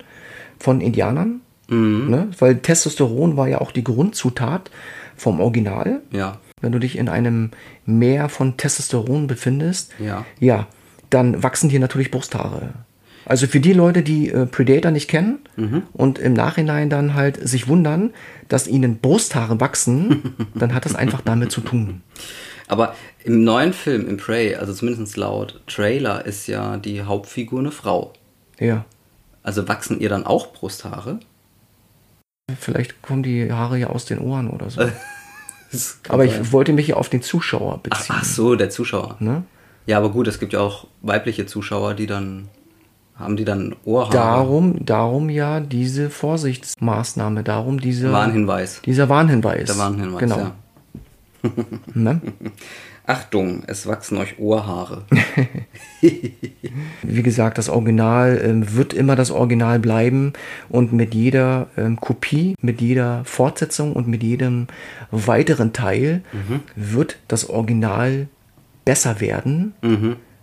von 0.59 0.81
Indianern. 0.81 1.41
Mhm. 1.69 2.09
Ne? 2.09 2.27
Weil 2.39 2.57
Testosteron 2.57 3.35
war 3.37 3.47
ja 3.47 3.59
auch 3.59 3.71
die 3.71 3.83
Grundzutat 3.83 4.71
vom 5.15 5.39
Original. 5.41 6.01
Ja. 6.11 6.39
Wenn 6.61 6.71
du 6.71 6.79
dich 6.79 6.97
in 6.97 7.09
einem 7.09 7.51
Meer 7.85 8.29
von 8.29 8.57
Testosteron 8.57 9.27
befindest, 9.27 9.91
Ja. 9.99 10.25
ja, 10.39 10.67
dann 11.09 11.43
wachsen 11.43 11.69
dir 11.69 11.79
natürlich 11.79 12.09
Brusthaare. 12.11 12.69
Also 13.25 13.45
für 13.47 13.59
die 13.59 13.73
Leute, 13.73 14.03
die 14.03 14.29
äh, 14.29 14.45
Predator 14.45 14.91
nicht 14.91 15.09
kennen 15.09 15.39
Mhm. 15.57 15.83
und 15.91 16.17
im 16.19 16.31
Nachhinein 16.33 16.89
dann 16.89 17.13
halt 17.13 17.45
sich 17.47 17.67
wundern, 17.67 18.11
dass 18.47 18.67
ihnen 18.67 18.99
Brusthaare 18.99 19.59
wachsen, 19.59 20.33
dann 20.55 20.73
hat 20.73 20.85
das 20.85 20.95
einfach 20.95 21.19
damit 21.21 21.51
zu 21.51 21.59
tun. 21.61 22.01
Aber 22.67 22.93
im 23.23 23.43
neuen 23.43 23.73
Film, 23.73 24.07
im 24.09 24.17
Prey, 24.17 24.55
also 24.55 24.73
zumindest 24.73 25.15
laut 25.17 25.61
Trailer, 25.67 26.25
ist 26.25 26.47
ja 26.47 26.77
die 26.77 27.01
Hauptfigur 27.03 27.59
eine 27.59 27.71
Frau. 27.71 28.13
Ja. 28.59 28.85
Also 29.43 29.67
wachsen 29.67 29.99
ihr 30.01 30.09
dann 30.09 30.25
auch 30.25 30.51
Brusthaare? 30.51 31.19
Vielleicht 32.59 33.01
kommen 33.01 33.23
die 33.23 33.51
Haare 33.51 33.77
ja 33.77 33.87
aus 33.87 34.05
den 34.05 34.19
Ohren 34.19 34.49
oder 34.49 34.69
so. 34.69 34.81
Aber 36.09 36.27
sein. 36.27 36.41
ich 36.41 36.51
wollte 36.51 36.71
mich 36.73 36.87
ja 36.87 36.95
auf 36.95 37.09
den 37.09 37.21
Zuschauer 37.21 37.75
Ach, 37.75 37.81
beziehen. 37.83 38.15
ach 38.19 38.23
so, 38.23 38.55
der 38.55 38.69
Zuschauer. 38.69 39.17
Ne? 39.19 39.43
Ja, 39.85 39.97
aber 39.97 40.09
gut, 40.09 40.27
es 40.27 40.39
gibt 40.39 40.53
ja 40.53 40.59
auch 40.61 40.87
weibliche 41.01 41.45
Zuschauer, 41.45 41.93
die 41.93 42.07
dann 42.07 42.47
haben 43.15 43.35
die 43.35 43.45
dann 43.45 43.75
Ohrhaare. 43.83 44.13
Darum, 44.13 44.85
darum 44.85 45.29
ja 45.29 45.59
diese 45.59 46.09
Vorsichtsmaßnahme, 46.09 47.43
darum 47.43 47.79
diese, 47.81 48.11
Warnhinweis. 48.11 48.81
dieser 48.85 49.09
Warnhinweis. 49.09 49.65
Der 49.65 49.77
Warnhinweis, 49.77 50.19
Genau. 50.19 50.37
ja. 50.37 50.51
Ne? 51.93 52.21
Achtung, 53.05 53.63
es 53.67 53.87
wachsen 53.87 54.17
euch 54.17 54.37
Ohrhaare. 54.37 55.05
Wie 57.03 57.23
gesagt, 57.23 57.57
das 57.57 57.69
Original 57.69 58.41
ähm, 58.43 58.75
wird 58.75 58.93
immer 58.93 59.15
das 59.15 59.31
Original 59.31 59.79
bleiben 59.79 60.33
und 60.67 60.91
mit 60.91 61.13
jeder 61.13 61.67
ähm, 61.77 61.99
Kopie, 62.01 62.55
mit 62.61 62.81
jeder 62.81 63.23
Fortsetzung 63.23 63.93
und 63.93 64.07
mit 64.07 64.23
jedem 64.23 64.67
weiteren 65.11 65.71
Teil 65.73 66.21
Mhm. 66.33 66.59
wird 66.75 67.17
das 67.27 67.49
Original 67.49 68.27
besser 68.85 69.19
werden, 69.21 69.73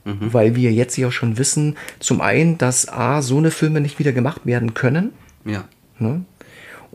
weil 0.05 0.55
wir 0.57 0.72
jetzt 0.72 0.96
ja 0.96 1.11
schon 1.11 1.38
wissen, 1.38 1.76
zum 1.98 2.20
einen, 2.20 2.59
dass 2.59 2.88
A, 2.88 3.22
so 3.22 3.38
eine 3.38 3.50
Filme 3.50 3.80
nicht 3.80 3.98
wieder 3.98 4.12
gemacht 4.12 4.42
werden 4.44 4.74
können. 4.74 5.12
Ja. 5.44 5.64
Ne? 5.98 6.24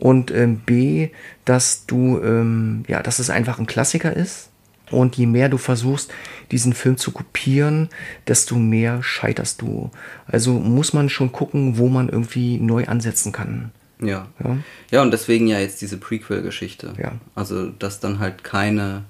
Und 0.00 0.30
ähm, 0.30 0.60
B, 0.64 1.10
dass 1.44 1.84
du, 1.84 2.18
ähm, 2.22 2.84
ja, 2.88 3.02
dass 3.02 3.18
es 3.18 3.28
einfach 3.28 3.58
ein 3.58 3.66
Klassiker 3.66 4.16
ist. 4.16 4.48
Und 4.90 5.16
je 5.16 5.26
mehr 5.26 5.50
du 5.50 5.58
versuchst, 5.58 6.10
diesen 6.50 6.72
Film 6.72 6.96
zu 6.96 7.12
kopieren, 7.12 7.90
desto 8.26 8.56
mehr 8.56 9.02
scheiterst 9.02 9.60
du. 9.60 9.90
Also 10.26 10.54
muss 10.54 10.94
man 10.94 11.10
schon 11.10 11.32
gucken, 11.32 11.76
wo 11.76 11.88
man 11.88 12.08
irgendwie 12.08 12.58
neu 12.58 12.86
ansetzen 12.86 13.30
kann. 13.30 13.72
Ja. 14.00 14.26
Ja. 14.42 14.56
Ja, 14.90 15.02
und 15.02 15.10
deswegen 15.10 15.46
ja 15.46 15.58
jetzt 15.60 15.82
diese 15.82 15.98
Prequel-Geschichte. 15.98 16.94
Ja. 16.98 17.12
Also, 17.34 17.68
dass 17.68 18.00
dann 18.00 18.18
halt 18.20 18.42
keine, 18.42 19.04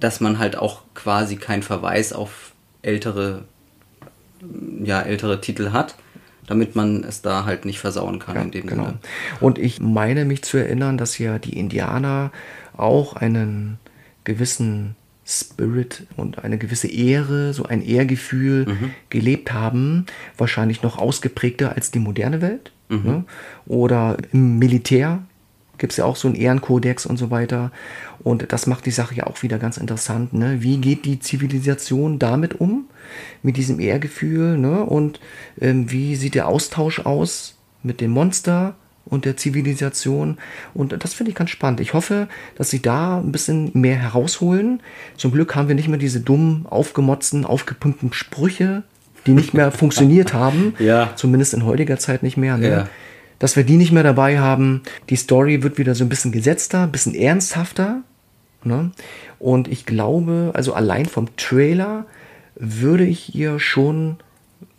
dass 0.00 0.20
man 0.20 0.40
halt 0.40 0.56
auch 0.58 0.82
quasi 0.94 1.36
keinen 1.36 1.62
Verweis 1.62 2.12
auf 2.12 2.52
ältere, 2.82 3.44
ja, 4.82 5.00
ältere 5.00 5.40
Titel 5.40 5.70
hat, 5.70 5.94
damit 6.46 6.76
man 6.76 7.04
es 7.04 7.22
da 7.22 7.44
halt 7.44 7.64
nicht 7.64 7.78
versauen 7.78 8.18
kann 8.18 8.36
in 8.36 8.50
dem 8.50 8.66
genau. 8.66 8.84
Sinne. 8.86 8.98
Und 9.40 9.58
ich 9.58 9.80
meine 9.80 10.24
mich 10.24 10.42
zu 10.42 10.56
erinnern, 10.56 10.98
dass 10.98 11.18
ja 11.18 11.38
die 11.38 11.58
Indianer 11.58 12.30
auch 12.76 13.14
einen 13.16 13.78
gewissen 14.24 14.96
Spirit 15.24 16.06
und 16.16 16.44
eine 16.44 16.56
gewisse 16.56 16.86
Ehre, 16.88 17.52
so 17.52 17.64
ein 17.64 17.82
Ehrgefühl 17.82 18.66
Mhm. 18.66 18.90
gelebt 19.10 19.52
haben, 19.52 20.06
wahrscheinlich 20.38 20.82
noch 20.82 20.98
ausgeprägter 20.98 21.74
als 21.74 21.90
die 21.90 21.98
moderne 21.98 22.40
Welt. 22.40 22.70
Mhm. 22.88 23.02
Ne? 23.02 23.24
Oder 23.66 24.16
im 24.32 24.58
Militär 24.58 25.24
gibt 25.78 25.92
es 25.92 25.96
ja 25.98 26.04
auch 26.04 26.16
so 26.16 26.28
einen 26.28 26.36
Ehrenkodex 26.36 27.06
und 27.06 27.16
so 27.16 27.30
weiter. 27.30 27.70
Und 28.22 28.52
das 28.52 28.66
macht 28.66 28.86
die 28.86 28.90
Sache 28.90 29.14
ja 29.14 29.26
auch 29.26 29.42
wieder 29.42 29.58
ganz 29.58 29.76
interessant. 29.76 30.32
Ne? 30.32 30.62
Wie 30.62 30.78
geht 30.78 31.04
die 31.04 31.20
Zivilisation 31.20 32.18
damit 32.18 32.60
um? 32.60 32.86
Mit 33.42 33.56
diesem 33.56 33.78
Ehrgefühl? 33.78 34.58
Ne? 34.58 34.84
Und 34.84 35.20
ähm, 35.60 35.90
wie 35.90 36.16
sieht 36.16 36.34
der 36.34 36.48
Austausch 36.48 37.00
aus 37.00 37.56
mit 37.82 38.00
dem 38.00 38.10
Monster 38.10 38.74
und 39.04 39.24
der 39.24 39.36
Zivilisation? 39.36 40.38
Und 40.74 41.04
das 41.04 41.14
finde 41.14 41.30
ich 41.30 41.36
ganz 41.36 41.50
spannend. 41.50 41.80
Ich 41.80 41.94
hoffe, 41.94 42.28
dass 42.56 42.70
sie 42.70 42.82
da 42.82 43.18
ein 43.18 43.32
bisschen 43.32 43.70
mehr 43.74 43.96
herausholen. 43.96 44.80
Zum 45.16 45.30
Glück 45.30 45.54
haben 45.54 45.68
wir 45.68 45.74
nicht 45.74 45.88
mehr 45.88 45.98
diese 45.98 46.20
dummen, 46.20 46.66
aufgemotzten, 46.66 47.44
aufgepumpten 47.44 48.12
Sprüche, 48.12 48.82
die 49.26 49.32
nicht 49.32 49.54
mehr 49.54 49.70
funktioniert 49.72 50.34
haben. 50.34 50.74
Ja. 50.78 51.12
Zumindest 51.16 51.54
in 51.54 51.64
heutiger 51.64 51.98
Zeit 51.98 52.22
nicht 52.22 52.36
mehr. 52.36 52.56
Ne? 52.56 52.68
Ja. 52.68 52.88
Dass 53.38 53.56
wir 53.56 53.64
die 53.64 53.76
nicht 53.76 53.92
mehr 53.92 54.02
dabei 54.02 54.38
haben. 54.38 54.82
Die 55.10 55.16
Story 55.16 55.62
wird 55.62 55.78
wieder 55.78 55.94
so 55.94 56.04
ein 56.04 56.08
bisschen 56.08 56.32
gesetzter, 56.32 56.84
ein 56.84 56.92
bisschen 56.92 57.14
ernsthafter. 57.14 58.02
Ne? 58.64 58.90
Und 59.38 59.68
ich 59.68 59.86
glaube, 59.86 60.52
also 60.54 60.72
allein 60.74 61.06
vom 61.06 61.36
Trailer 61.36 62.06
würde 62.54 63.04
ich 63.04 63.20
hier 63.20 63.60
schon 63.60 64.16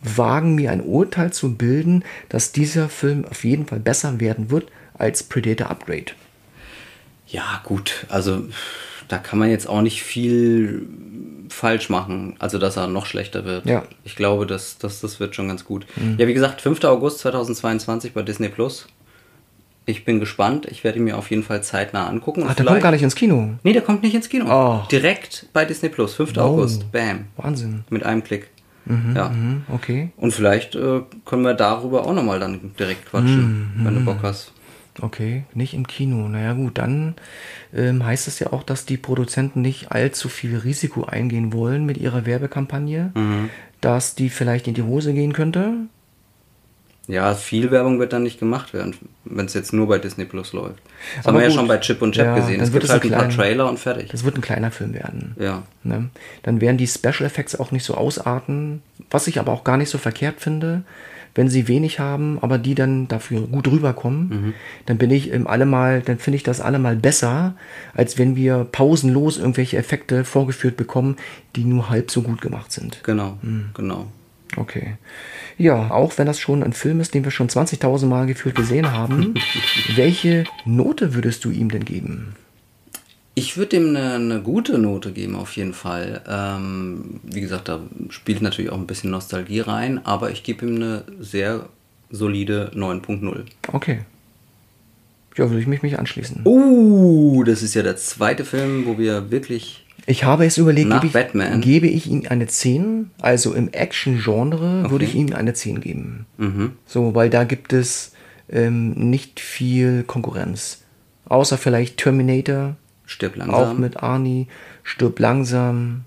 wagen, 0.00 0.54
mir 0.54 0.70
ein 0.70 0.82
Urteil 0.82 1.32
zu 1.32 1.54
bilden, 1.54 2.04
dass 2.28 2.52
dieser 2.52 2.88
Film 2.88 3.24
auf 3.24 3.44
jeden 3.44 3.66
Fall 3.66 3.80
besser 3.80 4.20
werden 4.20 4.50
wird 4.50 4.70
als 4.94 5.22
Predator 5.22 5.70
Upgrade. 5.70 6.12
Ja, 7.26 7.60
gut, 7.64 8.06
also 8.08 8.44
da 9.08 9.18
kann 9.18 9.38
man 9.38 9.50
jetzt 9.50 9.68
auch 9.68 9.82
nicht 9.82 10.02
viel 10.02 10.86
falsch 11.48 11.88
machen, 11.88 12.36
also 12.38 12.58
dass 12.58 12.76
er 12.76 12.86
noch 12.88 13.06
schlechter 13.06 13.44
wird. 13.44 13.64
Ja. 13.66 13.82
Ich 14.04 14.16
glaube, 14.16 14.46
das, 14.46 14.78
das, 14.78 15.00
das 15.00 15.18
wird 15.18 15.34
schon 15.34 15.48
ganz 15.48 15.64
gut. 15.64 15.86
Ja, 16.18 16.26
wie 16.28 16.34
gesagt, 16.34 16.60
5. 16.60 16.84
August 16.84 17.20
2022 17.20 18.12
bei 18.12 18.22
Disney 18.22 18.48
Plus. 18.48 18.86
Ich 19.86 20.04
bin 20.04 20.20
gespannt. 20.20 20.66
Ich 20.70 20.84
werde 20.84 20.98
ihn 20.98 21.04
mir 21.04 21.16
auf 21.16 21.30
jeden 21.30 21.42
Fall 21.42 21.62
zeitnah 21.62 22.06
angucken. 22.06 22.44
Ach, 22.46 22.54
der 22.54 22.66
kommt 22.66 22.82
gar 22.82 22.90
nicht 22.90 23.02
ins 23.02 23.14
Kino. 23.14 23.54
Nee, 23.62 23.72
der 23.72 23.80
kommt 23.80 24.02
nicht 24.02 24.14
ins 24.14 24.28
Kino. 24.28 24.44
Oh. 24.46 24.86
Direkt 24.92 25.46
bei 25.54 25.64
Disney 25.64 25.88
Plus, 25.88 26.14
5. 26.14 26.34
Oh. 26.36 26.40
August. 26.42 26.92
Bam. 26.92 27.24
Wahnsinn. 27.38 27.84
Mit 27.88 28.02
einem 28.04 28.22
Klick. 28.22 28.48
ja. 29.14 29.30
Hm, 29.30 29.62
okay. 29.72 30.10
Und 30.18 30.32
vielleicht 30.32 30.74
äh, 30.74 31.00
können 31.24 31.42
wir 31.42 31.54
darüber 31.54 32.04
auch 32.06 32.12
nochmal 32.12 32.38
dann 32.40 32.72
direkt 32.78 33.06
quatschen, 33.10 33.72
Mhm, 33.78 33.84
wenn 33.86 33.94
du 33.94 34.00
Bock 34.04 34.18
hast. 34.22 34.52
Okay, 35.00 35.44
nicht 35.54 35.74
im 35.74 35.86
Kino. 35.86 36.28
Naja 36.28 36.52
gut, 36.54 36.78
dann 36.78 37.14
ähm, 37.74 38.04
heißt 38.04 38.26
es 38.28 38.38
ja 38.40 38.52
auch, 38.52 38.62
dass 38.62 38.84
die 38.86 38.96
Produzenten 38.96 39.60
nicht 39.62 39.92
allzu 39.92 40.28
viel 40.28 40.56
Risiko 40.56 41.04
eingehen 41.04 41.52
wollen 41.52 41.86
mit 41.86 41.98
ihrer 41.98 42.26
Werbekampagne, 42.26 43.12
dass 43.80 44.14
die 44.14 44.28
vielleicht 44.30 44.66
in 44.66 44.74
die 44.74 44.82
Hose 44.82 45.12
gehen 45.14 45.32
könnte. 45.32 45.72
Ja, 47.06 47.34
viel 47.34 47.70
Werbung 47.70 47.98
wird 48.00 48.12
dann 48.12 48.22
nicht 48.22 48.38
gemacht 48.38 48.74
werden, 48.74 48.94
wenn 49.24 49.46
es 49.46 49.54
jetzt 49.54 49.72
nur 49.72 49.88
bei 49.88 49.96
Disney 49.98 50.26
Plus 50.26 50.52
läuft. 50.52 50.82
Das 51.16 51.24
Aber 51.26 51.36
haben 51.38 51.42
wir 51.42 51.48
ja 51.48 51.54
schon 51.54 51.66
bei 51.66 51.78
Chip 51.78 52.02
und 52.02 52.12
Chap 52.14 52.26
Ja, 52.26 52.34
gesehen. 52.34 52.60
Es 52.60 52.72
wird 52.74 52.82
gibt 52.82 52.84
es 52.84 52.90
halt 52.90 53.02
ein 53.04 53.14
ein 53.14 53.18
paar 53.18 53.28
klein- 53.28 53.36
Trailer 53.38 53.68
und 53.70 53.78
fertig. 53.78 54.10
Das 54.10 54.24
wird 54.24 54.36
ein 54.36 54.42
kleiner 54.42 54.70
Film 54.70 54.92
werden. 54.92 55.34
Ja. 55.40 55.62
Ne? 55.84 56.10
Dann 56.42 56.60
werden 56.60 56.76
die 56.76 56.86
Special 56.86 57.22
Effects 57.24 57.58
auch 57.58 57.70
nicht 57.70 57.84
so 57.84 57.94
ausarten, 57.94 58.82
was 59.10 59.26
ich 59.26 59.40
aber 59.40 59.52
auch 59.52 59.64
gar 59.64 59.78
nicht 59.78 59.88
so 59.88 59.96
verkehrt 59.96 60.40
finde. 60.40 60.82
Wenn 61.38 61.48
sie 61.48 61.68
wenig 61.68 62.00
haben, 62.00 62.38
aber 62.40 62.58
die 62.58 62.74
dann 62.74 63.06
dafür 63.06 63.42
gut 63.42 63.68
rüberkommen, 63.68 64.54
dann 64.86 64.98
bin 64.98 65.12
ich 65.12 65.30
im 65.30 65.46
allemal, 65.46 66.02
dann 66.02 66.18
finde 66.18 66.34
ich 66.36 66.42
das 66.42 66.60
allemal 66.60 66.96
besser, 66.96 67.54
als 67.94 68.18
wenn 68.18 68.34
wir 68.34 68.64
pausenlos 68.64 69.38
irgendwelche 69.38 69.76
Effekte 69.76 70.24
vorgeführt 70.24 70.76
bekommen, 70.76 71.14
die 71.54 71.62
nur 71.62 71.90
halb 71.90 72.10
so 72.10 72.22
gut 72.22 72.40
gemacht 72.40 72.72
sind. 72.72 73.04
Genau, 73.04 73.38
Hm. 73.42 73.66
genau. 73.72 74.08
Okay. 74.56 74.96
Ja, 75.58 75.92
auch 75.92 76.18
wenn 76.18 76.26
das 76.26 76.40
schon 76.40 76.64
ein 76.64 76.72
Film 76.72 76.98
ist, 76.98 77.14
den 77.14 77.22
wir 77.22 77.30
schon 77.30 77.48
20.000 77.48 78.06
Mal 78.06 78.26
gefühlt 78.26 78.56
gesehen 78.56 78.90
haben, 78.90 79.34
welche 79.94 80.42
Note 80.64 81.14
würdest 81.14 81.44
du 81.44 81.50
ihm 81.50 81.68
denn 81.70 81.84
geben? 81.84 82.34
Ich 83.38 83.56
würde 83.56 83.76
ihm 83.76 83.94
eine, 83.94 84.14
eine 84.14 84.40
gute 84.40 84.78
Note 84.78 85.12
geben, 85.12 85.36
auf 85.36 85.56
jeden 85.56 85.72
Fall. 85.72 86.22
Ähm, 86.28 87.20
wie 87.22 87.40
gesagt, 87.40 87.68
da 87.68 87.78
spielt 88.10 88.42
natürlich 88.42 88.72
auch 88.72 88.76
ein 88.76 88.88
bisschen 88.88 89.12
Nostalgie 89.12 89.60
rein, 89.60 90.04
aber 90.04 90.32
ich 90.32 90.42
gebe 90.42 90.66
ihm 90.66 90.74
eine 90.74 91.04
sehr 91.20 91.68
solide 92.10 92.72
9.0. 92.74 93.44
Okay. 93.72 94.00
Ja, 95.36 95.48
würde 95.48 95.60
ich 95.60 95.68
mich, 95.68 95.82
mich 95.82 96.00
anschließen. 96.00 96.40
Uh, 96.44 97.44
das 97.44 97.62
ist 97.62 97.74
ja 97.74 97.84
der 97.84 97.96
zweite 97.96 98.44
Film, 98.44 98.86
wo 98.86 98.98
wir 98.98 99.30
wirklich. 99.30 99.86
Ich 100.06 100.24
habe 100.24 100.44
es 100.44 100.58
überlegt, 100.58 100.88
Nach 100.88 100.96
gebe 101.00 101.06
ich, 101.06 101.12
Batman. 101.12 101.60
gebe 101.60 101.86
ich 101.86 102.08
ihm 102.08 102.24
eine 102.28 102.48
10, 102.48 103.12
also 103.20 103.54
im 103.54 103.68
Action-Genre 103.72 104.90
würde 104.90 105.04
ich 105.04 105.14
ihm 105.14 105.32
eine 105.32 105.54
10 105.54 105.80
geben. 105.80 106.26
Mhm. 106.38 106.72
So, 106.86 107.14
weil 107.14 107.30
da 107.30 107.44
gibt 107.44 107.72
es 107.72 108.14
ähm, 108.50 109.10
nicht 109.10 109.38
viel 109.38 110.02
Konkurrenz. 110.02 110.82
Außer 111.26 111.56
vielleicht 111.56 111.98
Terminator, 111.98 112.74
Stirb 113.08 113.34
langsam. 113.36 113.54
auch 113.56 113.72
mit 113.76 113.96
Arnie, 114.02 114.46
stirb 114.84 115.18
langsam. 115.18 116.02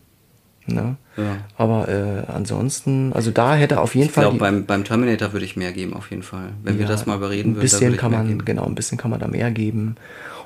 Ne? 0.67 0.95
Ja. 1.17 1.37
Aber 1.57 1.89
äh, 1.89 2.31
ansonsten, 2.31 3.11
also 3.13 3.31
da 3.31 3.55
hätte 3.55 3.81
auf 3.81 3.95
jeden 3.95 4.07
Ich 4.07 4.13
Fall. 4.13 4.23
glaube, 4.25 4.35
die- 4.35 4.39
beim, 4.39 4.65
beim 4.65 4.83
Terminator 4.85 5.33
würde 5.33 5.43
ich 5.45 5.57
mehr 5.57 5.71
geben, 5.73 5.93
auf 5.93 6.11
jeden 6.11 6.21
Fall. 6.23 6.49
Wenn 6.63 6.75
wir 6.77 6.85
Ja, 6.85 6.91
das 6.91 7.07
mal 7.07 7.17
bereden 7.17 7.39
ein 7.39 7.43
würden, 7.43 7.53
dann 7.55 7.61
bisschen 7.61 7.81
würde 7.81 7.95
ich 7.95 7.99
kann 7.99 8.11
man, 8.11 8.27
geben. 8.27 8.45
genau, 8.45 8.65
ein 8.65 8.75
bisschen 8.75 8.97
kann 8.99 9.09
man 9.11 9.19
da 9.19 9.27
mehr 9.27 9.49
geben. 9.51 9.95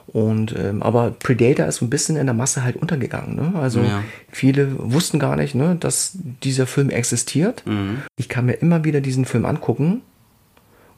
Und 0.08 0.56
ähm, 0.58 0.82
aber 0.82 1.12
Predator 1.12 1.66
ist 1.66 1.82
ein 1.82 1.90
bisschen 1.90 2.16
in 2.16 2.28
der 2.28 2.34
Masse 2.36 2.64
halt 2.64 2.78
untergegangen. 2.78 3.36
Ne? 3.36 3.60
Also 3.60 3.82
Ja. 3.82 4.04
viele 4.32 4.70
wussten 4.78 5.20
gar 5.20 5.36
nicht, 5.36 5.54
ne, 5.54 5.76
dass 5.80 6.18
dieser 6.44 6.66
Film 6.68 6.90
existiert. 6.92 7.64
Mhm. 7.66 7.98
Ich 8.16 8.30
kann 8.30 8.46
mir 8.46 8.54
immer 8.54 8.84
wieder 8.86 9.02
diesen 9.02 9.26
Film 9.26 9.46
angucken 9.46 10.02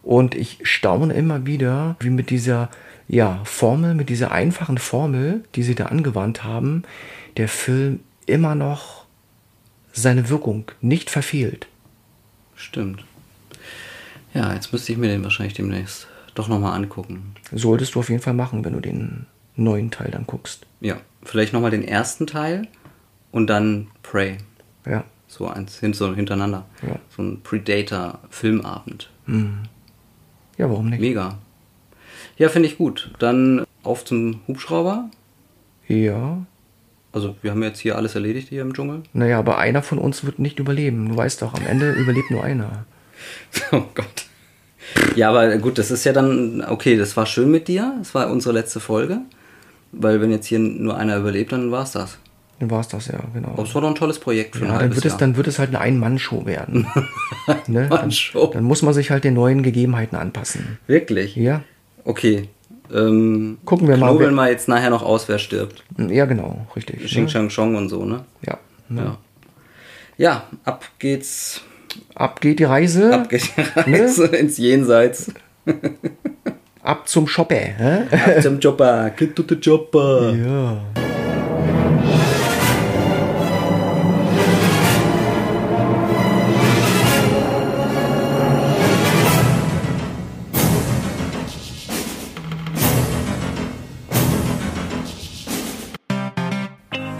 und 0.03 0.35
ich 0.35 0.59
staune 0.63 1.13
immer 1.13 1.45
wieder, 1.45 1.95
wie 2.01 2.09
mit 2.11 2.29
dieser 2.29 2.69
ja, 3.07 3.41
Formel, 3.45 3.95
mit 3.95 4.09
dieser 4.09 4.31
einfachen 4.31 4.77
Formel, 4.77 5.43
die 5.55 5.63
sie 5.63 5.75
da 5.75 5.85
angewandt 5.85 6.43
haben, 6.43 6.83
der 7.37 7.47
Film 7.47 8.01
immer 8.25 8.55
noch 8.55 9.05
seine 9.93 10.29
Wirkung 10.29 10.65
nicht 10.81 11.09
verfehlt. 11.09 11.67
Stimmt. 12.55 13.05
Ja, 14.33 14.53
jetzt 14.53 14.71
müsste 14.71 14.91
ich 14.91 14.97
mir 14.97 15.07
den 15.07 15.23
wahrscheinlich 15.23 15.55
demnächst 15.55 16.07
doch 16.35 16.47
nochmal 16.47 16.75
angucken. 16.75 17.33
Solltest 17.51 17.95
du 17.95 17.99
auf 17.99 18.09
jeden 18.09 18.21
Fall 18.21 18.33
machen, 18.33 18.63
wenn 18.65 18.73
du 18.73 18.79
den 18.79 19.25
neuen 19.55 19.89
Teil 19.89 20.11
dann 20.11 20.27
guckst. 20.27 20.65
Ja, 20.81 20.97
vielleicht 21.23 21.53
nochmal 21.53 21.71
den 21.71 21.83
ersten 21.83 22.27
Teil 22.27 22.67
und 23.31 23.47
dann 23.47 23.87
Prey. 24.03 24.37
Ja. 24.85 25.03
So 25.27 25.47
eins 25.47 25.79
so 25.79 26.15
hintereinander. 26.15 26.65
Ja. 26.83 26.99
So 27.15 27.23
ein 27.23 27.41
Predator-Filmabend. 27.41 29.09
Ja, 30.57 30.69
warum 30.69 30.89
nicht? 30.89 30.99
Mega. 30.99 31.37
Ja, 32.37 32.49
finde 32.49 32.69
ich 32.69 32.77
gut. 32.77 33.11
Dann 33.19 33.65
auf 33.83 34.05
zum 34.05 34.41
Hubschrauber. 34.47 35.09
Ja. 35.87 36.45
Also 37.11 37.35
wir 37.41 37.51
haben 37.51 37.63
jetzt 37.63 37.79
hier 37.79 37.95
alles 37.95 38.15
erledigt 38.15 38.49
hier 38.49 38.61
im 38.61 38.73
Dschungel. 38.73 39.01
Naja, 39.13 39.39
aber 39.39 39.57
einer 39.57 39.81
von 39.81 39.97
uns 39.97 40.23
wird 40.23 40.39
nicht 40.39 40.59
überleben. 40.59 41.09
Du 41.09 41.17
weißt 41.17 41.41
doch, 41.41 41.53
am 41.53 41.65
Ende 41.65 41.91
überlebt 41.91 42.31
nur 42.31 42.43
einer. 42.43 42.85
Oh 43.71 43.81
Gott. 43.95 44.25
Ja, 45.15 45.29
aber 45.29 45.57
gut, 45.57 45.79
das 45.79 45.89
ist 45.89 46.03
ja 46.03 46.13
dann, 46.13 46.63
okay, 46.63 46.95
das 46.97 47.17
war 47.17 47.25
schön 47.25 47.49
mit 47.49 47.67
dir. 47.67 47.95
Das 47.97 48.13
war 48.13 48.29
unsere 48.29 48.53
letzte 48.53 48.79
Folge. 48.79 49.21
Weil 49.91 50.21
wenn 50.21 50.29
jetzt 50.29 50.45
hier 50.45 50.59
nur 50.59 50.97
einer 50.97 51.17
überlebt, 51.17 51.51
dann 51.51 51.71
war 51.71 51.83
es 51.83 51.93
das. 51.93 52.19
Dann 52.59 52.69
war 52.69 52.81
es 52.81 52.87
das 52.87 53.07
ja, 53.07 53.19
genau. 53.33 53.49
Aber 53.49 53.63
es 53.63 53.73
war 53.73 53.81
doch 53.81 53.89
ein 53.89 53.95
tolles 53.95 54.19
Projekt 54.19 54.55
für 54.55 54.65
ein 54.65 54.67
Ja, 54.67 54.73
dann 54.73 54.81
halbes 54.81 54.97
wird, 54.97 55.05
es, 55.05 55.11
Jahr. 55.13 55.19
dann 55.19 55.35
wird 55.35 55.47
es 55.47 55.57
halt 55.57 55.69
eine 55.69 55.79
Ein-Mann-Show 55.79 56.45
werden. 56.45 56.87
ne? 57.67 57.87
dann, 57.89 58.13
dann 58.53 58.63
muss 58.63 58.83
man 58.83 58.93
sich 58.93 59.09
halt 59.09 59.23
den 59.23 59.33
neuen 59.33 59.63
Gegebenheiten 59.63 60.15
anpassen. 60.17 60.77
Wirklich? 60.85 61.35
Ja, 61.35 61.63
Okay. 62.07 62.47
Ähm, 62.93 63.57
Gucken 63.65 63.89
wir 63.89 63.97
mal, 63.97 64.07
knobeln 64.11 64.33
mal 64.33 64.49
jetzt 64.49 64.69
nachher 64.69 64.89
noch 64.89 65.03
aus, 65.03 65.27
wer 65.27 65.39
stirbt. 65.39 65.83
ja 65.97 66.25
genau, 66.25 66.65
richtig. 66.73 67.03
Xing 67.03 67.23
Ne? 67.23 67.29
Shang 67.29 67.49
Chong 67.49 67.75
und 67.75 67.89
so, 67.89 68.05
ne? 68.05 68.23
Ja, 68.45 68.57
ne? 68.87 69.01
Ja. 69.01 69.17
Ja, 70.17 70.43
ab 70.63 70.85
geht's. 70.97 71.61
Ab 72.15 72.39
geht 72.39 72.59
die 72.59 72.63
Reise. 72.63 73.13
Ab 73.13 73.29
geht 73.29 73.51
die 73.57 73.61
Reise 73.79 74.27
ins 74.27 74.57
Jenseits. 74.57 75.33
Ab 76.81 77.09
zum 77.09 77.27
Shoppe. 77.27 77.55
Hä? 77.77 78.03
Ab 78.09 78.41
zum 78.41 78.59
Chopper. 78.61 79.09
Get 79.17 79.35
to 79.35 79.43
the 79.47 79.59
chopper. 79.59 80.33
Ja. 80.33 80.81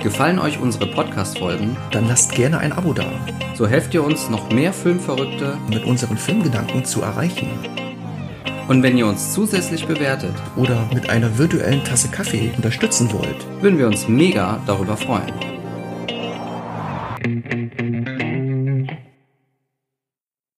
Gefallen 0.02 0.38
euch 0.40 0.60
unsere 0.60 0.86
Podcast-Folgen? 0.88 1.76
Dann 1.92 2.08
lasst 2.08 2.32
gerne 2.34 2.60
ein 2.60 2.72
Abo 2.72 2.94
da, 2.94 3.06
So 3.56 3.68
helft 3.68 3.94
ihr 3.94 4.04
uns, 4.04 4.30
noch 4.30 4.52
mehr 4.52 4.72
Filmverrückte. 4.72 5.58
mit 5.70 5.84
unseren 5.86 6.18
Filmgedanken 6.18 6.86
zu 6.86 7.02
erreichen. 7.02 7.50
Und 8.68 8.84
wenn 8.84 8.98
ihr 8.98 9.08
uns 9.08 9.34
zusätzlich 9.34 9.88
bewertet, 9.88 10.36
Oder 10.56 10.88
mit 10.94 11.10
einer 11.10 11.38
virtuellen 11.38 11.84
Tasse 11.84 12.10
Kaffee 12.10 12.52
unterstützen 12.56 13.12
wollt. 13.12 13.46
würden 13.62 13.80
wir 13.80 13.88
uns 13.88 14.08
mega 14.08 14.62
darüber 14.68 14.96
freuen. 14.98 15.34